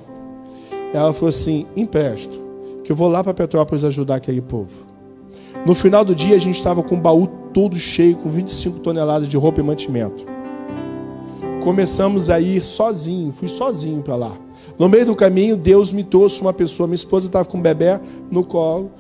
Ela 0.94 1.14
falou 1.14 1.30
assim: 1.30 1.66
Empresto, 1.76 2.38
que 2.84 2.92
eu 2.92 2.96
vou 2.96 3.08
lá 3.08 3.24
para 3.24 3.34
Petrópolis 3.34 3.84
ajudar 3.86 4.16
aquele 4.16 4.42
povo. 4.42 4.94
No 5.66 5.74
final 5.74 6.04
do 6.04 6.14
dia, 6.14 6.36
a 6.36 6.40
gente 6.40 6.58
estava 6.58 6.84
com 6.84 6.96
o 6.96 7.02
baú 7.02 7.26
todo 7.54 7.78
cheio, 7.78 8.18
com 8.18 8.30
25 8.30 8.80
toneladas 8.80 9.30
de 9.30 9.38
roupa 9.38 9.62
e 9.62 9.64
mantimento. 9.64 10.26
Começamos 11.64 12.30
a 12.30 12.42
ir 12.42 12.62
sozinho, 12.62 13.32
fui 13.32 13.48
sozinho 13.48 14.02
para 14.02 14.18
lá. 14.18 14.34
No 14.78 14.90
meio 14.90 15.06
do 15.06 15.16
caminho, 15.16 15.56
Deus 15.56 15.94
me 15.94 16.04
trouxe 16.04 16.42
uma 16.42 16.52
pessoa. 16.52 16.88
Minha 16.88 16.96
esposa 16.96 17.28
estava 17.28 17.46
com 17.46 17.58
um 17.58 17.62
bebê 17.62 18.00
no 18.30 18.44
colo. 18.44 18.92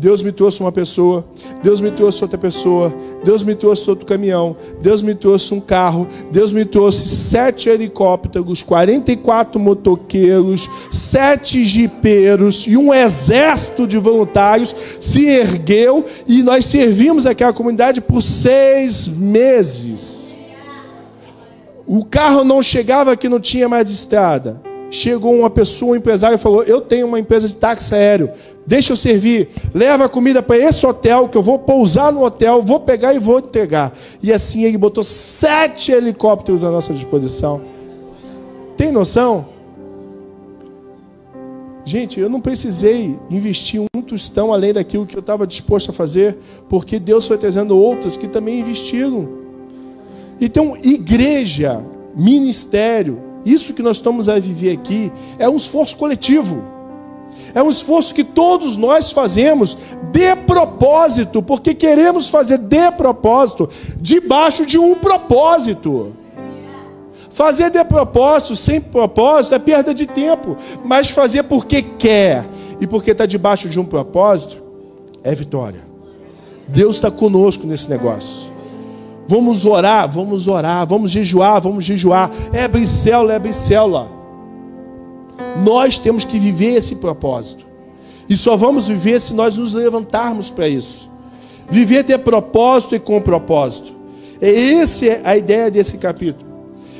Deus 0.00 0.22
me 0.22 0.32
trouxe 0.32 0.62
uma 0.62 0.72
pessoa, 0.72 1.22
Deus 1.62 1.78
me 1.82 1.90
trouxe 1.90 2.24
outra 2.24 2.38
pessoa, 2.38 2.90
Deus 3.22 3.42
me 3.42 3.54
trouxe 3.54 3.90
outro 3.90 4.06
caminhão, 4.06 4.56
Deus 4.80 5.02
me 5.02 5.14
trouxe 5.14 5.52
um 5.52 5.60
carro, 5.60 6.08
Deus 6.32 6.54
me 6.54 6.64
trouxe 6.64 7.06
sete 7.06 7.68
helicópteros, 7.68 8.62
44 8.62 9.60
motoqueiros, 9.60 10.70
sete 10.90 11.66
jipeiros 11.66 12.66
e 12.66 12.78
um 12.78 12.94
exército 12.94 13.86
de 13.86 13.98
voluntários 13.98 14.74
se 14.98 15.26
ergueu 15.26 16.02
e 16.26 16.42
nós 16.42 16.64
servimos 16.64 17.26
aquela 17.26 17.52
comunidade 17.52 18.00
por 18.00 18.22
seis 18.22 19.06
meses. 19.06 20.34
O 21.86 22.06
carro 22.06 22.42
não 22.42 22.62
chegava 22.62 23.14
que 23.18 23.28
não 23.28 23.38
tinha 23.38 23.68
mais 23.68 23.90
estrada. 23.90 24.69
Chegou 24.90 25.32
uma 25.34 25.48
pessoa, 25.48 25.92
um 25.92 25.96
empresário, 25.96 26.34
e 26.34 26.38
falou: 26.38 26.62
Eu 26.64 26.80
tenho 26.80 27.06
uma 27.06 27.18
empresa 27.18 27.46
de 27.46 27.56
táxi 27.56 27.94
aéreo 27.94 28.30
deixa 28.70 28.92
eu 28.92 28.96
servir, 28.96 29.48
leva 29.74 30.04
a 30.04 30.08
comida 30.08 30.40
para 30.40 30.56
esse 30.56 30.86
hotel, 30.86 31.28
que 31.28 31.36
eu 31.36 31.42
vou 31.42 31.58
pousar 31.58 32.12
no 32.12 32.24
hotel, 32.24 32.62
vou 32.62 32.78
pegar 32.78 33.12
e 33.12 33.18
vou 33.18 33.40
entregar. 33.40 33.92
E 34.22 34.32
assim 34.32 34.62
ele 34.62 34.78
botou 34.78 35.02
sete 35.02 35.90
helicópteros 35.90 36.62
à 36.62 36.70
nossa 36.70 36.94
disposição. 36.94 37.60
Tem 38.76 38.92
noção? 38.92 39.48
Gente, 41.84 42.20
eu 42.20 42.28
não 42.28 42.40
precisei 42.40 43.18
investir 43.28 43.80
um 43.92 44.00
tostão 44.00 44.52
além 44.52 44.72
daquilo 44.72 45.04
que 45.04 45.16
eu 45.16 45.20
estava 45.20 45.48
disposto 45.48 45.90
a 45.90 45.92
fazer, 45.92 46.38
porque 46.68 47.00
Deus 47.00 47.26
foi 47.26 47.38
trazendo 47.38 47.76
outros 47.76 48.16
que 48.16 48.28
também 48.28 48.60
investiram. 48.60 49.28
Então, 50.40 50.76
igreja, 50.80 51.84
ministério, 52.14 53.18
isso 53.44 53.72
que 53.74 53.82
nós 53.82 53.96
estamos 53.96 54.28
a 54.28 54.38
viver 54.38 54.72
aqui, 54.72 55.12
é 55.38 55.48
um 55.48 55.56
esforço 55.56 55.96
coletivo. 55.96 56.62
É 57.54 57.62
um 57.62 57.70
esforço 57.70 58.14
que 58.14 58.22
todos 58.22 58.76
nós 58.76 59.10
fazemos 59.10 59.76
de 60.12 60.36
propósito, 60.36 61.42
porque 61.42 61.74
queremos 61.74 62.28
fazer 62.28 62.58
de 62.58 62.90
propósito, 62.92 63.68
debaixo 63.96 64.64
de 64.64 64.78
um 64.78 64.94
propósito. 64.94 66.14
Fazer 67.30 67.70
de 67.70 67.82
propósito, 67.84 68.56
sem 68.56 68.80
propósito, 68.80 69.54
é 69.54 69.58
perda 69.58 69.94
de 69.94 70.06
tempo. 70.06 70.56
Mas 70.84 71.10
fazer 71.10 71.44
porque 71.44 71.82
quer 71.82 72.44
e 72.80 72.86
porque 72.86 73.12
está 73.12 73.26
debaixo 73.26 73.68
de 73.68 73.78
um 73.78 73.84
propósito, 73.84 74.62
é 75.22 75.34
vitória. 75.34 75.82
Deus 76.68 76.96
está 76.96 77.10
conosco 77.10 77.66
nesse 77.66 77.88
negócio. 77.88 78.49
Vamos 79.30 79.64
orar, 79.64 80.10
vamos 80.10 80.48
orar, 80.48 80.84
vamos 80.84 81.12
jejuar, 81.12 81.60
vamos 81.60 81.84
jejuar. 81.84 82.28
É 82.52 82.64
abrir 82.64 82.84
célula, 82.84 83.34
é 83.34 83.36
abrir 83.36 83.52
célula. 83.52 84.10
Nós 85.64 85.98
temos 85.98 86.24
que 86.24 86.36
viver 86.36 86.74
esse 86.74 86.96
propósito. 86.96 87.64
E 88.28 88.36
só 88.36 88.56
vamos 88.56 88.88
viver 88.88 89.20
se 89.20 89.32
nós 89.32 89.56
nos 89.56 89.72
levantarmos 89.72 90.50
para 90.50 90.68
isso. 90.68 91.08
Viver 91.68 92.02
de 92.02 92.18
propósito 92.18 92.96
e 92.96 92.98
com 92.98 93.22
propósito. 93.22 93.92
É 94.40 94.72
essa 94.72 95.20
a 95.22 95.36
ideia 95.36 95.70
desse 95.70 95.96
capítulo. 95.96 96.50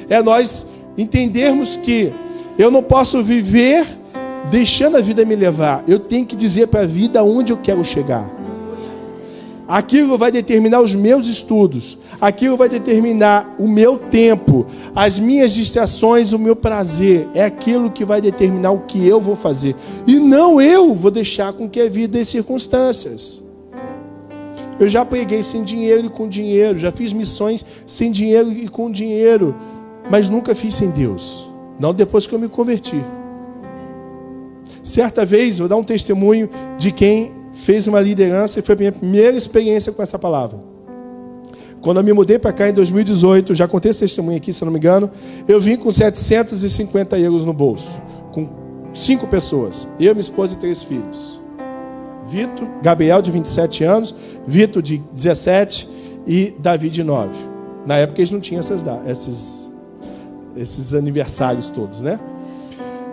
É 0.09 0.23
nós 0.23 0.65
entendermos 0.97 1.77
que 1.79 2.13
eu 2.57 2.71
não 2.71 2.81
posso 2.81 3.25
viver 3.25 3.85
deixando 4.53 4.97
a 4.97 5.01
vida 5.01 5.25
me 5.25 5.35
levar. 5.35 5.83
Eu 5.89 5.99
tenho 5.99 6.25
que 6.25 6.37
dizer 6.37 6.69
para 6.69 6.83
a 6.83 6.87
vida 6.87 7.25
onde 7.25 7.53
eu 7.53 7.57
quero 7.57 7.85
chegar. 7.85 8.40
Aquilo 9.71 10.19
vai 10.19 10.33
determinar 10.33 10.81
os 10.81 10.97
meus 10.97 11.29
estudos, 11.29 11.97
aquilo 12.21 12.57
vai 12.57 12.69
determinar 12.69 13.55
o 13.57 13.69
meu 13.69 13.97
tempo, 13.97 14.67
as 14.97 15.21
minhas 15.21 15.55
distrações, 15.55 16.33
o 16.33 16.41
meu 16.41 16.57
prazer. 16.57 17.29
É 17.35 17.45
aquilo 17.45 17.89
que 17.89 18.05
vai 18.05 18.21
determinar 18.21 18.73
o 18.73 18.81
que 18.81 19.07
eu 19.07 19.21
vou 19.21 19.37
fazer. 19.37 19.77
E 20.09 20.19
não 20.19 20.61
eu 20.61 20.93
vou 20.93 21.09
deixar 21.09 21.53
com 21.53 21.71
que 21.71 21.81
a 21.81 21.89
vida 21.89 22.19
dê 22.19 22.25
circunstâncias. 22.25 23.41
Eu 24.81 24.89
já 24.89 25.05
preguei 25.05 25.45
sem 25.45 25.63
dinheiro 25.63 26.07
e 26.07 26.11
com 26.11 26.29
dinheiro, 26.29 26.77
já 26.77 26.91
fiz 26.91 27.13
missões 27.13 27.65
sem 27.87 28.11
dinheiro 28.11 28.51
e 28.51 28.67
com 28.67 28.91
dinheiro, 28.91 29.55
mas 30.11 30.29
nunca 30.29 30.53
fiz 30.53 30.75
sem 30.75 30.91
Deus. 30.91 31.49
Não 31.79 31.95
depois 31.95 32.27
que 32.27 32.35
eu 32.35 32.41
me 32.41 32.49
converti. 32.49 33.01
Certa 34.83 35.25
vez, 35.25 35.59
vou 35.59 35.69
dar 35.69 35.77
um 35.77 35.85
testemunho 35.85 36.51
de 36.77 36.91
quem 36.91 37.39
fez 37.61 37.87
uma 37.87 38.01
liderança 38.01 38.59
e 38.59 38.63
foi 38.63 38.75
a 38.75 38.79
minha 38.79 38.93
primeira 38.93 39.37
experiência 39.37 39.93
com 39.93 40.03
essa 40.03 40.19
palavra. 40.19 40.59
Quando 41.81 41.99
eu 41.99 42.05
me 42.05 42.13
mudei 42.13 42.39
para 42.39 42.53
cá 42.53 42.69
em 42.69 42.73
2018, 42.73 43.55
já 43.55 43.67
contei 43.67 43.91
esse 43.91 44.01
testemunho 44.01 44.37
aqui, 44.37 44.53
se 44.53 44.63
eu 44.63 44.67
não 44.67 44.73
me 44.73 44.79
engano, 44.79 45.11
eu 45.49 45.61
vim 45.61 45.77
com 45.77 45.91
750 45.91 47.19
euros 47.19 47.45
no 47.45 47.53
bolso, 47.53 48.03
com 48.33 48.49
cinco 48.93 49.27
pessoas, 49.27 49.89
eu, 49.99 50.15
minha 50.15 50.21
esposa 50.21 50.55
e 50.55 50.59
três 50.59 50.83
filhos. 50.83 51.41
Vitor, 52.27 52.69
Gabriel 52.83 53.23
de 53.23 53.31
27 53.31 53.85
anos, 53.85 54.15
Vitor 54.47 54.83
de 54.83 54.99
17 55.13 55.89
e 56.27 56.55
Davi 56.59 56.91
de 56.91 57.03
9. 57.03 57.31
Na 57.87 57.97
época 57.97 58.21
eles 58.21 58.31
não 58.31 58.41
tinham 58.41 58.61
essas, 58.61 58.85
esses, 59.07 59.73
esses 60.57 60.95
aniversários 60.95 61.71
todos, 61.71 62.03
né? 62.03 62.21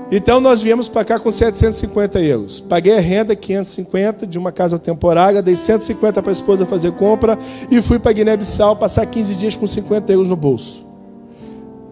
Então 0.10 0.40
nós 0.40 0.62
viemos 0.62 0.88
para 0.88 1.04
cá 1.04 1.20
com 1.20 1.30
750 1.30 2.22
euros. 2.22 2.62
Paguei 2.62 2.98
a 2.98 3.02
renda 3.02 3.36
550 3.36 4.26
de 4.26 4.38
uma 4.38 4.54
casa 4.54 4.80
temporária, 4.80 5.42
dei 5.42 5.56
150 5.56 6.22
para 6.22 6.32
a 6.32 6.34
esposa 6.34 6.66
fazer 6.66 6.94
compra 6.94 7.38
e 7.70 7.82
fui 7.82 8.00
para 8.00 8.14
Guiné-Bissau 8.14 8.78
passar 8.78 9.06
15 9.06 9.36
dias 9.36 9.56
com 9.58 9.68
50 9.68 10.12
euros 10.14 10.30
no 10.30 10.38
bolso. 10.38 10.88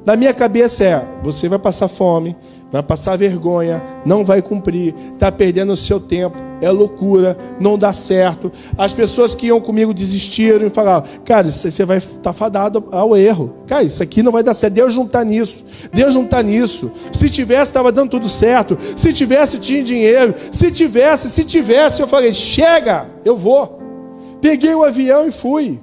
Na 0.06 0.16
minha 0.16 0.34
cabeça 0.34 0.84
é: 0.86 1.06
você 1.24 1.50
vai 1.50 1.60
passar 1.60 1.90
fome, 1.90 2.38
vai 2.72 2.84
passar 2.84 3.18
vergonha, 3.18 3.82
não 4.06 4.26
vai 4.26 4.42
cumprir, 4.42 4.94
está 5.14 5.32
perdendo 5.32 5.74
o 5.74 5.78
seu 5.78 6.00
tempo, 6.00 6.38
é 6.62 6.70
loucura, 6.70 7.38
não 7.60 7.78
dá 7.78 7.94
certo. 7.94 8.52
As 8.78 8.94
pessoas 8.94 9.36
que 9.36 9.48
iam 9.48 9.62
comigo 9.62 9.94
desistiram 9.94 10.66
e 10.66 10.70
falaram: 10.70 11.06
cara, 11.24 11.52
você 11.52 11.86
vai 11.86 11.98
estar 11.98 12.20
tá 12.20 12.34
fadado 12.34 12.84
ao 12.92 13.16
erro. 13.16 13.56
Cara, 13.68 13.84
isso 13.84 14.02
aqui 14.02 14.24
não 14.24 14.32
vai 14.32 14.44
dar 14.44 14.54
certo. 14.54 14.74
Deus 14.74 14.96
não 14.96 15.06
está 15.06 15.24
nisso. 15.24 15.66
Deus 15.94 16.16
não 16.16 16.24
está 16.24 16.42
nisso. 16.42 16.92
Se 17.12 17.30
tivesse, 17.30 17.72
estava 17.72 17.92
dando 17.92 18.12
tudo 18.12 18.28
certo. 18.28 18.78
Se 18.96 19.14
tivesse, 19.14 19.60
tinha 19.60 19.84
dinheiro. 19.84 20.34
Se 20.52 20.72
tivesse, 20.72 21.30
se 21.30 21.44
tivesse, 21.44 22.02
eu 22.02 22.08
falei: 22.08 22.34
chega, 22.34 23.10
eu 23.24 23.38
vou. 23.38 23.80
Peguei 24.42 24.74
o 24.74 24.84
avião 24.84 25.28
e 25.28 25.32
fui. 25.32 25.80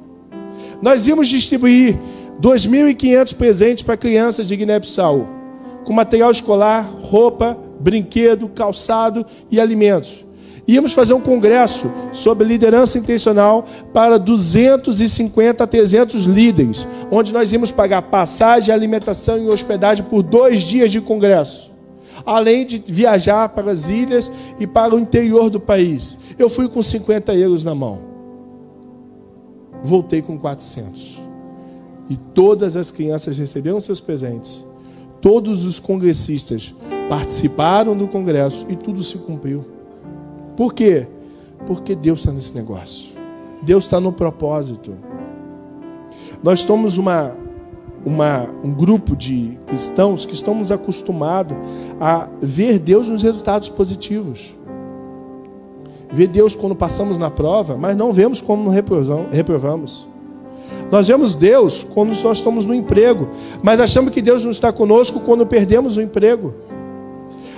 Nós 0.80 1.06
íamos 1.06 1.28
distribuir 1.28 1.96
2.500 2.40 3.36
presentes 3.36 3.82
para 3.84 3.96
crianças 3.96 4.48
de 4.48 4.56
Guiné-Bissau, 4.56 5.28
com 5.84 5.92
material 5.92 6.30
escolar, 6.30 6.88
roupa, 7.00 7.58
brinquedo, 7.80 8.48
calçado 8.48 9.26
e 9.50 9.60
alimentos. 9.60 10.24
Íamos 10.66 10.92
fazer 10.92 11.12
um 11.12 11.20
congresso 11.20 11.90
sobre 12.12 12.46
liderança 12.46 12.96
intencional 12.96 13.64
para 13.92 14.18
250 14.18 15.64
a 15.64 15.66
300 15.66 16.24
líderes, 16.24 16.86
onde 17.10 17.32
nós 17.32 17.52
íamos 17.52 17.72
pagar 17.72 18.02
passagem, 18.02 18.72
alimentação 18.72 19.38
e 19.38 19.48
hospedagem 19.48 20.04
por 20.04 20.22
dois 20.22 20.62
dias 20.62 20.90
de 20.92 21.00
congresso, 21.00 21.72
além 22.24 22.64
de 22.64 22.82
viajar 22.86 23.48
para 23.48 23.72
as 23.72 23.88
ilhas 23.88 24.30
e 24.60 24.66
para 24.66 24.94
o 24.94 25.00
interior 25.00 25.50
do 25.50 25.58
país. 25.58 26.18
Eu 26.38 26.48
fui 26.48 26.68
com 26.68 26.80
50 26.80 27.34
euros 27.34 27.64
na 27.64 27.74
mão, 27.74 27.98
voltei 29.82 30.22
com 30.22 30.38
400. 30.38 31.20
E 32.08 32.16
todas 32.16 32.76
as 32.76 32.90
crianças 32.90 33.36
receberam 33.36 33.80
seus 33.80 34.00
presentes. 34.00 34.64
Todos 35.22 35.64
os 35.64 35.78
congressistas 35.78 36.74
participaram 37.08 37.96
do 37.96 38.08
congresso 38.08 38.66
e 38.68 38.74
tudo 38.74 39.02
se 39.04 39.18
cumpriu. 39.18 39.64
Por 40.56 40.74
quê? 40.74 41.06
Porque 41.64 41.94
Deus 41.94 42.18
está 42.18 42.32
nesse 42.32 42.54
negócio. 42.54 43.12
Deus 43.62 43.84
está 43.84 44.00
no 44.00 44.12
propósito. 44.12 44.94
Nós 46.42 46.60
somos 46.60 46.98
uma, 46.98 47.36
uma, 48.04 48.48
um 48.64 48.72
grupo 48.72 49.14
de 49.14 49.56
cristãos 49.64 50.26
que 50.26 50.34
estamos 50.34 50.72
acostumados 50.72 51.56
a 52.00 52.28
ver 52.40 52.80
Deus 52.80 53.08
nos 53.08 53.22
resultados 53.22 53.68
positivos. 53.68 54.58
Ver 56.12 56.26
Deus 56.26 56.56
quando 56.56 56.74
passamos 56.74 57.16
na 57.16 57.30
prova, 57.30 57.76
mas 57.76 57.96
não 57.96 58.12
vemos 58.12 58.40
como 58.40 58.68
reprovamos. 58.68 60.11
Nós 60.92 61.08
vemos 61.08 61.34
Deus 61.34 61.82
quando 61.82 62.08
nós 62.22 62.36
estamos 62.36 62.66
no 62.66 62.74
emprego, 62.74 63.30
mas 63.62 63.80
achamos 63.80 64.12
que 64.12 64.20
Deus 64.20 64.44
não 64.44 64.50
está 64.50 64.70
conosco 64.70 65.20
quando 65.20 65.46
perdemos 65.46 65.96
o 65.96 66.02
emprego. 66.02 66.52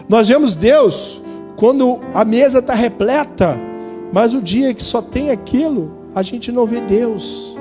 Nós 0.08 0.28
vemos 0.28 0.54
Deus 0.54 1.20
quando 1.56 2.00
a 2.14 2.24
mesa 2.24 2.60
está 2.60 2.74
repleta, 2.74 3.58
Mas 4.12 4.32
o 4.32 4.40
dia 4.40 4.72
que 4.72 4.82
só 4.82 5.02
tem 5.02 5.30
aquilo, 5.30 5.90
a 6.14 6.22
gente 6.22 6.52
não 6.52 6.64
vê 6.64 6.80
Deus. 6.80 7.58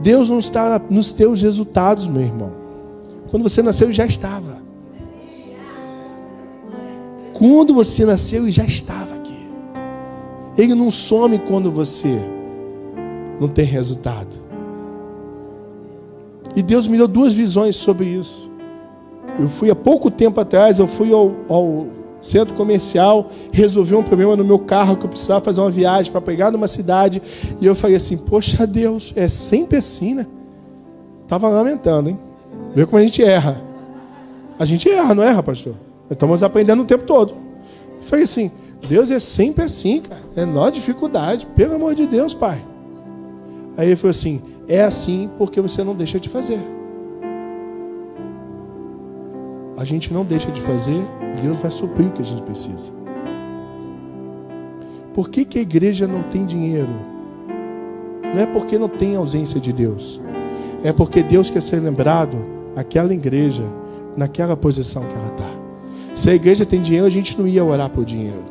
Deus 0.00 0.28
não 0.28 0.40
está 0.40 0.80
nos 0.90 1.12
teus 1.12 1.42
resultados, 1.42 2.08
meu 2.08 2.22
irmão. 2.22 2.50
Quando 3.30 3.44
você 3.44 3.62
nasceu, 3.62 3.92
já 3.92 4.04
estava. 4.04 4.60
Quando 7.32 7.72
você 7.72 8.04
nasceu, 8.04 8.50
já 8.50 8.64
estava 8.64 9.14
aqui. 9.14 9.46
Ele 10.58 10.74
não 10.74 10.90
some 10.90 11.38
quando 11.38 11.70
você 11.70 12.18
não 13.40 13.46
tem 13.46 13.64
resultado. 13.64 14.51
E 16.54 16.62
Deus 16.62 16.86
me 16.86 16.96
deu 16.96 17.08
duas 17.08 17.34
visões 17.34 17.76
sobre 17.76 18.06
isso. 18.06 18.50
Eu 19.38 19.48
fui 19.48 19.70
há 19.70 19.74
pouco 19.74 20.10
tempo 20.10 20.40
atrás, 20.40 20.78
eu 20.78 20.86
fui 20.86 21.12
ao, 21.12 21.32
ao 21.48 21.86
centro 22.20 22.54
comercial, 22.54 23.30
resolvi 23.50 23.94
um 23.94 24.02
problema 24.02 24.36
no 24.36 24.44
meu 24.44 24.58
carro 24.58 24.96
que 24.96 25.04
eu 25.04 25.08
precisava 25.08 25.44
fazer 25.44 25.60
uma 25.60 25.70
viagem 25.70 26.12
para 26.12 26.20
pegar 26.20 26.50
numa 26.50 26.68
cidade. 26.68 27.22
E 27.60 27.66
eu 27.66 27.74
falei 27.74 27.96
assim: 27.96 28.16
Poxa 28.16 28.66
Deus, 28.66 29.12
é 29.16 29.28
sempre 29.28 29.78
assim, 29.78 30.14
né? 30.14 30.26
Estava 31.22 31.48
lamentando, 31.48 32.10
hein? 32.10 32.18
Vê 32.74 32.84
como 32.84 32.98
a 32.98 33.02
gente 33.02 33.22
erra. 33.22 33.60
A 34.58 34.64
gente 34.64 34.88
erra, 34.88 35.14
não 35.14 35.22
erra, 35.22 35.42
pastor? 35.42 35.74
Estamos 36.10 36.42
aprendendo 36.42 36.82
o 36.82 36.86
tempo 36.86 37.04
todo. 37.04 37.34
Eu 37.96 38.02
falei 38.02 38.24
assim: 38.24 38.50
Deus 38.88 39.10
é 39.10 39.18
sempre 39.18 39.64
assim, 39.64 40.00
cara. 40.00 40.20
É 40.36 40.44
nó 40.44 40.68
dificuldade. 40.70 41.46
Pelo 41.56 41.74
amor 41.74 41.94
de 41.94 42.06
Deus, 42.06 42.34
pai. 42.34 42.62
Aí 43.76 43.88
ele 43.88 43.96
falou 43.96 44.10
assim: 44.10 44.42
É 44.68 44.82
assim 44.82 45.30
porque 45.38 45.60
você 45.60 45.82
não 45.82 45.94
deixa 45.94 46.18
de 46.20 46.28
fazer. 46.28 46.60
A 49.76 49.84
gente 49.84 50.12
não 50.12 50.24
deixa 50.24 50.50
de 50.50 50.60
fazer, 50.60 51.02
Deus 51.42 51.60
vai 51.60 51.70
suprir 51.70 52.06
o 52.06 52.12
que 52.12 52.22
a 52.22 52.24
gente 52.24 52.42
precisa. 52.42 52.92
Por 55.12 55.28
que, 55.28 55.44
que 55.44 55.58
a 55.58 55.62
igreja 55.62 56.06
não 56.06 56.22
tem 56.22 56.46
dinheiro? 56.46 56.88
Não 58.22 58.40
é 58.40 58.46
porque 58.46 58.78
não 58.78 58.88
tem 58.88 59.16
ausência 59.16 59.60
de 59.60 59.72
Deus. 59.72 60.20
É 60.84 60.92
porque 60.92 61.22
Deus 61.22 61.50
quer 61.50 61.60
ser 61.60 61.80
lembrado, 61.80 62.36
aquela 62.74 63.12
igreja, 63.12 63.64
naquela 64.16 64.56
posição 64.56 65.04
que 65.04 65.14
ela 65.14 65.28
está. 65.28 65.50
Se 66.14 66.30
a 66.30 66.34
igreja 66.34 66.64
tem 66.64 66.80
dinheiro, 66.80 67.06
a 67.06 67.10
gente 67.10 67.38
não 67.38 67.46
ia 67.46 67.64
orar 67.64 67.90
por 67.90 68.04
dinheiro. 68.04 68.44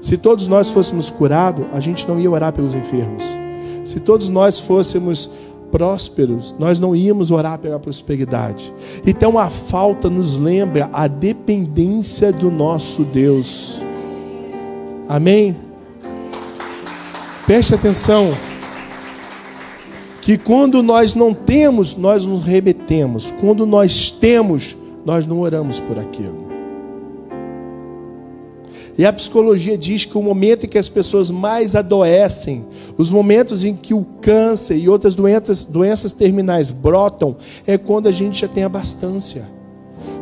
Se 0.00 0.16
todos 0.16 0.48
nós 0.48 0.70
fôssemos 0.70 1.10
curados, 1.10 1.64
a 1.72 1.80
gente 1.80 2.06
não 2.08 2.18
ia 2.18 2.30
orar 2.30 2.52
pelos 2.52 2.74
enfermos. 2.74 3.41
Se 3.84 4.00
todos 4.00 4.28
nós 4.28 4.60
fôssemos 4.60 5.32
prósperos, 5.70 6.54
nós 6.58 6.78
não 6.78 6.94
íamos 6.94 7.30
orar 7.30 7.58
pela 7.58 7.80
prosperidade. 7.80 8.72
Então 9.06 9.38
a 9.38 9.48
falta 9.48 10.10
nos 10.10 10.36
lembra 10.36 10.90
a 10.92 11.08
dependência 11.08 12.30
do 12.30 12.50
nosso 12.50 13.02
Deus. 13.04 13.80
Amém? 15.08 15.56
Preste 17.46 17.74
atenção. 17.74 18.30
Que 20.20 20.38
quando 20.38 20.82
nós 20.82 21.14
não 21.14 21.34
temos, 21.34 21.96
nós 21.96 22.24
nos 22.24 22.44
remetemos. 22.44 23.34
Quando 23.40 23.66
nós 23.66 24.10
temos, 24.10 24.76
nós 25.04 25.26
não 25.26 25.40
oramos 25.40 25.80
por 25.80 25.98
aquilo. 25.98 26.52
E 28.96 29.04
a 29.04 29.12
psicologia 29.12 29.76
diz 29.76 30.04
que 30.04 30.16
o 30.16 30.22
momento 30.22 30.66
em 30.66 30.68
que 30.68 30.78
as 30.78 30.88
pessoas 30.88 31.30
mais 31.30 31.74
adoecem, 31.74 32.64
os 32.96 33.10
momentos 33.10 33.64
em 33.64 33.74
que 33.74 33.94
o 33.94 34.04
câncer 34.20 34.76
e 34.76 34.88
outras 34.88 35.14
doenças, 35.14 35.64
doenças 35.64 36.12
terminais 36.12 36.70
brotam, 36.70 37.36
é 37.66 37.76
quando 37.78 38.08
a 38.08 38.12
gente 38.12 38.40
já 38.40 38.48
tem 38.48 38.64
abastância. 38.64 39.46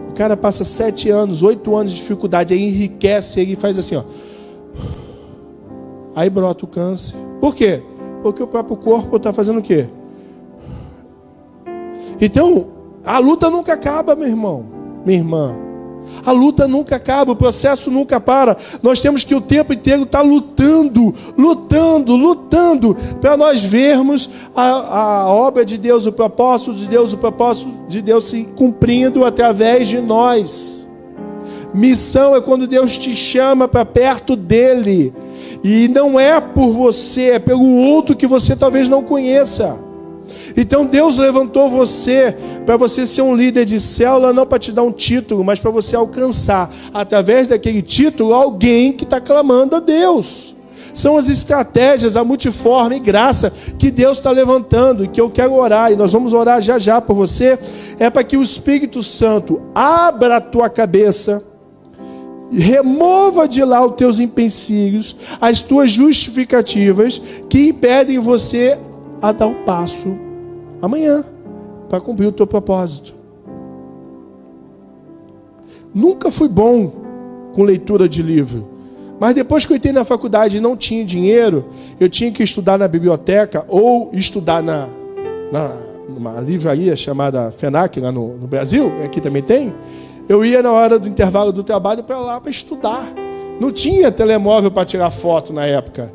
O 0.08 0.12
cara 0.12 0.36
passa 0.36 0.64
sete 0.64 1.08
anos, 1.08 1.42
oito 1.42 1.74
anos 1.74 1.92
de 1.92 1.98
dificuldade, 1.98 2.54
aí 2.54 2.62
enriquece, 2.62 3.40
ele 3.40 3.56
faz 3.56 3.78
assim, 3.78 3.96
ó. 3.96 4.02
Aí 6.14 6.28
brota 6.28 6.64
o 6.64 6.68
câncer. 6.68 7.14
Por 7.40 7.54
quê? 7.54 7.82
Porque 8.22 8.42
o 8.42 8.46
próprio 8.46 8.76
corpo 8.76 9.16
está 9.16 9.32
fazendo 9.32 9.60
o 9.60 9.62
quê? 9.62 9.86
Então, 12.20 12.66
a 13.04 13.18
luta 13.18 13.48
nunca 13.48 13.72
acaba, 13.72 14.14
meu 14.14 14.28
irmão, 14.28 14.66
minha 15.06 15.18
irmã. 15.18 15.69
A 16.24 16.32
luta 16.32 16.68
nunca 16.68 16.96
acaba, 16.96 17.32
o 17.32 17.36
processo 17.36 17.90
nunca 17.90 18.20
para. 18.20 18.56
Nós 18.82 19.00
temos 19.00 19.24
que 19.24 19.34
o 19.34 19.40
tempo 19.40 19.72
inteiro 19.72 20.02
estar 20.02 20.20
lutando, 20.20 21.14
lutando, 21.36 22.14
lutando, 22.14 22.96
para 23.20 23.36
nós 23.36 23.64
vermos 23.64 24.28
a, 24.54 24.98
a 24.98 25.28
obra 25.28 25.64
de 25.64 25.78
Deus, 25.78 26.06
o 26.06 26.12
propósito 26.12 26.74
de 26.74 26.86
Deus, 26.86 27.12
o 27.12 27.18
propósito 27.18 27.70
de 27.88 28.02
Deus 28.02 28.24
se 28.24 28.44
cumprindo 28.56 29.24
através 29.24 29.88
de 29.88 30.00
nós. 30.00 30.88
Missão 31.72 32.34
é 32.34 32.40
quando 32.40 32.66
Deus 32.66 32.98
te 32.98 33.14
chama 33.14 33.68
para 33.68 33.84
perto 33.84 34.34
dele. 34.34 35.14
E 35.62 35.88
não 35.88 36.18
é 36.18 36.40
por 36.40 36.70
você, 36.70 37.30
é 37.30 37.38
pelo 37.38 37.76
outro 37.76 38.16
que 38.16 38.26
você 38.26 38.56
talvez 38.56 38.88
não 38.88 39.02
conheça. 39.02 39.89
Então 40.56 40.86
Deus 40.86 41.18
levantou 41.18 41.70
você 41.70 42.36
para 42.64 42.76
você 42.76 43.06
ser 43.06 43.22
um 43.22 43.34
líder 43.34 43.64
de 43.64 43.80
célula, 43.80 44.32
não 44.32 44.46
para 44.46 44.58
te 44.58 44.72
dar 44.72 44.82
um 44.82 44.92
título, 44.92 45.44
mas 45.44 45.60
para 45.60 45.70
você 45.70 45.96
alcançar, 45.96 46.70
através 46.92 47.48
daquele 47.48 47.82
título, 47.82 48.34
alguém 48.34 48.92
que 48.92 49.04
está 49.04 49.20
clamando 49.20 49.76
a 49.76 49.80
Deus. 49.80 50.54
São 50.92 51.16
as 51.16 51.28
estratégias, 51.28 52.16
a 52.16 52.24
multiforme 52.24 52.98
graça 52.98 53.52
que 53.78 53.90
Deus 53.90 54.18
está 54.18 54.30
levantando 54.30 55.04
e 55.04 55.08
que 55.08 55.20
eu 55.20 55.30
quero 55.30 55.54
orar, 55.54 55.92
e 55.92 55.96
nós 55.96 56.12
vamos 56.12 56.32
orar 56.32 56.60
já 56.60 56.78
já 56.78 57.00
por 57.00 57.14
você, 57.14 57.58
é 57.98 58.10
para 58.10 58.24
que 58.24 58.36
o 58.36 58.42
Espírito 58.42 59.02
Santo 59.02 59.60
abra 59.74 60.36
a 60.36 60.40
tua 60.40 60.68
cabeça, 60.68 61.44
remova 62.50 63.46
de 63.46 63.64
lá 63.64 63.86
os 63.86 63.94
teus 63.94 64.18
empecilhos, 64.18 65.16
as 65.40 65.62
tuas 65.62 65.92
justificativas 65.92 67.22
que 67.48 67.68
impedem 67.68 68.18
você 68.18 68.76
a 69.22 69.30
dar 69.30 69.46
o 69.46 69.54
passo 69.64 70.29
amanhã 70.80 71.24
para 71.88 72.00
cumprir 72.00 72.26
o 72.26 72.32
teu 72.32 72.46
propósito. 72.46 73.14
Nunca 75.94 76.30
fui 76.30 76.48
bom 76.48 76.92
com 77.52 77.64
leitura 77.64 78.08
de 78.08 78.22
livro. 78.22 78.68
Mas 79.18 79.34
depois 79.34 79.66
que 79.66 79.72
eu 79.72 79.76
entrei 79.76 79.92
na 79.92 80.04
faculdade 80.04 80.56
e 80.56 80.60
não 80.60 80.76
tinha 80.76 81.04
dinheiro, 81.04 81.66
eu 81.98 82.08
tinha 82.08 82.30
que 82.32 82.42
estudar 82.42 82.78
na 82.78 82.88
biblioteca 82.88 83.66
ou 83.68 84.10
estudar 84.14 84.62
na, 84.62 84.88
na 85.52 85.90
numa 86.08 86.40
livraria 86.40 86.96
chamada 86.96 87.50
FENAC, 87.50 88.00
lá 88.00 88.10
no, 88.10 88.36
no 88.36 88.46
Brasil, 88.46 88.92
aqui 89.04 89.20
também 89.20 89.42
tem. 89.42 89.72
Eu 90.28 90.44
ia 90.44 90.62
na 90.62 90.72
hora 90.72 90.98
do 90.98 91.08
intervalo 91.08 91.52
do 91.52 91.62
trabalho 91.62 92.02
para 92.02 92.18
lá 92.18 92.40
para 92.40 92.50
estudar. 92.50 93.06
Não 93.60 93.70
tinha 93.70 94.10
telemóvel 94.10 94.70
para 94.70 94.84
tirar 94.84 95.10
foto 95.10 95.52
na 95.52 95.66
época. 95.66 96.12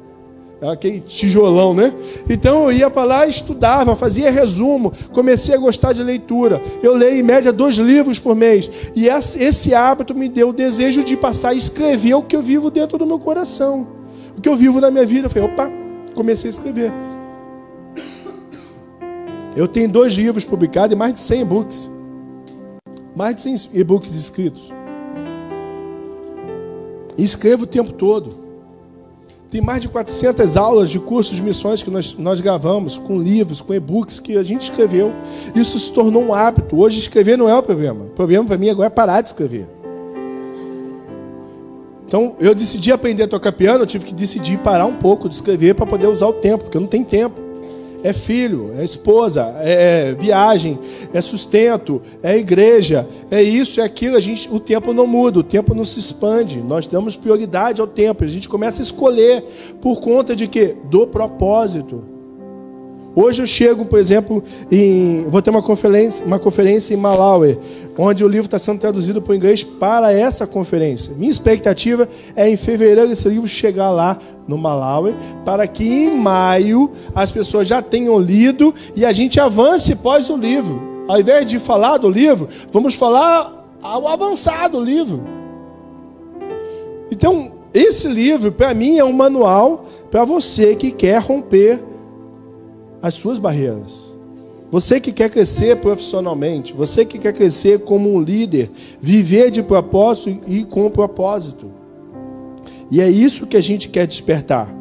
É 0.61 0.69
aquele 0.69 1.01
tijolão, 1.01 1.73
né? 1.73 1.93
Então 2.29 2.71
eu 2.71 2.77
ia 2.77 2.89
para 2.89 3.03
lá, 3.03 3.27
estudava, 3.27 3.95
fazia 3.95 4.31
resumo, 4.31 4.91
comecei 5.11 5.53
a 5.53 5.57
gostar 5.57 5.91
de 5.91 6.01
leitura. 6.01 6.61
Eu 6.81 6.95
leio 6.95 7.19
em 7.19 7.23
média 7.23 7.51
dois 7.51 7.75
livros 7.75 8.19
por 8.19 8.35
mês. 8.35 8.71
E 8.95 9.07
esse 9.07 9.75
hábito 9.75 10.15
me 10.15 10.29
deu 10.29 10.49
o 10.49 10.53
desejo 10.53 11.03
de 11.03 11.17
passar 11.17 11.49
a 11.49 11.53
escrever 11.53 12.13
o 12.13 12.23
que 12.23 12.35
eu 12.35 12.41
vivo 12.41 12.71
dentro 12.71 12.97
do 12.97 13.05
meu 13.05 13.19
coração. 13.19 13.87
O 14.37 14.41
que 14.41 14.47
eu 14.47 14.55
vivo 14.55 14.79
na 14.79 14.89
minha 14.89 15.05
vida. 15.05 15.25
Eu 15.25 15.29
falei, 15.29 15.49
opa, 15.49 15.69
comecei 16.15 16.47
a 16.47 16.51
escrever. 16.51 16.91
Eu 19.57 19.67
tenho 19.67 19.89
dois 19.89 20.13
livros 20.13 20.45
publicados 20.45 20.93
e 20.93 20.95
mais 20.97 21.13
de 21.13 21.19
100 21.19 21.41
e-books. 21.41 21.89
Mais 23.13 23.35
de 23.35 23.41
100 23.41 23.69
e-books 23.73 24.15
escritos. 24.15 24.73
E 27.17 27.23
escrevo 27.23 27.63
o 27.63 27.67
tempo 27.67 27.91
todo. 27.91 28.44
Tem 29.49 29.61
mais 29.61 29.81
de 29.81 29.87
400 29.87 30.57
aulas 30.57 30.89
de 30.89 30.99
cursos 30.99 31.35
de 31.35 31.43
missões 31.43 31.83
que 31.83 31.89
nós, 31.89 32.17
nós 32.17 32.41
gravamos, 32.41 32.97
com 32.97 33.21
livros, 33.21 33.61
com 33.61 33.73
e-books 33.73 34.19
que 34.19 34.35
a 34.35 34.43
gente 34.43 34.63
escreveu. 34.63 35.13
Isso 35.53 35.79
se 35.79 35.91
tornou 35.91 36.23
um 36.23 36.33
hábito. 36.33 36.79
Hoje, 36.79 36.99
escrever 36.99 37.37
não 37.37 37.47
é 37.47 37.55
o 37.55 37.63
problema. 37.63 38.05
O 38.05 38.09
problema 38.09 38.45
para 38.45 38.57
mim 38.57 38.69
agora 38.69 38.87
é 38.87 38.89
parar 38.89 39.21
de 39.21 39.27
escrever. 39.29 39.67
Então, 42.07 42.35
eu 42.39 42.53
decidi 42.53 42.91
aprender 42.91 43.23
a 43.23 43.27
tocar 43.27 43.51
piano, 43.51 43.83
eu 43.83 43.87
tive 43.87 44.05
que 44.05 44.13
decidir 44.13 44.57
parar 44.59 44.85
um 44.85 44.95
pouco 44.95 45.27
de 45.27 45.35
escrever 45.35 45.73
para 45.73 45.85
poder 45.85 46.07
usar 46.07 46.27
o 46.27 46.33
tempo, 46.33 46.65
porque 46.65 46.77
eu 46.77 46.81
não 46.81 46.87
tenho 46.87 47.05
tempo 47.05 47.44
é 48.05 48.13
filho, 48.13 48.75
é 48.77 48.83
esposa, 48.83 49.55
é, 49.61 50.09
é 50.09 50.13
viagem, 50.13 50.77
é 51.11 51.19
sustento, 51.21 51.99
é 52.21 52.37
igreja, 52.37 53.07
é 53.31 53.41
isso, 53.41 53.81
é 53.81 53.83
aquilo. 53.83 54.15
A 54.15 54.19
gente, 54.19 54.47
o 54.53 54.59
tempo 54.59 54.93
não 54.93 55.07
muda, 55.07 55.39
o 55.39 55.43
tempo 55.43 55.73
não 55.73 55.83
se 55.83 55.99
expande. 55.99 56.61
Nós 56.61 56.85
damos 56.85 57.15
prioridade 57.15 57.81
ao 57.81 57.87
tempo. 57.87 58.23
A 58.23 58.27
gente 58.27 58.47
começa 58.47 58.79
a 58.79 58.85
escolher 58.85 59.43
por 59.81 60.01
conta 60.01 60.35
de 60.35 60.47
quê? 60.47 60.75
Do 60.83 61.07
propósito. 61.07 62.14
Hoje 63.15 63.41
eu 63.41 63.47
chego, 63.47 63.85
por 63.85 63.97
exemplo, 63.97 64.43
em, 64.69 65.25
vou 65.29 65.41
ter 65.41 65.49
uma 65.49 65.63
conferência, 65.63 66.25
uma 66.25 66.37
conferência 66.37 66.93
em 66.93 66.97
Malawi, 66.97 67.57
onde 67.97 68.25
o 68.25 68.27
livro 68.27 68.47
está 68.47 68.59
sendo 68.59 68.79
traduzido 68.79 69.21
para 69.21 69.31
o 69.31 69.35
inglês 69.35 69.63
para 69.63 70.11
essa 70.11 70.45
conferência. 70.45 71.13
Minha 71.15 71.31
expectativa 71.31 72.09
é 72.35 72.49
em 72.49 72.57
fevereiro 72.57 73.09
esse 73.09 73.29
livro 73.29 73.47
chegar 73.47 73.89
lá 73.89 74.17
no 74.45 74.57
Malawi, 74.57 75.15
para 75.45 75.65
que 75.65 75.85
em 75.85 76.13
maio 76.13 76.91
as 77.15 77.31
pessoas 77.31 77.69
já 77.69 77.81
tenham 77.81 78.19
lido 78.19 78.75
e 78.97 79.05
a 79.05 79.13
gente 79.13 79.39
avance 79.39 79.95
pós 79.95 80.29
o 80.29 80.35
livro. 80.35 80.81
Ao 81.07 81.17
invés 81.17 81.45
de 81.45 81.57
falar 81.57 81.97
do 81.97 82.09
livro, 82.09 82.49
vamos 82.69 82.95
falar 82.95 83.65
ao 83.81 84.09
avançar 84.09 84.67
do 84.67 84.81
livro. 84.81 85.23
Então, 87.09 87.53
esse 87.73 88.09
livro, 88.09 88.51
para 88.51 88.73
mim, 88.73 88.97
é 88.97 89.05
um 89.05 89.13
manual 89.13 89.85
para 90.11 90.25
você 90.25 90.75
que 90.75 90.91
quer 90.91 91.21
romper 91.21 91.79
as 93.05 93.13
suas 93.13 93.37
barreiras. 93.37 94.17
Você 94.71 94.99
que 94.99 95.11
quer 95.11 95.29
crescer 95.29 95.75
profissionalmente, 95.75 96.73
você 96.73 97.05
que 97.05 97.19
quer 97.19 97.33
crescer 97.33 97.81
como 97.81 98.11
um 98.11 98.19
líder, 98.19 98.71
viver 98.99 99.51
de 99.51 99.61
propósito 99.61 100.41
e 100.47 100.63
com 100.63 100.89
propósito. 100.89 101.67
E 102.89 102.99
é 102.99 103.07
isso 103.07 103.45
que 103.45 103.55
a 103.55 103.61
gente 103.61 103.89
quer 103.89 104.07
despertar. 104.07 104.73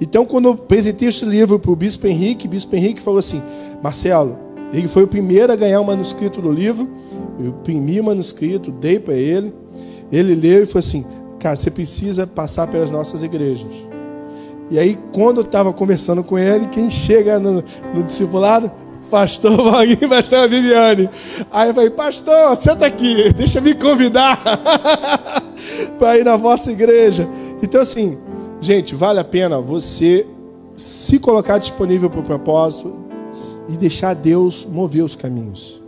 Então, 0.00 0.24
quando 0.24 0.46
eu 0.46 0.52
apresentei 0.52 1.08
esse 1.08 1.26
livro 1.26 1.58
para 1.58 1.70
o 1.70 1.76
Bispo 1.76 2.06
Henrique, 2.06 2.46
o 2.46 2.50
Bispo 2.50 2.74
Henrique 2.74 3.02
falou 3.02 3.18
assim: 3.18 3.42
Marcelo, 3.82 4.38
ele 4.72 4.88
foi 4.88 5.02
o 5.02 5.08
primeiro 5.08 5.52
a 5.52 5.56
ganhar 5.56 5.78
o 5.82 5.84
manuscrito 5.84 6.40
do 6.40 6.50
livro. 6.50 6.88
Eu 7.38 7.48
imprimi 7.48 8.00
o 8.00 8.04
manuscrito, 8.04 8.70
dei 8.70 8.98
para 8.98 9.14
ele. 9.14 9.52
Ele 10.10 10.34
leu 10.34 10.62
e 10.62 10.66
falou 10.66 10.78
assim: 10.78 11.04
Cara, 11.38 11.54
você 11.54 11.70
precisa 11.70 12.26
passar 12.26 12.68
pelas 12.68 12.90
nossas 12.90 13.22
igrejas. 13.22 13.70
E 14.70 14.78
aí, 14.78 14.98
quando 15.12 15.38
eu 15.38 15.44
estava 15.44 15.72
conversando 15.72 16.24
com 16.24 16.38
ele, 16.38 16.66
quem 16.66 16.90
chega 16.90 17.38
no, 17.38 17.62
no 17.94 18.02
discipulado? 18.02 18.70
Pastor 19.10 19.56
Vaguinho, 19.70 20.08
pastor 20.10 20.48
Viviane. 20.48 21.08
Aí 21.50 21.68
eu 21.68 21.74
falei, 21.74 21.90
pastor, 21.90 22.56
senta 22.56 22.86
aqui, 22.86 23.32
deixa 23.32 23.60
me 23.60 23.74
convidar 23.74 24.42
para 25.98 26.18
ir 26.18 26.24
na 26.24 26.36
vossa 26.36 26.72
igreja. 26.72 27.28
Então, 27.62 27.80
assim, 27.80 28.18
gente, 28.60 28.94
vale 28.94 29.20
a 29.20 29.24
pena 29.24 29.60
você 29.60 30.26
se 30.76 31.18
colocar 31.18 31.58
disponível 31.58 32.10
para 32.10 32.20
o 32.20 32.24
propósito 32.24 32.96
e 33.68 33.76
deixar 33.76 34.14
Deus 34.14 34.66
mover 34.68 35.04
os 35.04 35.14
caminhos. 35.14 35.80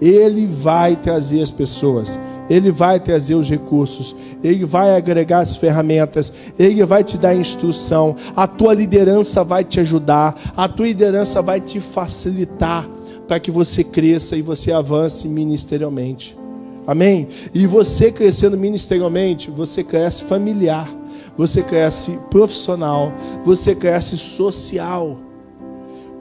Ele 0.00 0.46
vai 0.46 0.96
trazer 0.96 1.42
as 1.42 1.50
pessoas. 1.50 2.18
Ele 2.50 2.72
vai 2.72 2.98
trazer 2.98 3.36
os 3.36 3.48
recursos, 3.48 4.14
Ele 4.42 4.64
vai 4.64 4.96
agregar 4.96 5.38
as 5.38 5.54
ferramentas, 5.54 6.32
Ele 6.58 6.84
vai 6.84 7.04
te 7.04 7.16
dar 7.16 7.34
instrução, 7.34 8.16
a 8.34 8.48
tua 8.48 8.74
liderança 8.74 9.44
vai 9.44 9.62
te 9.62 9.78
ajudar, 9.78 10.38
a 10.56 10.68
tua 10.68 10.88
liderança 10.88 11.40
vai 11.40 11.60
te 11.60 11.78
facilitar 11.78 12.86
para 13.28 13.38
que 13.38 13.52
você 13.52 13.84
cresça 13.84 14.36
e 14.36 14.42
você 14.42 14.72
avance 14.72 15.28
ministerialmente. 15.28 16.36
Amém? 16.84 17.28
E 17.54 17.64
você 17.68 18.10
crescendo 18.10 18.58
ministerialmente, 18.58 19.52
você 19.52 19.84
cresce 19.84 20.24
familiar, 20.24 20.92
você 21.36 21.62
cresce 21.62 22.18
profissional, 22.28 23.12
você 23.44 23.76
cresce 23.76 24.18
social. 24.18 25.29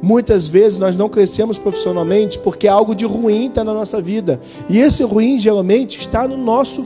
Muitas 0.02 0.48
vezes 0.48 0.80
nós 0.80 0.96
não 0.96 1.10
crescemos 1.10 1.58
profissionalmente 1.58 2.40
porque 2.40 2.68
algo 2.68 2.96
de 2.96 3.06
ruim 3.06 3.48
está 3.48 3.64
na 3.64 3.74
nossa 3.74 4.02
vida. 4.02 4.40
E 4.70 4.78
esse 4.78 5.04
ruim 5.04 5.38
geralmente 5.38 6.00
está 6.00 6.28
no 6.28 6.38
nosso, 6.38 6.84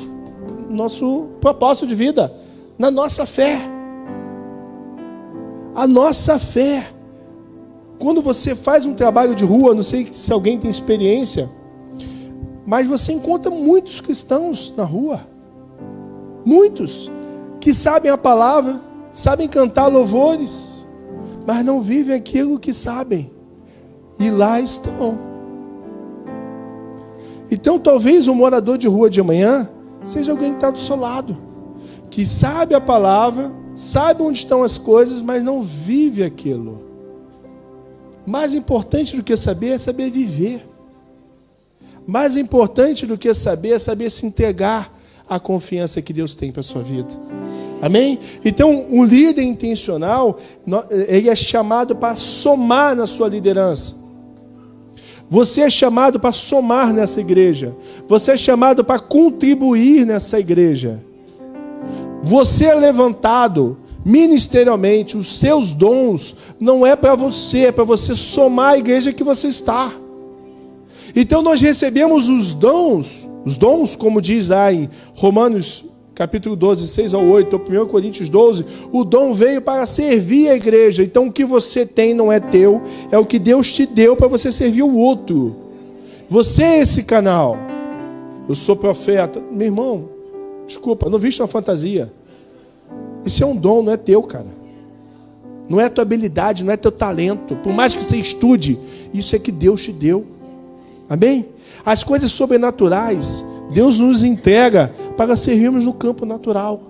nosso 0.69 1.27
propósito 1.39 1.85
de 1.85 1.93
vida, 1.93 2.33
na 2.77 2.89
nossa 2.89 3.25
fé. 3.25 3.59
A 5.75 5.85
nossa 5.85 6.39
fé. 6.39 6.89
Quando 7.99 8.21
você 8.21 8.55
faz 8.55 8.85
um 8.85 8.95
trabalho 8.95 9.35
de 9.35 9.45
rua, 9.45 9.75
não 9.75 9.83
sei 9.83 10.09
se 10.11 10.33
alguém 10.33 10.57
tem 10.57 10.69
experiência, 10.69 11.49
mas 12.65 12.87
você 12.87 13.13
encontra 13.13 13.51
muitos 13.51 14.01
cristãos 14.01 14.73
na 14.75 14.83
rua. 14.83 15.21
Muitos 16.43 17.11
que 17.59 17.73
sabem 17.73 18.11
a 18.11 18.17
palavra, 18.17 18.81
sabem 19.11 19.47
cantar 19.47 19.87
louvores 19.87 20.72
mas 21.45 21.65
não 21.65 21.81
vivem 21.81 22.15
aquilo 22.15 22.59
que 22.59 22.73
sabem. 22.73 23.31
E 24.19 24.29
lá 24.29 24.59
estão. 24.61 25.17
Então, 27.49 27.77
talvez 27.77 28.27
um 28.27 28.35
morador 28.35 28.77
de 28.77 28.87
rua 28.87 29.09
de 29.09 29.19
amanhã 29.19 29.69
seja 30.03 30.31
alguém 30.31 30.51
que 30.51 30.57
está 30.57 30.69
do 30.69 30.79
seu 30.79 30.95
lado, 30.95 31.37
que 32.09 32.25
sabe 32.25 32.75
a 32.75 32.81
palavra, 32.81 33.51
sabe 33.75 34.21
onde 34.21 34.39
estão 34.39 34.63
as 34.63 34.77
coisas, 34.77 35.21
mas 35.21 35.43
não 35.43 35.61
vive 35.61 36.23
aquilo. 36.23 36.81
Mais 38.25 38.53
importante 38.53 39.15
do 39.15 39.23
que 39.23 39.35
saber 39.35 39.69
é 39.69 39.77
saber 39.77 40.09
viver. 40.09 40.67
Mais 42.05 42.35
importante 42.37 43.05
do 43.05 43.17
que 43.17 43.33
saber 43.33 43.71
é 43.71 43.79
saber 43.79 44.09
se 44.09 44.25
entregar 44.25 44.91
à 45.27 45.39
confiança 45.39 46.01
que 46.01 46.13
Deus 46.13 46.35
tem 46.35 46.51
para 46.51 46.61
a 46.61 46.63
sua 46.63 46.81
vida. 46.81 47.09
Amém? 47.83 48.17
Então, 48.45 48.85
um 48.89 49.03
líder 49.03 49.41
intencional, 49.41 50.37
ele 50.89 51.27
é 51.27 51.35
chamado 51.35 51.93
para 51.93 52.15
somar 52.15 52.95
na 52.95 53.05
sua 53.05 53.27
liderança. 53.27 53.95
Você 55.29 55.59
é 55.59 55.69
chamado 55.69 56.17
para 56.17 56.31
somar 56.31 56.93
nessa 56.93 57.19
igreja. 57.19 57.75
Você 58.07 58.31
é 58.31 58.37
chamado 58.37 58.85
para 58.85 59.01
contribuir 59.01 60.05
nessa 60.05 60.39
igreja. 60.39 61.03
Você 62.23 62.67
é 62.67 62.73
levantado 62.73 63.77
ministerialmente, 64.05 65.17
os 65.17 65.37
seus 65.37 65.73
dons 65.73 66.37
não 66.57 66.87
é 66.87 66.95
para 66.95 67.15
você, 67.15 67.65
é 67.65 67.71
para 67.73 67.83
você 67.83 68.15
somar 68.15 68.75
a 68.75 68.77
igreja 68.77 69.11
que 69.11 69.25
você 69.25 69.49
está. 69.49 69.91
Então 71.13 71.41
nós 71.41 71.59
recebemos 71.59 72.29
os 72.29 72.53
dons, 72.53 73.27
os 73.43 73.57
dons, 73.57 73.93
como 73.93 74.21
diz 74.21 74.47
lá 74.47 74.71
em 74.71 74.89
Romanos 75.15 75.91
capítulo 76.15 76.55
12, 76.55 76.87
6 76.87 77.13
ao 77.13 77.25
8, 77.25 77.53
ou 77.53 77.83
1 77.83 77.87
Coríntios 77.87 78.29
12, 78.29 78.65
o 78.91 79.03
dom 79.03 79.33
veio 79.33 79.61
para 79.61 79.85
servir 79.85 80.49
a 80.49 80.55
igreja. 80.55 81.03
Então 81.03 81.27
o 81.27 81.31
que 81.31 81.43
você 81.43 81.85
tem 81.85 82.13
não 82.13 82.31
é 82.31 82.39
teu, 82.39 82.81
é 83.11 83.17
o 83.17 83.25
que 83.25 83.39
Deus 83.39 83.71
te 83.71 83.85
deu 83.85 84.15
para 84.15 84.27
você 84.27 84.51
servir 84.51 84.83
o 84.83 84.95
outro. 84.95 85.55
Você 86.29 86.63
é 86.63 86.79
esse 86.79 87.03
canal. 87.03 87.57
Eu 88.47 88.55
sou 88.55 88.75
profeta. 88.75 89.41
Meu 89.51 89.67
irmão, 89.67 90.09
desculpa, 90.67 91.09
não 91.09 91.19
viste 91.19 91.41
uma 91.41 91.47
fantasia. 91.47 92.11
Isso 93.25 93.43
é 93.43 93.47
um 93.47 93.55
dom, 93.55 93.81
não 93.83 93.93
é 93.93 93.97
teu, 93.97 94.21
cara. 94.21 94.63
Não 95.67 95.79
é 95.79 95.87
tua 95.89 96.01
habilidade, 96.01 96.63
não 96.63 96.73
é 96.73 96.77
teu 96.77 96.91
talento. 96.91 97.55
Por 97.57 97.73
mais 97.73 97.95
que 97.95 98.03
você 98.03 98.17
estude, 98.17 98.77
isso 99.13 99.35
é 99.35 99.39
que 99.39 99.51
Deus 99.51 99.81
te 99.81 99.91
deu. 99.91 100.25
Amém? 101.09 101.45
As 101.85 102.03
coisas 102.03 102.31
sobrenaturais, 102.31 103.43
Deus 103.71 103.99
nos 103.99 104.23
entrega 104.23 104.93
para 105.17 105.35
servirmos 105.35 105.85
no 105.85 105.93
campo 105.93 106.25
natural. 106.25 106.81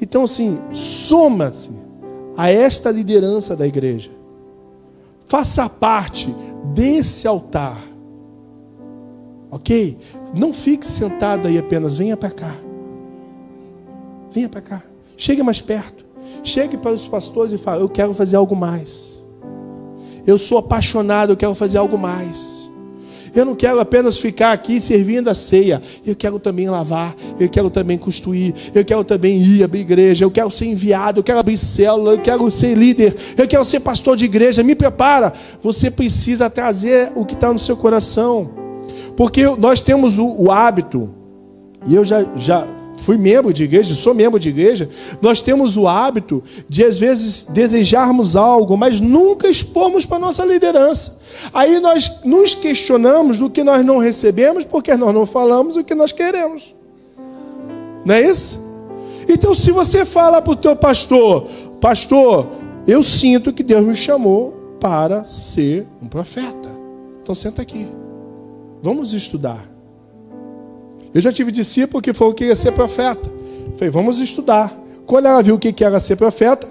Então, 0.00 0.24
assim, 0.24 0.58
soma-se 0.72 1.70
a 2.36 2.50
esta 2.50 2.90
liderança 2.90 3.56
da 3.56 3.66
igreja. 3.66 4.10
Faça 5.26 5.68
parte 5.68 6.34
desse 6.72 7.26
altar. 7.26 7.78
Ok? 9.50 9.98
Não 10.34 10.52
fique 10.52 10.86
sentado 10.86 11.48
aí 11.48 11.58
apenas, 11.58 11.98
venha 11.98 12.16
para 12.16 12.30
cá. 12.30 12.54
Venha 14.30 14.48
para 14.48 14.60
cá. 14.60 14.82
Chegue 15.16 15.42
mais 15.42 15.60
perto. 15.60 16.06
Chegue 16.44 16.76
para 16.76 16.92
os 16.92 17.08
pastores 17.08 17.52
e 17.52 17.58
fale: 17.58 17.82
Eu 17.82 17.88
quero 17.88 18.14
fazer 18.14 18.36
algo 18.36 18.54
mais. 18.54 19.22
Eu 20.26 20.38
sou 20.38 20.58
apaixonado, 20.58 21.32
eu 21.32 21.36
quero 21.36 21.54
fazer 21.54 21.78
algo 21.78 21.96
mais. 21.96 22.67
Eu 23.38 23.44
não 23.44 23.54
quero 23.54 23.78
apenas 23.78 24.18
ficar 24.18 24.52
aqui 24.52 24.80
servindo 24.80 25.28
a 25.28 25.34
ceia. 25.34 25.80
Eu 26.04 26.16
quero 26.16 26.38
também 26.40 26.68
lavar. 26.68 27.14
Eu 27.38 27.48
quero 27.48 27.70
também 27.70 27.96
construir. 27.96 28.52
Eu 28.74 28.84
quero 28.84 29.04
também 29.04 29.40
ir 29.40 29.62
abrir 29.62 29.80
igreja. 29.80 30.24
Eu 30.24 30.30
quero 30.30 30.50
ser 30.50 30.66
enviado. 30.66 31.20
Eu 31.20 31.24
quero 31.24 31.38
abrir 31.38 31.56
célula. 31.56 32.12
Eu 32.12 32.18
quero 32.18 32.50
ser 32.50 32.76
líder. 32.76 33.14
Eu 33.36 33.46
quero 33.46 33.64
ser 33.64 33.80
pastor 33.80 34.16
de 34.16 34.24
igreja. 34.24 34.62
Me 34.64 34.74
prepara. 34.74 35.32
Você 35.62 35.90
precisa 35.90 36.50
trazer 36.50 37.12
o 37.14 37.24
que 37.24 37.34
está 37.34 37.52
no 37.52 37.58
seu 37.60 37.76
coração. 37.76 38.50
Porque 39.16 39.44
nós 39.56 39.80
temos 39.80 40.18
o, 40.18 40.26
o 40.26 40.50
hábito. 40.50 41.08
E 41.86 41.94
eu 41.94 42.04
já, 42.04 42.24
já 42.34 42.66
fui 43.00 43.16
membro 43.16 43.52
de 43.52 43.64
igreja, 43.64 43.94
sou 43.94 44.14
membro 44.14 44.38
de 44.38 44.48
igreja, 44.48 44.88
nós 45.22 45.40
temos 45.40 45.76
o 45.76 45.88
hábito 45.88 46.42
de 46.68 46.84
às 46.84 46.98
vezes 46.98 47.44
desejarmos 47.44 48.36
algo, 48.36 48.76
mas 48.76 49.00
nunca 49.00 49.48
expormos 49.48 50.04
para 50.04 50.18
nossa 50.18 50.44
liderança. 50.44 51.18
Aí 51.52 51.80
nós 51.80 52.20
nos 52.24 52.54
questionamos 52.54 53.38
do 53.38 53.48
que 53.48 53.64
nós 53.64 53.84
não 53.84 53.98
recebemos, 53.98 54.64
porque 54.64 54.94
nós 54.96 55.14
não 55.14 55.26
falamos 55.26 55.76
o 55.76 55.84
que 55.84 55.94
nós 55.94 56.12
queremos. 56.12 56.74
Não 58.04 58.14
é 58.14 58.22
isso? 58.22 58.60
Então, 59.28 59.54
se 59.54 59.70
você 59.70 60.04
fala 60.04 60.40
para 60.40 60.52
o 60.52 60.56
teu 60.56 60.74
pastor, 60.74 61.46
pastor, 61.80 62.48
eu 62.86 63.02
sinto 63.02 63.52
que 63.52 63.62
Deus 63.62 63.84
me 63.84 63.94
chamou 63.94 64.76
para 64.80 65.24
ser 65.24 65.86
um 66.00 66.08
profeta. 66.08 66.68
Então 67.22 67.34
senta 67.34 67.60
aqui. 67.60 67.86
Vamos 68.82 69.12
estudar. 69.12 69.77
Eu 71.14 71.20
já 71.20 71.32
tive 71.32 71.50
discípulo 71.50 72.02
que 72.02 72.12
falou 72.12 72.34
que 72.34 72.44
ia 72.44 72.56
ser 72.56 72.72
profeta. 72.72 73.30
Falei, 73.74 73.90
vamos 73.90 74.20
estudar. 74.20 74.72
Quando 75.06 75.26
ela 75.26 75.42
viu 75.42 75.54
o 75.54 75.58
que 75.58 75.82
era 75.82 75.98
ser 75.98 76.16
profeta, 76.16 76.68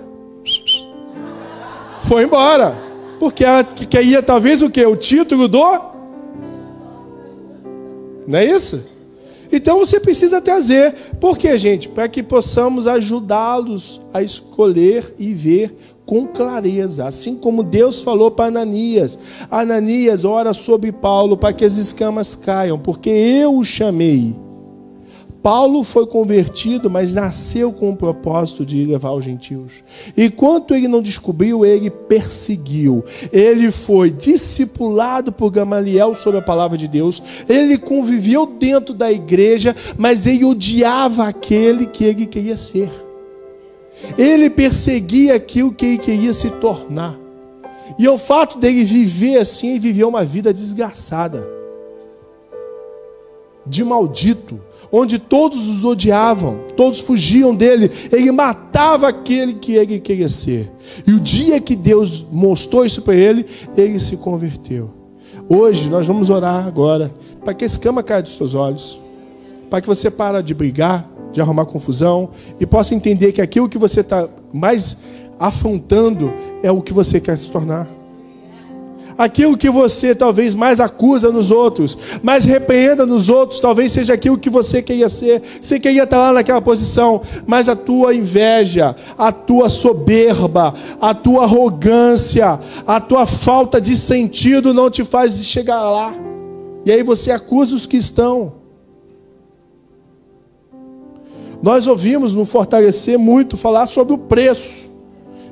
foi 2.03 2.23
embora. 2.23 2.75
Porque 3.19 3.43
ela 3.43 3.63
queria 3.63 4.21
talvez 4.21 4.61
o 4.61 4.69
que? 4.69 4.85
O 4.85 4.95
título 4.95 5.47
do. 5.47 5.97
Não 8.27 8.39
é 8.39 8.45
isso? 8.45 8.83
Então 9.51 9.79
você 9.79 9.99
precisa 9.99 10.41
trazer. 10.41 10.93
Por 11.19 11.37
quê, 11.37 11.57
gente? 11.57 11.87
Para 11.87 12.07
que 12.07 12.21
possamos 12.21 12.85
ajudá-los 12.87 14.01
a 14.13 14.21
escolher 14.21 15.15
e 15.17 15.33
ver 15.33 15.75
com 16.07 16.25
clareza, 16.25 17.05
assim 17.05 17.35
como 17.35 17.61
Deus 17.61 18.01
falou 18.01 18.31
para 18.31 18.45
Ananias: 18.45 19.19
Ananias, 19.51 20.25
ora 20.25 20.55
sobre 20.55 20.91
Paulo 20.91 21.37
para 21.37 21.53
que 21.53 21.63
as 21.63 21.77
escamas 21.77 22.35
caiam, 22.35 22.79
porque 22.79 23.11
eu 23.11 23.55
o 23.55 23.63
chamei 23.63 24.35
Paulo 25.47 25.81
foi 25.85 26.05
convertido, 26.05 26.89
mas 26.89 27.13
nasceu 27.13 27.71
com 27.71 27.91
o 27.91 27.95
propósito 27.95 28.65
de 28.65 28.83
levar 28.83 29.13
os 29.13 29.23
gentios. 29.23 29.81
Enquanto 30.17 30.75
ele 30.75 30.89
não 30.89 31.01
descobriu, 31.01 31.65
ele 31.65 31.89
perseguiu. 31.89 33.01
Ele 33.31 33.71
foi 33.71 34.11
discipulado 34.11 35.31
por 35.31 35.49
Gamaliel 35.49 36.15
sobre 36.15 36.39
a 36.39 36.43
palavra 36.43 36.77
de 36.77 36.85
Deus. 36.85 37.23
Ele 37.47 37.77
conviveu 37.77 38.45
dentro 38.45 38.93
da 38.93 39.09
igreja, 39.09 39.73
mas 39.97 40.25
ele 40.25 40.43
odiava 40.43 41.25
aquele 41.29 41.85
que 41.85 42.03
ele 42.03 42.25
queria 42.25 42.57
ser. 42.57 43.06
Ele 44.17 44.49
perseguia 44.49 45.35
aquilo 45.35 45.71
que 45.71 45.85
ele 45.85 45.97
queria 45.97 46.33
se 46.33 46.49
tornar. 46.49 47.17
E 47.97 48.07
o 48.07 48.17
fato 48.17 48.59
dele 48.59 48.83
viver 48.83 49.37
assim, 49.37 49.71
ele 49.71 49.79
viveu 49.79 50.07
uma 50.07 50.23
vida 50.23 50.53
desgraçada, 50.53 51.47
de 53.65 53.83
maldito, 53.83 54.61
onde 54.91 55.19
todos 55.19 55.67
os 55.67 55.83
odiavam, 55.83 56.59
todos 56.75 56.99
fugiam 56.99 57.53
dele, 57.55 57.89
ele 58.11 58.31
matava 58.31 59.07
aquele 59.09 59.53
que 59.53 59.73
ele 59.73 59.99
queria 59.99 60.29
ser. 60.29 60.71
E 61.05 61.13
o 61.13 61.19
dia 61.19 61.59
que 61.59 61.75
Deus 61.75 62.25
mostrou 62.31 62.85
isso 62.85 63.01
para 63.01 63.15
ele, 63.15 63.45
ele 63.75 63.99
se 63.99 64.17
converteu. 64.17 64.91
Hoje 65.49 65.89
nós 65.89 66.05
vamos 66.07 66.29
orar 66.29 66.67
agora, 66.67 67.13
para 67.43 67.53
que 67.53 67.65
esse 67.65 67.79
cama 67.79 68.03
caia 68.03 68.21
dos 68.21 68.35
seus 68.35 68.53
olhos, 68.53 69.01
para 69.69 69.81
que 69.81 69.87
você 69.87 70.11
para 70.11 70.41
de 70.41 70.53
brigar, 70.53 71.09
de 71.37 71.41
arrumar 71.41 71.65
confusão 71.65 72.29
e 72.59 72.65
possa 72.65 72.95
entender 72.95 73.31
que 73.31 73.39
aquilo 73.39 73.69
que 73.69 73.77
você 73.77 73.99
está 73.99 74.27
mais 74.51 74.97
afrontando 75.39 76.33
é 76.63 76.71
o 76.71 76.81
que 76.81 76.91
você 76.91 77.19
quer 77.19 77.37
se 77.37 77.51
tornar. 77.51 77.87
Aquilo 79.15 79.55
que 79.55 79.69
você 79.69 80.15
talvez 80.15 80.55
mais 80.55 80.79
acusa 80.79 81.31
nos 81.31 81.51
outros, 81.51 81.95
mais 82.23 82.43
repreenda 82.43 83.05
nos 83.05 83.29
outros, 83.29 83.59
talvez 83.59 83.91
seja 83.91 84.15
aquilo 84.15 84.37
que 84.37 84.49
você 84.49 84.81
queria 84.81 85.09
ser. 85.09 85.43
Você 85.61 85.79
queria 85.79 86.03
estar 86.03 86.17
lá 86.17 86.33
naquela 86.33 86.61
posição, 86.61 87.21
mas 87.45 87.69
a 87.69 87.75
tua 87.75 88.15
inveja, 88.15 88.95
a 89.15 89.31
tua 89.31 89.69
soberba, 89.69 90.73
a 90.99 91.13
tua 91.13 91.43
arrogância, 91.43 92.59
a 92.85 92.99
tua 92.99 93.27
falta 93.27 93.79
de 93.79 93.95
sentido 93.95 94.73
não 94.73 94.89
te 94.89 95.03
faz 95.03 95.45
chegar 95.45 95.81
lá. 95.81 96.15
E 96.83 96.91
aí 96.91 97.03
você 97.03 97.29
acusa 97.29 97.75
os 97.75 97.85
que 97.85 97.97
estão. 97.97 98.56
Nós 101.61 101.87
ouvimos 101.87 102.33
no 102.33 102.45
Fortalecer 102.45 103.17
muito 103.17 103.57
falar 103.57 103.87
sobre 103.87 104.13
o 104.13 104.17
preço. 104.17 104.87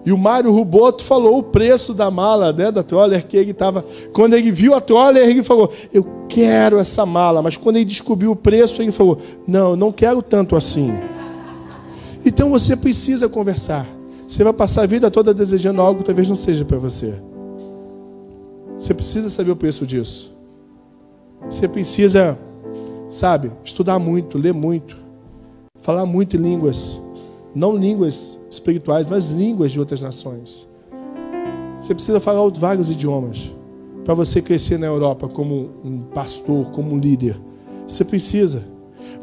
E 0.05 0.11
o 0.11 0.17
Mário 0.17 0.51
Ruboto 0.51 1.03
falou 1.03 1.39
o 1.39 1.43
preço 1.43 1.91
da 1.91 2.11
mala, 2.11 2.53
né, 2.53 2.71
da 2.71 2.83
Troller, 2.83 3.25
que 3.25 3.35
ele 3.35 3.51
estava. 3.51 3.83
Quando 4.13 4.35
ele 4.35 4.51
viu 4.51 4.75
a 4.75 4.81
Troller, 4.81 5.27
ele 5.27 5.41
falou: 5.41 5.71
Eu 5.91 6.05
quero 6.29 6.77
essa 6.77 7.05
mala. 7.07 7.41
Mas 7.41 7.57
quando 7.57 7.77
ele 7.77 7.85
descobriu 7.85 8.31
o 8.31 8.35
preço, 8.35 8.83
ele 8.83 8.91
falou: 8.91 9.17
Não, 9.47 9.75
não 9.75 9.91
quero 9.91 10.21
tanto 10.21 10.55
assim. 10.55 10.93
Então 12.23 12.51
você 12.51 12.75
precisa 12.75 13.27
conversar. 13.27 13.87
Você 14.27 14.43
vai 14.43 14.53
passar 14.53 14.83
a 14.83 14.87
vida 14.87 15.09
toda 15.09 15.33
desejando 15.33 15.81
algo 15.81 15.99
que 15.99 16.05
talvez 16.05 16.29
não 16.29 16.35
seja 16.35 16.63
para 16.63 16.77
você. 16.77 17.15
Você 18.77 18.93
precisa 18.93 19.29
saber 19.29 19.51
o 19.51 19.55
preço 19.55 19.87
disso. 19.87 20.35
Você 21.49 21.67
precisa, 21.67 22.37
sabe, 23.09 23.51
estudar 23.63 23.99
muito, 23.99 24.37
ler 24.37 24.53
muito, 24.53 24.97
falar 25.85 26.05
muito 26.05 26.35
em 26.35 26.39
línguas 26.39 26.99
não 27.55 27.73
línguas 27.73 28.37
espirituais, 28.51 29.07
mas 29.07 29.31
línguas 29.31 29.71
de 29.71 29.79
outras 29.79 30.01
nações. 30.01 30.67
Você 31.79 31.93
precisa 31.93 32.19
falar 32.19 32.47
vários 32.49 32.89
idiomas 32.89 33.49
para 34.03 34.13
você 34.13 34.41
crescer 34.41 34.77
na 34.77 34.87
Europa 34.87 35.29
como 35.29 35.69
um 35.83 36.01
pastor, 36.01 36.65
como 36.71 36.93
um 36.93 36.99
líder. 36.99 37.39
Você 37.87 38.03
precisa. 38.03 38.65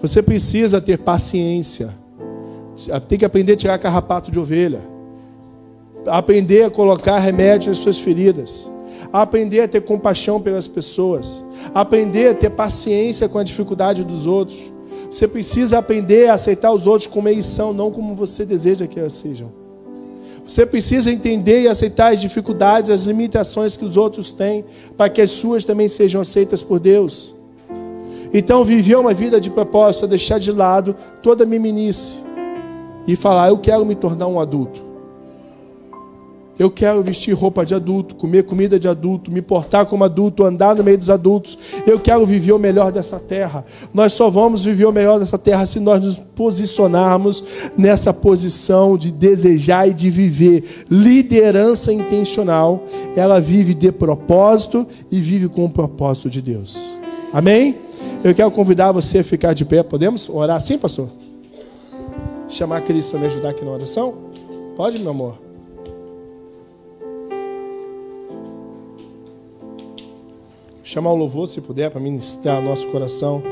Você 0.01 0.23
precisa 0.23 0.81
ter 0.81 0.99
paciência. 0.99 1.93
Tem 3.07 3.19
que 3.19 3.25
aprender 3.25 3.53
a 3.53 3.57
tirar 3.57 3.79
carrapato 3.79 4.31
de 4.31 4.39
ovelha. 4.39 4.81
Aprender 6.07 6.63
a 6.63 6.71
colocar 6.71 7.19
remédio 7.19 7.69
nas 7.69 7.79
suas 7.79 7.99
feridas. 7.99 8.71
Aprender 9.13 9.61
a 9.61 9.69
ter 9.69 9.83
compaixão 9.83 10.41
pelas 10.41 10.67
pessoas. 10.67 11.45
Aprender 11.75 12.31
a 12.31 12.35
ter 12.35 12.51
paciência 12.51 13.29
com 13.29 13.39
a 13.39 13.45
dificuldade 13.45 14.05
dos 14.05 14.27
outros. 14.27 14.73
Você 15.13 15.29
precisa 15.29 15.77
aprender 15.77 16.31
a 16.31 16.35
aceitar 16.35 16.73
os 16.73 16.87
outros 16.87 17.07
como 17.07 17.29
eles 17.29 17.45
são, 17.45 17.75
não 17.75 17.91
como 17.91 18.17
você 18.17 18.47
deseja 18.47 18.87
que 18.87 18.99
eles 18.99 19.13
sejam. 19.13 19.53
Você 20.43 20.65
precisa 20.65 21.13
entender 21.13 21.61
e 21.61 21.69
aceitar 21.69 22.15
as 22.15 22.21
dificuldades, 22.23 22.89
as 22.89 23.05
limitações 23.05 23.77
que 23.77 23.85
os 23.85 23.99
outros 23.99 24.33
têm, 24.33 24.65
para 24.97 25.11
que 25.11 25.21
as 25.21 25.31
suas 25.31 25.67
também 25.67 25.87
sejam 25.87 26.23
aceitas 26.23 26.63
por 26.63 26.81
Deus. 26.81 27.37
Então, 28.33 28.65
viver 28.65 28.97
uma 28.97 29.13
vida 29.13 29.39
de 29.39 29.51
propósito 29.51 30.07
é 30.07 30.09
deixar 30.09 30.41
de 30.41 30.51
lado 30.51 30.97
toda 31.23 31.45
a 31.45 31.47
miminice 31.47 32.17
e 33.07 33.15
falar: 33.15 33.51
Eu 33.51 33.59
quero 33.59 33.85
me 33.85 33.95
tornar 33.95 34.29
um 34.29 34.41
adulto. 34.41 34.82
Eu 36.63 36.71
quero 36.71 37.03
vestir 37.03 37.33
roupa 37.35 37.67
de 37.67 37.75
adulto, 37.75 38.15
comer 38.15 38.45
comida 38.45 38.79
de 38.79 38.87
adulto, 38.87 39.33
me 39.33 39.43
portar 39.43 39.85
como 39.85 40.05
adulto, 40.05 40.45
andar 40.45 40.77
no 40.77 40.85
meio 40.85 40.97
dos 40.97 41.11
adultos. 41.11 41.59
Eu 41.85 41.99
quero 41.99 42.25
viver 42.25 42.53
o 42.53 42.59
melhor 42.59 42.93
dessa 42.93 43.19
terra. 43.19 43.65
Nós 43.93 44.13
só 44.13 44.31
vamos 44.31 44.65
viver 44.65 44.85
o 44.85 44.93
melhor 44.93 45.19
dessa 45.19 45.37
terra 45.37 45.67
se 45.67 45.81
nós 45.81 46.05
nos 46.05 46.19
posicionarmos 46.21 47.43
nessa 47.77 48.15
posição 48.15 48.97
de 48.97 49.11
desejar 49.11 49.89
e 49.89 49.93
de 49.93 50.09
viver. 50.09 50.85
Liderança 50.89 51.93
intencional, 51.93 52.85
ela 53.17 53.41
vive 53.41 53.75
de 53.75 53.91
propósito 53.91 54.87
e 55.11 55.21
vive 55.21 55.49
com 55.49 55.65
o 55.65 55.71
propósito 55.71 56.31
de 56.31 56.41
Deus. 56.41 56.79
Amém? 57.33 57.75
Eu 58.23 58.33
quero 58.37 58.53
convidar 58.53 58.93
você 58.93 59.19
a 59.19 59.25
ficar 59.25 59.53
de 59.53 59.65
pé. 59.65 59.83
Podemos 59.83 60.29
orar 60.29 60.59
assim, 60.59 60.79
pastor? 60.79 61.09
Chamar 62.49 62.77
a 62.77 62.81
Cristo 62.83 63.11
para 63.11 63.19
me 63.19 63.27
ajudar 63.27 63.51
aqui 63.51 63.65
na 63.65 63.73
oração? 63.73 64.15
Pode, 64.77 65.01
meu 65.01 65.11
amor? 65.11 65.42
Chamar 70.93 71.13
o 71.13 71.17
louvor, 71.17 71.49
se 71.49 71.61
puder, 71.61 71.91
para 71.91 72.01
ministrar 72.01 72.61
nosso 72.61 72.87
coração. 72.89 73.43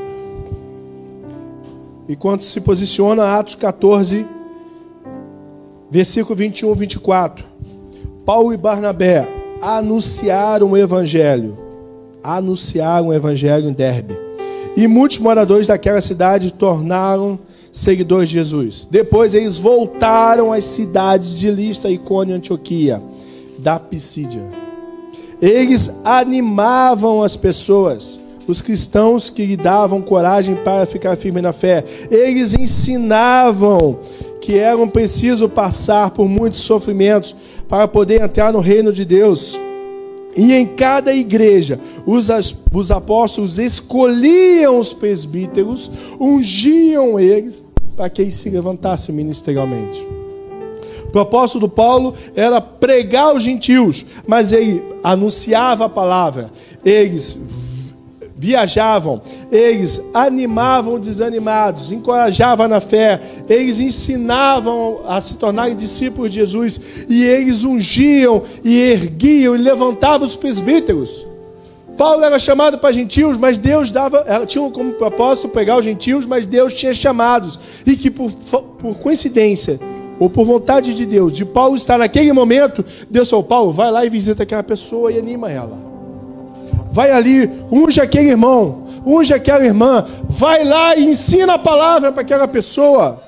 Enquanto 2.07 2.45
se 2.45 2.61
posiciona, 2.61 3.37
Atos 3.37 3.55
14, 3.55 4.25
versículo 5.89 6.35
21 6.35 6.75
24. 6.75 7.43
Paulo 8.23 8.53
e 8.53 8.57
Barnabé 8.57 9.27
anunciaram 9.61 10.71
o 10.71 10.77
evangelho. 10.77 11.57
Anunciaram 12.23 13.07
o 13.07 13.13
evangelho 13.13 13.67
em 13.67 13.73
Derbe. 13.73 14.15
E 14.77 14.87
muitos 14.87 15.17
moradores 15.17 15.67
daquela 15.67 16.01
cidade 16.01 16.51
tornaram 16.51 17.39
seguidores 17.71 18.29
de 18.29 18.35
Jesus. 18.35 18.87
Depois 18.89 19.33
eles 19.33 19.57
voltaram 19.57 20.53
às 20.53 20.65
cidades 20.65 21.39
de 21.39 21.49
Lista, 21.49 21.89
Icônio 21.89 22.33
e 22.33 22.37
Antioquia, 22.37 23.01
da 23.57 23.79
Pisídia 23.79 24.60
eles 25.41 25.89
animavam 26.03 27.23
as 27.23 27.35
pessoas, 27.35 28.19
os 28.47 28.61
cristãos 28.61 29.29
que 29.29 29.45
lhe 29.45 29.57
davam 29.57 30.01
coragem 30.01 30.55
para 30.55 30.85
ficar 30.85 31.15
firme 31.15 31.41
na 31.41 31.51
fé. 31.51 31.83
Eles 32.11 32.53
ensinavam 32.53 33.99
que 34.39 34.57
eram 34.57 34.87
preciso 34.87 35.49
passar 35.49 36.11
por 36.11 36.27
muitos 36.27 36.59
sofrimentos 36.59 37.35
para 37.67 37.87
poder 37.87 38.21
entrar 38.21 38.53
no 38.53 38.59
reino 38.59 38.93
de 38.93 39.03
Deus. 39.03 39.57
E 40.37 40.53
em 40.53 40.65
cada 40.65 41.13
igreja, 41.13 41.79
os, 42.05 42.29
os 42.73 42.91
apóstolos 42.91 43.59
escolhiam 43.59 44.77
os 44.77 44.93
presbíteros, 44.93 45.91
ungiam 46.19 47.19
eles 47.19 47.63
para 47.95 48.09
que 48.09 48.21
eles 48.21 48.35
se 48.35 48.49
levantassem 48.49 49.13
ministerialmente. 49.13 50.20
O 51.11 51.19
propósito 51.21 51.67
Paulo 51.67 52.13
era 52.33 52.61
pregar 52.61 53.25
aos 53.25 53.43
gentios, 53.43 54.05
mas 54.25 54.53
ele 54.53 54.81
anunciava 55.03 55.85
a 55.85 55.89
palavra, 55.89 56.49
eles 56.85 57.37
viajavam, 58.37 59.21
eles 59.51 60.09
animavam 60.13 60.97
desanimados, 60.97 61.91
encorajavam 61.91 62.65
na 62.69 62.79
fé, 62.79 63.19
eles 63.49 63.81
ensinavam 63.81 65.01
a 65.05 65.19
se 65.19 65.33
tornarem 65.33 65.75
discípulos 65.75 66.29
de 66.29 66.39
Jesus, 66.39 66.79
e 67.09 67.25
eles 67.25 67.65
ungiam 67.65 68.41
e 68.63 68.79
erguiam 68.79 69.53
e 69.53 69.57
levantavam 69.57 70.25
os 70.25 70.37
presbíteros. 70.37 71.25
Paulo 71.97 72.23
era 72.23 72.39
chamado 72.39 72.77
para 72.77 72.93
gentios, 72.93 73.37
mas 73.37 73.57
Deus 73.57 73.91
dava, 73.91 74.25
tinha 74.47 74.67
como 74.69 74.93
propósito 74.93 75.49
pregar 75.49 75.77
os 75.77 75.83
gentios, 75.83 76.25
mas 76.25 76.47
Deus 76.47 76.73
tinha 76.73 76.93
chamados, 76.93 77.59
e 77.85 77.97
que 77.97 78.09
por, 78.09 78.31
por 78.31 78.97
coincidência, 78.97 79.77
ou 80.21 80.29
por 80.29 80.45
vontade 80.45 80.93
de 80.93 81.03
Deus, 81.03 81.33
de 81.33 81.43
Paulo 81.43 81.75
estar 81.75 81.97
naquele 81.97 82.31
momento, 82.31 82.85
Deus 83.09 83.27
falou: 83.27 83.43
Paulo, 83.43 83.71
vai 83.71 83.89
lá 83.89 84.05
e 84.05 84.09
visita 84.09 84.43
aquela 84.43 84.61
pessoa 84.61 85.11
e 85.11 85.17
anima 85.17 85.51
ela. 85.51 85.83
Vai 86.91 87.09
ali, 87.09 87.49
unge 87.71 87.99
aquele 87.99 88.29
irmão, 88.29 88.83
unge 89.03 89.33
aquela 89.33 89.65
irmã, 89.65 90.05
vai 90.29 90.63
lá 90.63 90.95
e 90.95 91.05
ensina 91.05 91.55
a 91.55 91.57
palavra 91.57 92.11
para 92.11 92.21
aquela 92.21 92.47
pessoa. 92.47 93.19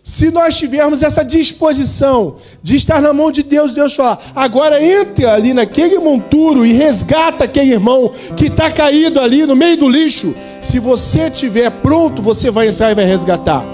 Se 0.00 0.30
nós 0.30 0.56
tivermos 0.56 1.02
essa 1.02 1.24
disposição 1.24 2.36
de 2.62 2.76
estar 2.76 3.02
na 3.02 3.12
mão 3.12 3.32
de 3.32 3.42
Deus, 3.42 3.74
Deus 3.74 3.96
fala: 3.96 4.20
agora 4.32 4.80
entra 4.80 5.32
ali 5.32 5.52
naquele 5.52 5.98
monturo 5.98 6.64
e 6.64 6.72
resgata 6.72 7.42
aquele 7.42 7.72
irmão 7.72 8.12
que 8.36 8.46
está 8.46 8.70
caído 8.70 9.18
ali 9.18 9.44
no 9.44 9.56
meio 9.56 9.76
do 9.76 9.88
lixo. 9.88 10.32
Se 10.60 10.78
você 10.78 11.22
estiver 11.26 11.68
pronto, 11.82 12.22
você 12.22 12.48
vai 12.48 12.68
entrar 12.68 12.92
e 12.92 12.94
vai 12.94 13.06
resgatar. 13.06 13.73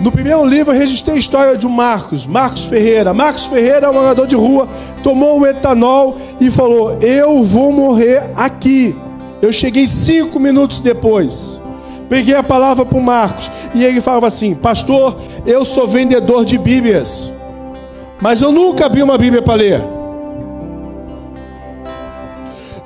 No 0.00 0.12
primeiro 0.12 0.44
livro 0.44 0.72
eu 0.72 0.78
registrei 0.78 1.16
a 1.16 1.18
história 1.18 1.56
de 1.56 1.66
um 1.66 1.70
Marcos, 1.70 2.24
Marcos 2.24 2.66
Ferreira. 2.66 3.12
Marcos 3.12 3.46
Ferreira 3.46 3.86
é 3.86 3.90
um 3.90 3.94
morador 3.94 4.26
de 4.26 4.36
rua, 4.36 4.68
tomou 5.02 5.40
o 5.40 5.46
etanol 5.46 6.16
e 6.40 6.50
falou: 6.50 6.98
Eu 7.00 7.42
vou 7.42 7.72
morrer 7.72 8.30
aqui. 8.36 8.94
Eu 9.42 9.52
cheguei 9.52 9.88
cinco 9.88 10.38
minutos 10.38 10.80
depois. 10.80 11.60
Peguei 12.08 12.34
a 12.34 12.42
palavra 12.42 12.86
para 12.86 12.96
o 12.96 13.02
Marcos 13.02 13.50
e 13.74 13.84
ele 13.84 14.00
falava 14.00 14.28
assim: 14.28 14.54
Pastor, 14.54 15.16
eu 15.44 15.64
sou 15.64 15.88
vendedor 15.88 16.44
de 16.44 16.58
Bíblias, 16.58 17.30
mas 18.20 18.40
eu 18.40 18.52
nunca 18.52 18.86
abri 18.86 19.02
uma 19.02 19.18
Bíblia 19.18 19.42
para 19.42 19.54
ler. 19.54 19.82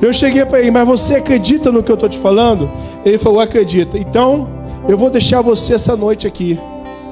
Eu 0.00 0.12
cheguei 0.12 0.44
para 0.44 0.60
ele, 0.60 0.70
mas 0.70 0.84
você 0.86 1.16
acredita 1.16 1.70
no 1.70 1.82
que 1.82 1.92
eu 1.92 1.94
estou 1.94 2.08
te 2.08 2.18
falando? 2.18 2.70
Ele 3.04 3.18
falou: 3.18 3.38
Acredita. 3.38 3.98
Então 3.98 4.48
eu 4.88 4.96
vou 4.96 5.10
deixar 5.10 5.42
você 5.42 5.74
essa 5.74 5.94
noite 5.94 6.26
aqui, 6.26 6.58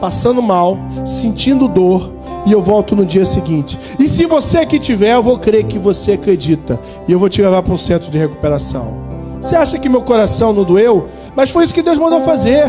passando 0.00 0.42
mal, 0.42 0.78
sentindo 1.04 1.68
dor, 1.68 2.12
e 2.46 2.52
eu 2.52 2.62
volto 2.62 2.96
no 2.96 3.04
dia 3.04 3.24
seguinte. 3.26 3.78
E 3.98 4.08
se 4.08 4.24
você 4.24 4.58
aqui 4.58 4.78
tiver, 4.78 5.14
eu 5.14 5.22
vou 5.22 5.38
crer 5.38 5.64
que 5.64 5.78
você 5.78 6.12
acredita, 6.12 6.80
e 7.06 7.12
eu 7.12 7.18
vou 7.18 7.28
te 7.28 7.42
levar 7.42 7.62
para 7.62 7.74
um 7.74 7.78
centro 7.78 8.10
de 8.10 8.18
recuperação. 8.18 9.10
Você 9.40 9.56
acha 9.56 9.78
que 9.78 9.88
meu 9.88 10.02
coração 10.02 10.52
não 10.52 10.64
doeu? 10.64 11.08
Mas 11.34 11.50
foi 11.50 11.64
isso 11.64 11.72
que 11.72 11.82
Deus 11.82 11.98
mandou 11.98 12.20
fazer. 12.20 12.64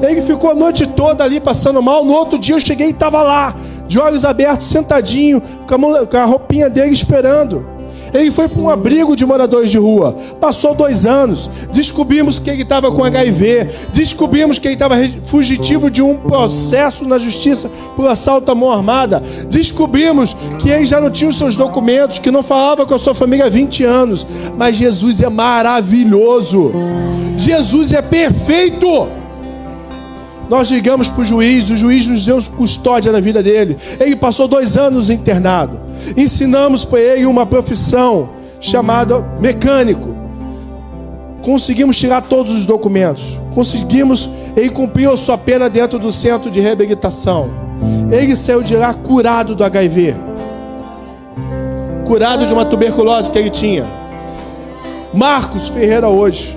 Ele 0.00 0.22
ficou 0.22 0.50
a 0.50 0.54
noite 0.54 0.86
toda 0.86 1.24
ali 1.24 1.40
passando 1.40 1.82
mal. 1.82 2.04
No 2.04 2.12
outro 2.12 2.38
dia 2.38 2.54
eu 2.54 2.60
cheguei 2.60 2.88
e 2.88 2.90
estava 2.90 3.22
lá, 3.22 3.54
de 3.88 3.98
olhos 3.98 4.24
abertos, 4.24 4.68
sentadinho, 4.68 5.42
com 5.66 6.16
a 6.16 6.24
roupinha 6.24 6.70
dele 6.70 6.92
esperando. 6.92 7.66
Ele 8.12 8.30
foi 8.30 8.48
para 8.48 8.60
um 8.60 8.68
abrigo 8.68 9.16
de 9.16 9.24
moradores 9.24 9.70
de 9.70 9.78
rua. 9.78 10.16
Passou 10.40 10.74
dois 10.74 11.06
anos. 11.06 11.48
Descobrimos 11.72 12.38
que 12.38 12.50
ele 12.50 12.62
estava 12.62 12.90
com 12.92 13.04
HIV. 13.04 13.68
Descobrimos 13.92 14.58
que 14.58 14.68
ele 14.68 14.74
estava 14.74 14.96
fugitivo 15.24 15.90
de 15.90 16.02
um 16.02 16.16
processo 16.16 17.06
na 17.06 17.18
justiça 17.18 17.70
por 17.96 18.08
assalto 18.08 18.50
à 18.50 18.54
mão 18.54 18.70
armada. 18.70 19.22
Descobrimos 19.48 20.36
que 20.58 20.70
ele 20.70 20.84
já 20.84 21.00
não 21.00 21.10
tinha 21.10 21.30
os 21.30 21.38
seus 21.38 21.56
documentos, 21.56 22.18
que 22.18 22.30
não 22.30 22.42
falava 22.42 22.84
com 22.84 22.94
a 22.94 22.98
sua 22.98 23.14
família 23.14 23.46
há 23.46 23.48
20 23.48 23.84
anos. 23.84 24.26
Mas 24.56 24.76
Jesus 24.76 25.20
é 25.20 25.28
maravilhoso. 25.28 26.72
Jesus 27.36 27.92
é 27.92 28.02
perfeito. 28.02 29.21
Nós 30.52 30.70
ligamos 30.70 31.08
para 31.08 31.22
o 31.22 31.24
juiz, 31.24 31.70
o 31.70 31.78
juiz 31.78 32.06
nos 32.06 32.26
deu 32.26 32.36
custódia 32.54 33.10
da 33.10 33.20
vida 33.20 33.42
dele. 33.42 33.74
Ele 33.98 34.14
passou 34.14 34.46
dois 34.46 34.76
anos 34.76 35.08
internado. 35.08 35.80
Ensinamos 36.14 36.84
para 36.84 37.00
ele 37.00 37.24
uma 37.24 37.46
profissão 37.46 38.28
chamada 38.60 39.18
mecânico. 39.40 40.14
Conseguimos 41.40 41.96
tirar 41.96 42.20
todos 42.20 42.54
os 42.54 42.66
documentos. 42.66 43.38
Conseguimos, 43.54 44.28
ele 44.54 44.68
cumpriu 44.68 45.16
sua 45.16 45.38
pena 45.38 45.70
dentro 45.70 45.98
do 45.98 46.12
centro 46.12 46.50
de 46.50 46.60
reabilitação. 46.60 47.48
Ele 48.10 48.36
saiu 48.36 48.62
de 48.62 48.76
lá 48.76 48.92
curado 48.92 49.54
do 49.54 49.64
HIV. 49.64 50.14
Curado 52.04 52.46
de 52.46 52.52
uma 52.52 52.66
tuberculose 52.66 53.30
que 53.30 53.38
ele 53.38 53.48
tinha. 53.48 53.86
Marcos 55.14 55.68
Ferreira 55.68 56.10
hoje. 56.10 56.54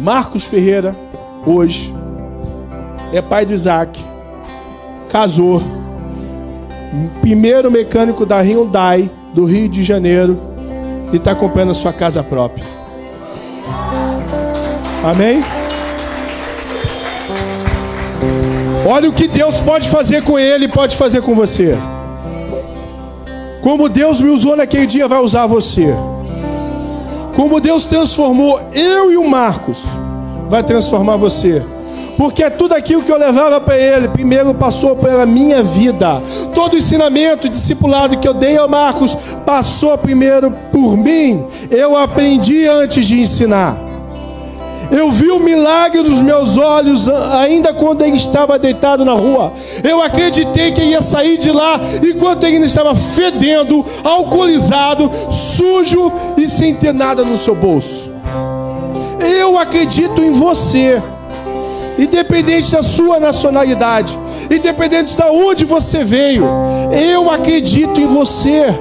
Marcos 0.00 0.46
Ferreira 0.46 0.96
hoje 1.46 1.99
é 3.12 3.20
pai 3.20 3.44
do 3.44 3.52
Isaac, 3.52 4.02
casou, 5.08 5.62
primeiro 7.20 7.70
mecânico 7.70 8.24
da 8.24 8.40
Hyundai 8.40 9.10
do 9.34 9.44
Rio 9.44 9.68
de 9.68 9.82
Janeiro 9.82 10.38
e 11.12 11.16
está 11.16 11.34
comprando 11.34 11.70
a 11.70 11.74
sua 11.74 11.92
casa 11.92 12.22
própria. 12.22 12.64
Amém? 15.04 15.42
Olha 18.86 19.08
o 19.08 19.12
que 19.12 19.28
Deus 19.28 19.60
pode 19.60 19.88
fazer 19.88 20.22
com 20.22 20.38
ele, 20.38 20.68
pode 20.68 20.96
fazer 20.96 21.22
com 21.22 21.34
você. 21.34 21.76
Como 23.62 23.88
Deus 23.88 24.20
me 24.20 24.30
usou 24.30 24.56
naquele 24.56 24.86
dia, 24.86 25.06
vai 25.06 25.20
usar 25.20 25.46
você. 25.46 25.94
Como 27.34 27.60
Deus 27.60 27.86
transformou 27.86 28.60
eu 28.72 29.12
e 29.12 29.16
o 29.16 29.28
Marcos, 29.28 29.84
vai 30.48 30.62
transformar 30.62 31.16
você. 31.16 31.62
Porque 32.20 32.42
é 32.42 32.50
tudo 32.50 32.74
aquilo 32.74 33.00
que 33.02 33.10
eu 33.10 33.16
levava 33.16 33.58
para 33.62 33.78
ele, 33.78 34.06
primeiro 34.08 34.52
passou 34.52 34.94
pela 34.94 35.24
minha 35.24 35.62
vida. 35.62 36.20
Todo 36.52 36.74
o 36.74 36.76
ensinamento, 36.76 37.48
discipulado 37.48 38.18
que 38.18 38.28
eu 38.28 38.34
dei 38.34 38.58
ao 38.58 38.68
Marcos, 38.68 39.16
passou 39.46 39.96
primeiro 39.96 40.50
por 40.70 40.98
mim. 40.98 41.42
Eu 41.70 41.96
aprendi 41.96 42.66
antes 42.66 43.06
de 43.06 43.18
ensinar. 43.18 43.74
Eu 44.90 45.10
vi 45.10 45.30
o 45.30 45.40
milagre 45.40 46.02
dos 46.02 46.20
meus 46.20 46.58
olhos 46.58 47.08
ainda 47.08 47.72
quando 47.72 48.02
ele 48.02 48.16
estava 48.16 48.58
deitado 48.58 49.02
na 49.02 49.14
rua. 49.14 49.54
Eu 49.82 50.02
acreditei 50.02 50.72
que 50.72 50.82
ele 50.82 50.90
ia 50.90 51.00
sair 51.00 51.38
de 51.38 51.50
lá 51.50 51.80
enquanto 52.06 52.44
ele 52.44 52.56
ainda 52.56 52.66
estava 52.66 52.94
fedendo, 52.94 53.82
alcoolizado, 54.04 55.10
sujo 55.30 56.12
e 56.36 56.46
sem 56.46 56.74
ter 56.74 56.92
nada 56.92 57.24
no 57.24 57.38
seu 57.38 57.54
bolso. 57.54 58.12
Eu 59.40 59.56
acredito 59.56 60.22
em 60.22 60.32
você 60.32 61.00
independente 62.00 62.72
da 62.72 62.82
sua 62.82 63.20
nacionalidade, 63.20 64.18
independente 64.50 65.14
de 65.14 65.22
onde 65.22 65.64
você 65.66 66.02
veio, 66.02 66.44
eu 66.92 67.30
acredito 67.30 68.00
em 68.00 68.06
você. 68.06 68.74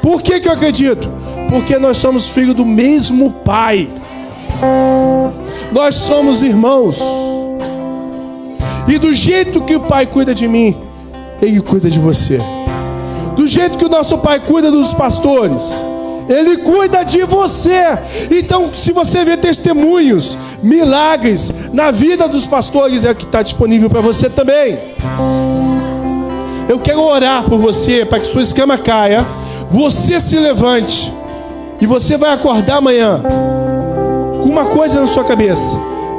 Por 0.00 0.22
que, 0.22 0.38
que 0.38 0.48
eu 0.48 0.52
acredito? 0.52 1.10
Porque 1.50 1.76
nós 1.76 1.98
somos 1.98 2.28
filhos 2.28 2.54
do 2.54 2.64
mesmo 2.64 3.30
Pai, 3.44 3.88
nós 5.72 5.96
somos 5.96 6.40
irmãos, 6.40 7.02
e 8.86 8.96
do 8.96 9.12
jeito 9.12 9.60
que 9.62 9.74
o 9.74 9.80
Pai 9.80 10.06
cuida 10.06 10.32
de 10.32 10.46
mim, 10.46 10.76
Ele 11.42 11.60
cuida 11.60 11.90
de 11.90 11.98
você, 11.98 12.40
do 13.34 13.46
jeito 13.48 13.76
que 13.76 13.84
o 13.84 13.88
nosso 13.88 14.18
Pai 14.18 14.38
cuida 14.38 14.70
dos 14.70 14.94
pastores. 14.94 15.84
Ele 16.28 16.58
cuida 16.58 17.02
de 17.02 17.24
você. 17.24 17.98
Então, 18.30 18.72
se 18.72 18.92
você 18.92 19.24
vê 19.24 19.36
testemunhos, 19.36 20.36
milagres 20.62 21.50
na 21.72 21.90
vida 21.90 22.28
dos 22.28 22.46
pastores, 22.46 23.02
é 23.04 23.10
o 23.10 23.14
que 23.14 23.24
está 23.24 23.42
disponível 23.42 23.88
para 23.88 24.02
você 24.02 24.28
também. 24.28 24.78
Eu 26.68 26.78
quero 26.78 27.00
orar 27.00 27.44
por 27.44 27.58
você 27.58 28.04
para 28.04 28.20
que 28.20 28.26
sua 28.26 28.42
escama 28.42 28.76
caia, 28.76 29.24
você 29.70 30.20
se 30.20 30.38
levante 30.38 31.12
e 31.80 31.86
você 31.86 32.18
vai 32.18 32.34
acordar 32.34 32.76
amanhã 32.76 33.22
com 34.34 34.48
uma 34.50 34.66
coisa 34.66 35.00
na 35.00 35.06
sua 35.06 35.24
cabeça: 35.24 35.78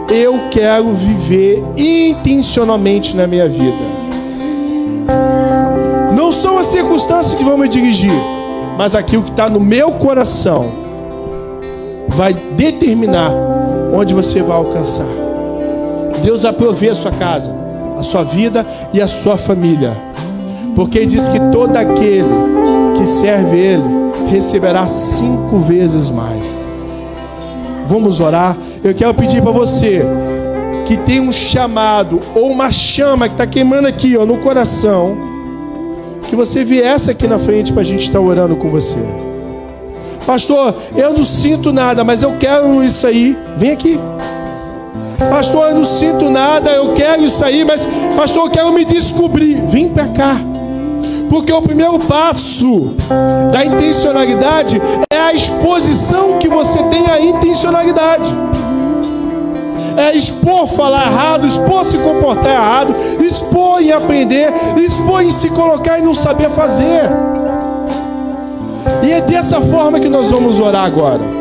eu 0.10 0.49
quero 0.49 0.91
viver 0.93 1.64
intencionalmente 1.78 3.16
na 3.16 3.28
minha 3.28 3.47
vida. 3.47 3.99
Não 6.16 6.32
são 6.32 6.57
as 6.57 6.68
circunstâncias 6.68 7.36
que 7.36 7.43
vão 7.43 7.57
me 7.57 7.68
dirigir 7.68 8.39
mas 8.80 8.96
aquilo 8.96 9.24
que 9.24 9.32
está 9.32 9.50
no 9.50 9.60
meu 9.60 9.92
coração 9.92 10.72
vai 12.08 12.34
determinar 12.34 13.30
onde 13.94 14.14
você 14.14 14.42
vai 14.42 14.56
alcançar. 14.56 15.10
Deus 16.24 16.46
aprovê 16.46 16.88
a 16.88 16.96
sua 16.96 17.12
casa, 17.12 17.52
a 17.98 18.04
sua 18.04 18.24
vida 18.24 18.66
e 18.94 19.02
a 19.02 19.08
sua 19.08 19.36
família, 19.36 19.92
porque 20.78 20.98
Ele 20.98 21.08
diz 21.08 21.28
que 21.28 21.38
todo 21.52 21.76
aquele 21.76 22.24
que 22.98 23.06
serve 23.06 23.58
Ele 23.58 23.84
receberá 24.30 24.88
cinco 24.88 25.58
vezes 25.58 26.10
mais. 26.10 26.50
Vamos 27.86 28.22
orar. 28.22 28.56
Eu 28.82 28.94
quero 28.94 29.14
pedir 29.14 29.42
para 29.42 29.52
você 29.52 30.06
que 30.86 30.96
tem 30.96 31.20
um 31.20 31.34
chamado 31.34 32.22
ou 32.34 32.50
uma 32.50 32.72
chama 32.72 33.28
que 33.28 33.34
está 33.34 33.46
queimando 33.46 33.90
aqui 33.90 34.16
ó, 34.16 34.26
no 34.26 34.38
coração 34.38 35.29
que 36.30 36.36
você 36.36 36.64
viesse 36.64 37.10
aqui 37.10 37.28
na 37.28 37.40
frente 37.40 37.74
para 37.74 37.82
a 37.82 37.86
gente 37.86 38.04
estar 38.04 38.20
orando 38.20 38.56
com 38.56 38.70
você. 38.70 39.00
Pastor, 40.28 40.76
eu 40.96 41.12
não 41.12 41.24
sinto 41.24 41.74
nada, 41.74 42.04
mas 42.04 42.22
eu 42.22 42.38
quero 42.40 42.84
isso 42.84 43.08
aí. 43.08 43.36
Vem 43.58 43.72
aqui. 43.72 44.00
Pastor, 45.28 45.70
eu 45.70 45.76
não 45.76 45.84
sinto 45.84 46.30
nada, 46.30 46.70
eu 46.70 46.94
quero 46.94 47.26
isso 47.26 47.44
aí, 47.44 47.66
mas 47.66 47.86
pastor, 48.16 48.46
eu 48.46 48.52
quero 48.52 48.72
me 48.72 48.86
descobrir. 48.86 49.60
Vem 49.66 49.90
para 49.90 50.08
cá. 50.10 50.36
Porque 51.30 51.52
o 51.52 51.62
primeiro 51.62 51.98
passo 52.00 52.96
da 53.52 53.66
intencionalidade 53.66 54.80
é 55.12 55.18
a 55.18 55.34
exposição 55.34 56.38
que 56.38 56.48
você 56.48 56.82
tem 56.84 57.08
à 57.08 57.20
intencionalidade 57.20 58.34
é 60.00 60.16
expor 60.16 60.68
falar 60.68 61.08
errado, 61.08 61.45
expor 61.45 61.86
se 61.86 61.97
comportar 61.97 62.52
errado, 62.52 62.95
expor 63.20 63.82
em 63.82 63.91
aprender, 63.91 64.52
expor 64.78 65.24
em 65.24 65.32
se 65.32 65.50
colocar 65.50 66.00
e 66.00 66.02
não 66.02 66.14
saber 66.14 66.50
fazer. 66.50 67.10
E 69.04 69.12
é 69.12 69.22
dessa 69.22 69.62
forma 69.62 70.00
que 70.00 70.10
nós 70.10 70.32
vamos 70.32 70.60
orar 70.60 70.86
agora. 70.86 71.39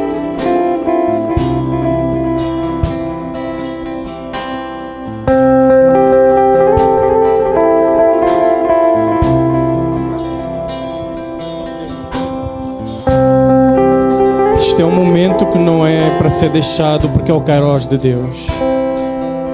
Ser 16.38 16.50
deixado, 16.50 17.08
porque 17.08 17.32
é 17.32 17.34
o 17.34 17.40
Kairos 17.40 17.84
de 17.84 17.98
Deus. 17.98 18.46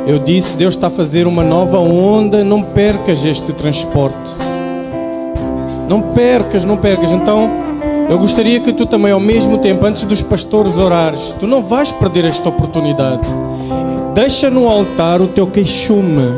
Eu 0.07 0.19
disse: 0.19 0.55
Deus 0.55 0.75
está 0.75 0.89
a 0.89 0.91
fazer 0.91 1.27
uma 1.27 1.43
nova 1.43 1.79
onda, 1.79 2.45
não 2.45 2.63
percas 2.63 3.25
este 3.25 3.53
transporte. 3.55 4.35
Não 5.89 6.03
percas, 6.03 6.65
não 6.65 6.77
percas. 6.77 7.11
Então, 7.11 7.51
eu 8.11 8.19
gostaria 8.19 8.61
que 8.61 8.71
tu 8.71 8.85
também, 8.85 9.13
ao 9.13 9.21
mesmo 9.21 9.57
tempo, 9.59 9.87
antes 9.87 10.05
dos 10.05 10.21
pastores 10.21 10.77
orares, 10.77 11.35
tu 11.41 11.47
não 11.47 11.63
vais 11.63 11.91
perder 11.91 12.27
esta 12.27 12.51
oportunidade. 12.51 13.27
Deixa 14.13 14.51
no 14.51 14.69
altar 14.69 15.23
o 15.23 15.29
teu 15.29 15.47
queixume. 15.47 16.29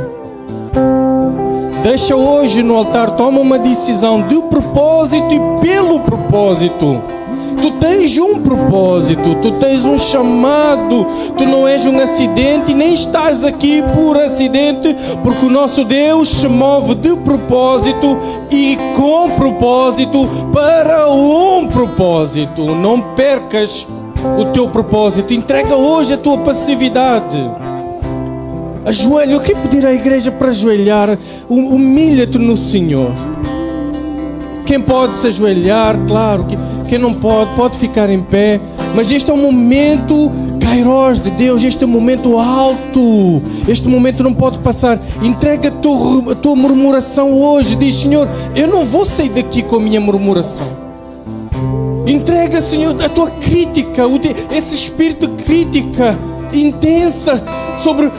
Deixa 1.83 2.15
hoje 2.15 2.63
no 2.63 2.77
altar, 2.77 3.13
toma 3.17 3.41
uma 3.41 3.59
decisão 3.59 4.23
de 4.23 4.41
propósito 4.43 5.35
e 5.35 5.41
pelo 5.61 6.01
propósito. 6.01 7.16
Tu 7.61 7.71
tens 7.73 8.19
um 8.19 8.41
propósito, 8.41 9.37
tu 9.43 9.53
tens 9.53 9.85
um 9.85 9.99
chamado, 9.99 11.07
tu 11.37 11.45
não 11.45 11.67
és 11.67 11.87
um 11.87 11.99
acidente 11.99 12.75
nem 12.75 12.93
estás 12.95 13.45
aqui 13.45 13.83
por 13.95 14.19
acidente, 14.19 14.95
porque 15.23 15.47
o 15.47 15.51
nosso 15.51 15.85
Deus 15.85 16.29
se 16.29 16.49
move 16.49 16.95
de 16.95 17.17
propósito 17.17 18.19
e 18.51 18.77
com 18.95 19.31
propósito 19.31 20.29
para 20.53 21.11
um 21.11 21.67
propósito. 21.69 22.63
Não 22.75 23.01
percas 23.15 23.87
o 24.39 24.45
teu 24.47 24.69
propósito, 24.69 25.35
entrega 25.35 25.77
hoje 25.77 26.15
a 26.15 26.19
tua 26.19 26.39
passividade. 26.39 27.39
Ajoelha, 28.85 29.33
eu 29.33 29.41
queria 29.41 29.63
pedir 29.63 29.87
à 29.87 29.93
igreja 29.93 30.31
para 30.31 30.49
ajoelhar, 30.49 31.19
humilha-te 31.49 32.39
no 32.39 32.57
Senhor. 32.57 33.11
Quem 34.67 34.81
pode 34.81 35.15
se 35.15 35.29
ajoelhar, 35.29 35.97
claro 36.09 36.45
que 36.45 36.59
quem 36.89 36.99
não 36.99 37.15
pode, 37.15 37.55
pode 37.55 37.79
ficar 37.79 38.11
em 38.11 38.21
pé. 38.21 38.61
Mas 38.95 39.11
este 39.11 39.31
é 39.31 39.35
um 39.35 39.41
momento 39.41 40.31
Kairos 40.61 41.21
de 41.21 41.31
Deus, 41.31 41.63
este 41.63 41.85
é 41.85 41.87
um 41.87 41.91
momento 41.91 42.37
alto. 42.37 43.41
Este 43.69 43.87
momento 43.87 44.25
não 44.25 44.35
pode 44.35 44.59
passar. 44.59 45.01
Entrega 45.23 45.69
a 45.69 45.71
tua, 45.71 46.33
a 46.33 46.35
tua 46.35 46.57
murmuração 46.57 47.33
hoje. 47.33 47.77
Diz, 47.77 47.95
Senhor, 47.95 48.29
eu 48.57 48.67
não 48.67 48.83
vou 48.83 49.05
sair 49.05 49.29
daqui 49.29 49.63
com 49.63 49.77
a 49.77 49.81
minha 49.81 50.01
murmuração. 50.01 50.67
Entrega, 52.07 52.61
Senhor, 52.61 52.97
a 53.03 53.09
tua 53.09 53.31
crítica, 53.31 54.03
esse 54.51 54.75
espírito 54.75 55.29
de 55.29 55.45
crítica 55.45 56.19
intensa 56.53 57.43
sobre 57.79 58.11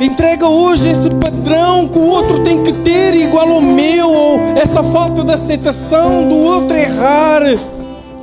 entrega 0.00 0.46
hoje 0.46 0.90
esse 0.90 1.10
padrão 1.10 1.88
que 1.88 1.98
o 1.98 2.06
outro 2.06 2.42
tem 2.42 2.62
que 2.62 2.72
ter 2.72 3.14
igual 3.14 3.48
ao 3.48 3.60
meu 3.60 4.10
ou 4.10 4.40
essa 4.56 4.82
falta 4.82 5.24
de 5.24 5.32
aceitação 5.32 6.28
do 6.28 6.36
outro 6.36 6.76
errar 6.76 7.42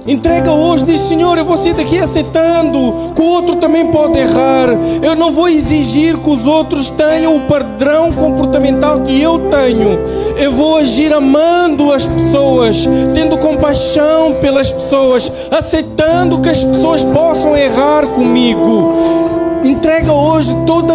Entrega 0.06 0.52
hoje, 0.52 0.84
diz 0.84 1.00
Senhor, 1.00 1.38
eu 1.38 1.46
vou 1.46 1.56
sair 1.56 1.74
daqui 1.74 1.98
aceitando 1.98 3.14
que 3.16 3.22
o 3.22 3.26
outro 3.26 3.56
também 3.56 3.88
pode 3.88 4.20
errar. 4.20 4.68
Eu 5.02 5.16
não 5.16 5.32
vou 5.32 5.48
exigir 5.48 6.18
que 6.18 6.30
os 6.30 6.46
outros 6.46 6.90
tenham 6.90 7.38
o 7.38 7.42
padrão 7.42 8.12
comportamental 8.12 9.00
que 9.00 9.22
eu 9.22 9.48
tenho. 9.50 9.98
Eu 10.36 10.52
vou 10.52 10.76
agir 10.76 11.14
amando 11.14 11.94
as 11.94 12.06
pessoas, 12.06 12.86
tendo 13.16 13.38
compaixão 13.38 14.34
pelas 14.42 14.74
pessoas, 14.74 15.32
aceitando 15.50 16.42
que 16.42 16.50
as 16.50 16.66
pessoas 16.66 17.02
possam 17.02 17.56
errar 17.56 18.06
comigo. 18.08 19.43
Entrega 19.84 20.14
hoje 20.14 20.56
toda 20.66 20.94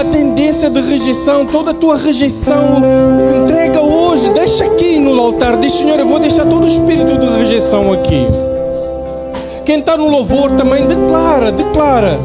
a 0.00 0.04
tendência 0.04 0.70
de 0.70 0.80
rejeição, 0.80 1.44
toda 1.44 1.72
a 1.72 1.74
tua 1.74 1.98
rejeição. 1.98 2.82
Entrega 3.42 3.82
hoje, 3.82 4.30
deixa 4.30 4.64
aqui 4.64 4.98
no 4.98 5.20
altar. 5.20 5.58
Diz, 5.58 5.74
Senhor, 5.74 6.00
eu 6.00 6.06
vou 6.06 6.18
deixar 6.18 6.46
todo 6.46 6.64
o 6.64 6.66
espírito 6.66 7.18
de 7.18 7.26
rejeição 7.26 7.92
aqui. 7.92 8.26
Quem 9.66 9.80
está 9.80 9.98
no 9.98 10.08
louvor 10.08 10.50
também 10.52 10.86
declara, 10.86 11.52
declara 11.52 12.18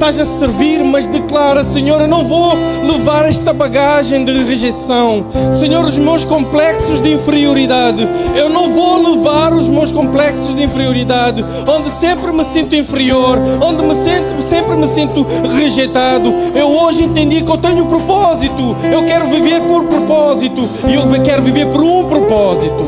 estás 0.00 0.18
a 0.18 0.24
servir, 0.24 0.82
mas 0.82 1.04
declara: 1.04 1.62
Senhor, 1.62 2.00
eu 2.00 2.08
não 2.08 2.24
vou 2.24 2.54
levar 2.82 3.26
esta 3.26 3.52
bagagem 3.52 4.24
de 4.24 4.32
rejeição. 4.44 5.26
Senhor, 5.52 5.84
os 5.84 5.98
meus 5.98 6.24
complexos 6.24 7.02
de 7.02 7.12
inferioridade, 7.12 8.08
eu 8.34 8.48
não 8.48 8.70
vou 8.70 9.10
levar 9.10 9.52
os 9.52 9.68
meus 9.68 9.92
complexos 9.92 10.54
de 10.54 10.62
inferioridade, 10.62 11.44
onde 11.68 11.90
sempre 11.90 12.32
me 12.32 12.42
sinto 12.44 12.74
inferior, 12.74 13.38
onde 13.60 13.82
me 13.82 13.94
sempre 14.42 14.74
me 14.74 14.86
sinto 14.86 15.26
rejeitado. 15.54 16.32
Eu 16.54 16.68
hoje 16.68 17.04
entendi 17.04 17.42
que 17.42 17.50
eu 17.50 17.58
tenho 17.58 17.84
um 17.84 17.88
propósito, 17.88 18.74
eu 18.90 19.04
quero 19.04 19.26
viver 19.26 19.60
por 19.60 19.84
propósito 19.84 20.66
e 20.88 20.94
eu 20.94 21.22
quero 21.22 21.42
viver 21.42 21.66
por 21.66 21.82
um 21.82 22.04
propósito. 22.04 22.84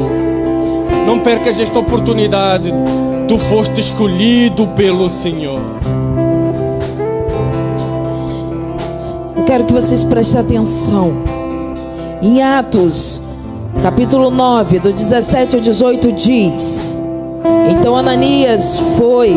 Não 1.06 1.18
percas 1.18 1.60
esta 1.60 1.78
oportunidade. 1.78 2.72
Tu 3.28 3.36
foste 3.36 3.80
escolhido 3.80 4.66
pelo 4.68 5.10
Senhor. 5.10 6.01
Quero 9.52 9.64
que 9.64 9.72
vocês 9.74 10.02
prestem 10.02 10.40
atenção. 10.40 11.12
Em 12.22 12.40
Atos, 12.40 13.20
capítulo 13.82 14.30
9, 14.30 14.78
do 14.78 14.90
17 14.90 15.56
ao 15.56 15.60
18, 15.60 16.10
diz: 16.12 16.96
Então 17.68 17.94
Ananias 17.94 18.78
foi, 18.96 19.34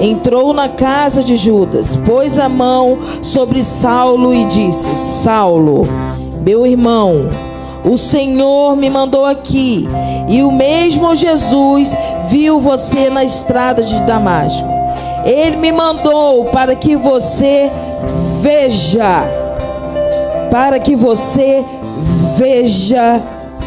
entrou 0.00 0.52
na 0.52 0.68
casa 0.68 1.22
de 1.22 1.36
Judas, 1.36 1.94
pôs 1.94 2.40
a 2.40 2.48
mão 2.48 2.98
sobre 3.22 3.62
Saulo 3.62 4.34
e 4.34 4.44
disse: 4.46 4.96
Saulo, 4.96 5.86
meu 6.44 6.66
irmão, 6.66 7.28
o 7.84 7.96
Senhor 7.96 8.74
me 8.74 8.90
mandou 8.90 9.24
aqui, 9.24 9.88
e 10.28 10.42
o 10.42 10.50
mesmo 10.50 11.14
Jesus 11.14 11.96
viu 12.28 12.58
você 12.58 13.08
na 13.08 13.22
estrada 13.22 13.80
de 13.84 14.02
Damasco. 14.02 14.68
Ele 15.24 15.58
me 15.58 15.70
mandou 15.70 16.46
para 16.46 16.74
que 16.74 16.96
você 16.96 17.70
veja 18.40 19.41
para 20.52 20.78
que 20.78 20.94
você 20.94 21.64
veja 22.36 23.18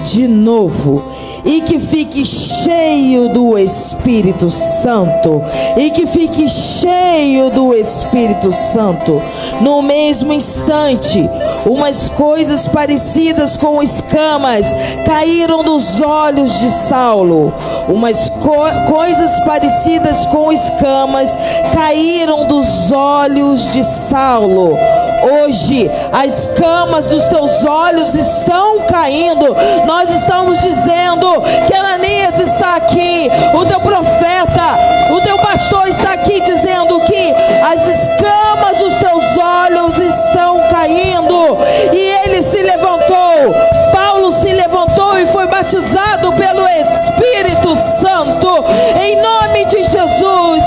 de 0.03 0.27
novo 0.27 1.03
e 1.43 1.61
que 1.61 1.79
fique 1.79 2.25
cheio 2.25 3.29
do 3.29 3.57
Espírito 3.57 4.49
Santo, 4.49 5.43
e 5.77 5.91
que 5.91 6.07
fique 6.07 6.49
cheio 6.49 7.51
do 7.51 7.73
Espírito 7.73 8.51
Santo. 8.51 9.21
No 9.61 9.81
mesmo 9.83 10.33
instante, 10.33 11.29
umas 11.65 12.09
coisas 12.09 12.67
parecidas 12.67 13.57
com 13.57 13.81
escamas 13.81 14.73
caíram 15.05 15.63
dos 15.63 16.01
olhos 16.01 16.59
de 16.59 16.69
Saulo. 16.69 17.53
Umas 17.87 18.27
co 18.45 18.65
coisas 18.85 19.39
parecidas 19.39 20.27
com 20.27 20.51
escamas 20.51 21.35
caíram 21.73 22.45
dos 22.45 22.91
olhos 22.91 23.73
de 23.73 23.83
Saulo. 23.83 24.77
Hoje 25.41 25.89
as 26.11 26.45
camas 26.55 27.07
dos 27.07 27.27
teus 27.27 27.65
olhos 27.65 28.13
estão 28.13 28.81
caindo. 28.81 29.47
Nós 29.87 30.11
estamos 30.11 30.61
dizendo 30.61 31.41
que 31.65 31.73
Ananias 31.73 32.39
está 32.39 32.75
aqui, 32.75 33.31
o 33.55 33.65
teu 33.65 33.79
profeta, 33.79 34.77
o 35.11 35.21
teu 35.21 35.39
pastor 35.39 35.87
está 35.87 36.13
aqui 36.13 36.39
dizendo 36.41 36.99
que 37.01 37.33
as 37.67 37.87
escamas 37.87 38.77
dos 38.77 38.93
teus 38.99 39.37
olhos 39.37 39.97
estão 39.97 40.61
caindo. 40.69 41.57
E 41.91 42.27
ele 42.27 42.43
se 42.43 42.61
levantou. 42.61 43.74
Paulo 43.91 44.31
se 44.31 44.53
levantou 44.53 45.17
e 45.17 45.27
foi 45.27 45.47
batizado 45.47 46.33
pelo 46.33 46.67
Espírito 46.67 47.75
Santo. 47.75 48.65
Em 49.01 49.21
nome 49.21 49.65
de 49.65 49.83
Jesus. 49.83 50.65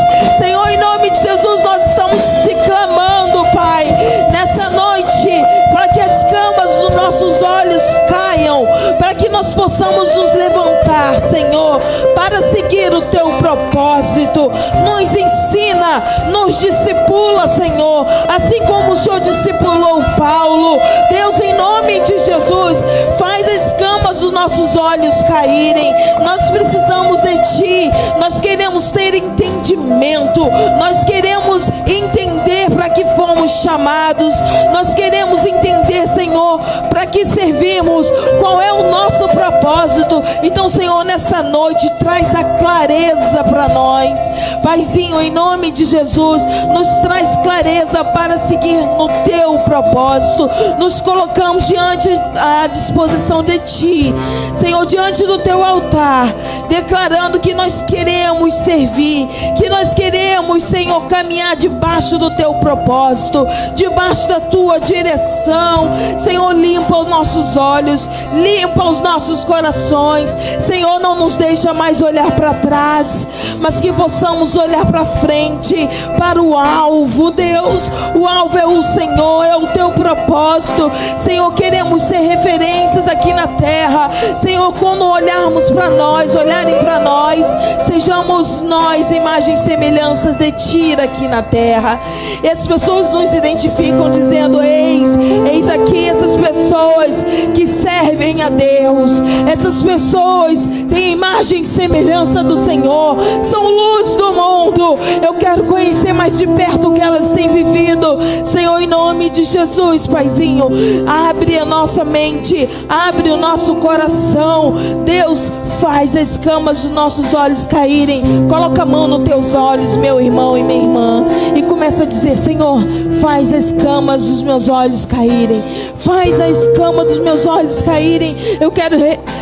Nossos 7.39 7.43
olhos 7.43 7.82
caiam, 8.09 8.66
para 8.99 9.14
que 9.14 9.28
nós 9.28 9.55
possamos 9.55 10.14
nos 10.14 10.32
levantar, 10.34 11.18
Senhor, 11.20 11.80
para 12.14 12.41
seguir 12.43 12.93
o 12.93 13.03
teu 13.03 13.28
propósito. 13.39 14.51
Nos 14.84 15.14
ensina, 15.14 16.03
nos 16.30 16.59
discipula, 16.59 17.47
Senhor, 17.47 18.07
assim 18.28 18.64
como 18.66 18.93
o 18.93 18.97
Senhor 18.97 19.20
discipulou 19.20 20.03
Paulo. 20.16 20.80
Deus, 21.11 21.41
em 21.41 21.55
nome 21.55 22.01
de 22.01 22.18
Jesus, 22.18 22.78
faz 23.18 23.49
as 23.49 23.66
escamas 23.68 24.20
dos 24.20 24.32
nossos 24.32 24.76
olhos 24.76 25.22
caírem. 25.24 25.95
Nós 26.20 26.51
precisamos 26.51 27.22
de 27.22 27.34
Ti, 27.57 27.91
nós 28.18 28.41
queremos 28.41 28.91
ter 28.91 29.14
entendimento, 29.14 30.45
nós 30.78 31.05
queremos 31.05 31.70
entender 31.86 32.70
para 32.74 32.89
que 32.91 33.05
fomos 33.16 33.51
chamados, 33.62 34.34
nós 34.72 34.95
queremos 34.95 35.45
entender, 35.45 36.07
Senhor, 36.09 36.61
para 36.89 36.97
que 37.11 37.24
servimos, 37.26 38.11
qual 38.38 38.61
é 38.61 38.72
o 38.72 38.90
nosso 38.90 39.28
propósito. 39.49 40.22
Então, 40.42 40.68
Senhor, 40.68 41.05
nessa 41.05 41.42
noite, 41.42 41.90
traz 41.99 42.34
a 42.34 42.44
clareza 42.44 43.42
para 43.44 43.68
nós. 43.68 44.18
Paizinho, 44.62 45.20
em 45.20 45.30
nome 45.30 45.70
de 45.70 45.84
Jesus, 45.84 46.44
nos 46.72 46.88
traz 46.99 47.36
clareza 47.36 48.05
para 48.05 48.38
seguir 48.38 48.76
no 48.76 49.09
teu 49.24 49.59
propósito. 49.61 50.49
Nos 50.78 51.01
colocamos 51.01 51.66
diante 51.66 52.09
à 52.36 52.66
disposição 52.66 53.42
de 53.42 53.59
ti, 53.61 54.14
Senhor, 54.55 54.84
diante 54.86 55.24
do 55.24 55.38
teu 55.38 55.64
altar, 55.64 56.28
declarando 56.68 57.40
que 57.40 57.55
nós 57.55 57.82
queremos 57.82 58.53
servir, 58.55 59.28
que 59.57 59.68
nós 59.68 59.94
queremos, 59.94 60.62
Senhor, 60.62 61.07
caminhar 61.07 61.57
debaixo 61.57 62.18
do 62.18 62.30
teu 62.36 62.55
propósito, 62.55 63.46
debaixo 63.74 64.28
da 64.28 64.40
tua 64.40 64.78
direção. 64.78 65.90
Senhor, 66.18 66.53
limpa 66.53 66.99
os 66.99 67.07
nossos 67.07 67.57
olhos, 67.57 68.09
limpa 68.32 68.84
os 68.84 69.01
nossos 69.01 69.38
corações. 69.45 70.36
Senhor, 70.59 70.99
não 71.01 71.16
nos 71.16 71.36
deixa 71.36 71.72
mais 71.72 72.03
olhar 72.03 72.30
para 72.32 72.55
trás, 72.55 73.26
mas 73.61 73.80
que 73.80 73.93
possamos 73.93 74.57
olhar 74.57 74.86
para 74.86 75.05
frente, 75.05 75.89
para 76.18 76.43
o 76.43 76.57
alvo, 76.57 77.30
Deus. 77.30 77.91
O 78.14 78.26
alvo 78.26 78.59
é 78.59 78.66
o 78.66 78.82
Senhor, 78.82 79.45
é 79.45 79.57
o 79.57 79.66
teu 79.68 79.91
propósito. 79.91 80.91
Senhor, 81.16 81.53
queremos 81.55 82.03
ser 82.03 82.20
referências 82.20 83.07
aqui 83.09 83.32
na 83.32 83.47
terra. 83.47 84.11
Senhor, 84.36 84.72
quando 84.74 85.05
olharmos 85.05 85.70
para 85.70 85.91
nós, 85.91 86.34
olharem 86.34 86.78
para 86.78 87.01
nós, 87.01 87.47
sejamos 87.86 88.62
nós 88.62 89.11
imagens 89.11 89.61
e 89.61 89.64
semelhanças 89.64 90.36
de 90.36 90.53
ti 90.53 90.95
aqui 90.95 91.26
na 91.28 91.43
terra. 91.43 92.01
E 92.43 92.49
as 92.49 92.66
pessoas 92.66 93.11
nos 93.11 93.34
identificam 93.34 94.11
dizendo: 94.11 94.61
Eis, 94.61 95.16
eis 95.51 95.68
aqui 95.68 96.09
essas 96.09 96.36
pessoas 96.36 97.24
que 97.55 97.66
servem 97.66 98.43
a 98.43 98.49
Deus. 98.49 99.18
Essas 99.51 99.83
pessoas 99.83 100.69
têm 100.89 101.12
imagem 101.12 101.62
e 101.62 101.66
semelhança 101.66 102.43
do 102.43 102.57
Senhor, 102.57 103.16
são 103.43 103.62
luz 103.69 104.16
do 104.16 104.33
mundo. 104.33 104.99
Eu 105.25 105.35
quero 105.35 105.64
conhecer 105.64 106.12
mais 106.12 106.39
de 106.39 106.47
perto 106.47 106.89
o 106.89 106.93
que 106.93 107.01
elas 107.01 107.33
têm 107.33 107.49
vivido. 107.49 108.19
Senhor, 108.45 108.81
em 108.81 108.87
nome 108.87 109.31
de 109.31 109.45
Jesus, 109.45 110.07
Paizinho, 110.07 110.69
abre 111.07 111.59
a 111.59 111.64
nossa 111.64 112.05
mente, 112.05 112.69
abre 112.89 113.31
o 113.31 113.37
nosso 113.37 113.77
coração. 113.77 114.75
Deus, 115.05 115.51
faz 115.81 116.16
as 116.16 116.33
escamas 116.33 116.83
dos 116.83 116.91
nossos 116.91 117.35
olhos 117.35 117.66
caírem. 117.66 118.47
Coloca 118.49 118.83
a 118.83 118.87
mão 118.87 119.07
nos 119.07 119.29
teus 119.29 119.55
olhos, 119.55 119.97
meu 119.97 120.21
irmão 120.21 120.57
e 120.57 120.62
minha 120.62 120.83
irmã, 120.83 121.25
e 121.55 121.62
começa 121.62 122.05
a 122.05 122.07
dizer: 122.07 122.37
Senhor, 122.37 122.81
faz 123.21 123.53
as 123.53 123.66
escamas 123.66 124.25
dos 124.25 124.43
meus 124.43 124.69
olhos 124.69 125.07
caírem. 125.07 125.62
Faz 125.97 126.41
a 126.41 126.49
escama 126.49 127.05
dos 127.05 127.19
meus 127.19 127.47
olhos 127.47 127.83
caírem. 127.83 128.37
Eu 128.61 128.71
quero, 128.71 128.97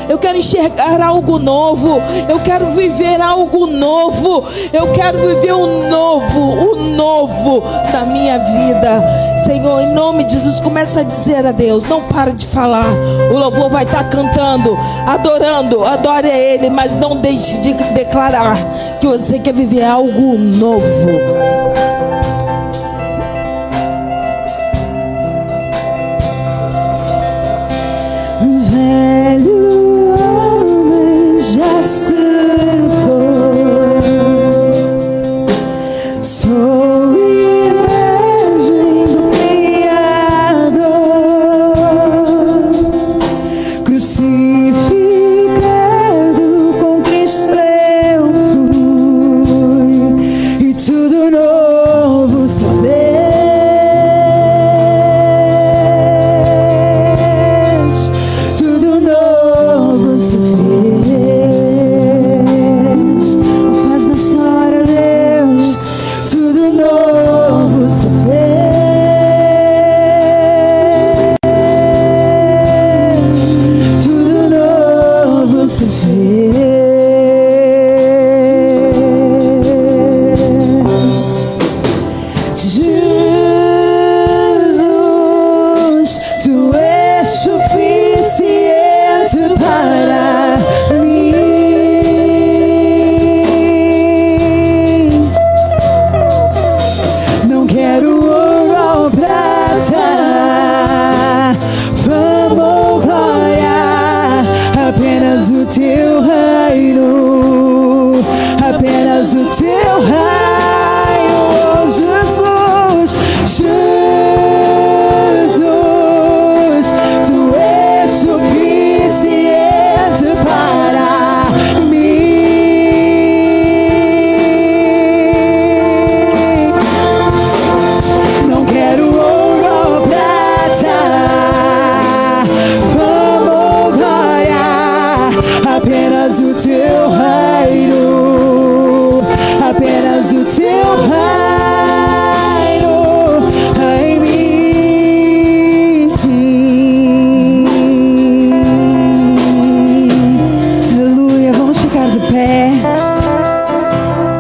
eu 0.09 0.19
quero 0.19 0.39
enxergar 0.39 1.01
algo 1.01 1.39
novo. 1.39 2.01
Eu 2.29 2.41
quero 2.41 2.71
viver 2.71 3.21
algo 3.21 3.67
novo. 3.67 4.45
Eu 4.73 4.91
quero 4.93 5.19
viver 5.19 5.53
o 5.53 5.89
novo, 5.89 6.41
o 6.41 6.77
novo 6.97 7.63
da 7.93 8.05
minha 8.07 8.39
vida. 8.39 9.36
Senhor, 9.45 9.83
em 9.83 9.93
nome 9.93 10.25
de 10.25 10.33
Jesus, 10.33 10.61
começa 10.61 11.01
a 11.01 11.03
dizer 11.03 11.47
a 11.47 11.53
Deus. 11.53 11.87
Não 11.87 12.03
para 12.03 12.33
de 12.33 12.47
falar. 12.47 12.87
O 13.33 13.39
louvor 13.39 13.69
vai 13.69 13.85
estar 13.85 14.09
cantando, 14.09 14.77
adorando. 15.07 15.85
Adore 15.85 16.31
a 16.31 16.37
Ele, 16.37 16.71
mas 16.71 16.97
não 16.97 17.17
deixe 17.17 17.59
de 17.59 17.75
declarar 17.95 18.57
que 18.99 19.07
você 19.07 19.39
quer 19.39 19.55
viver 19.55 19.85
algo 19.85 20.39
novo. 20.39 21.86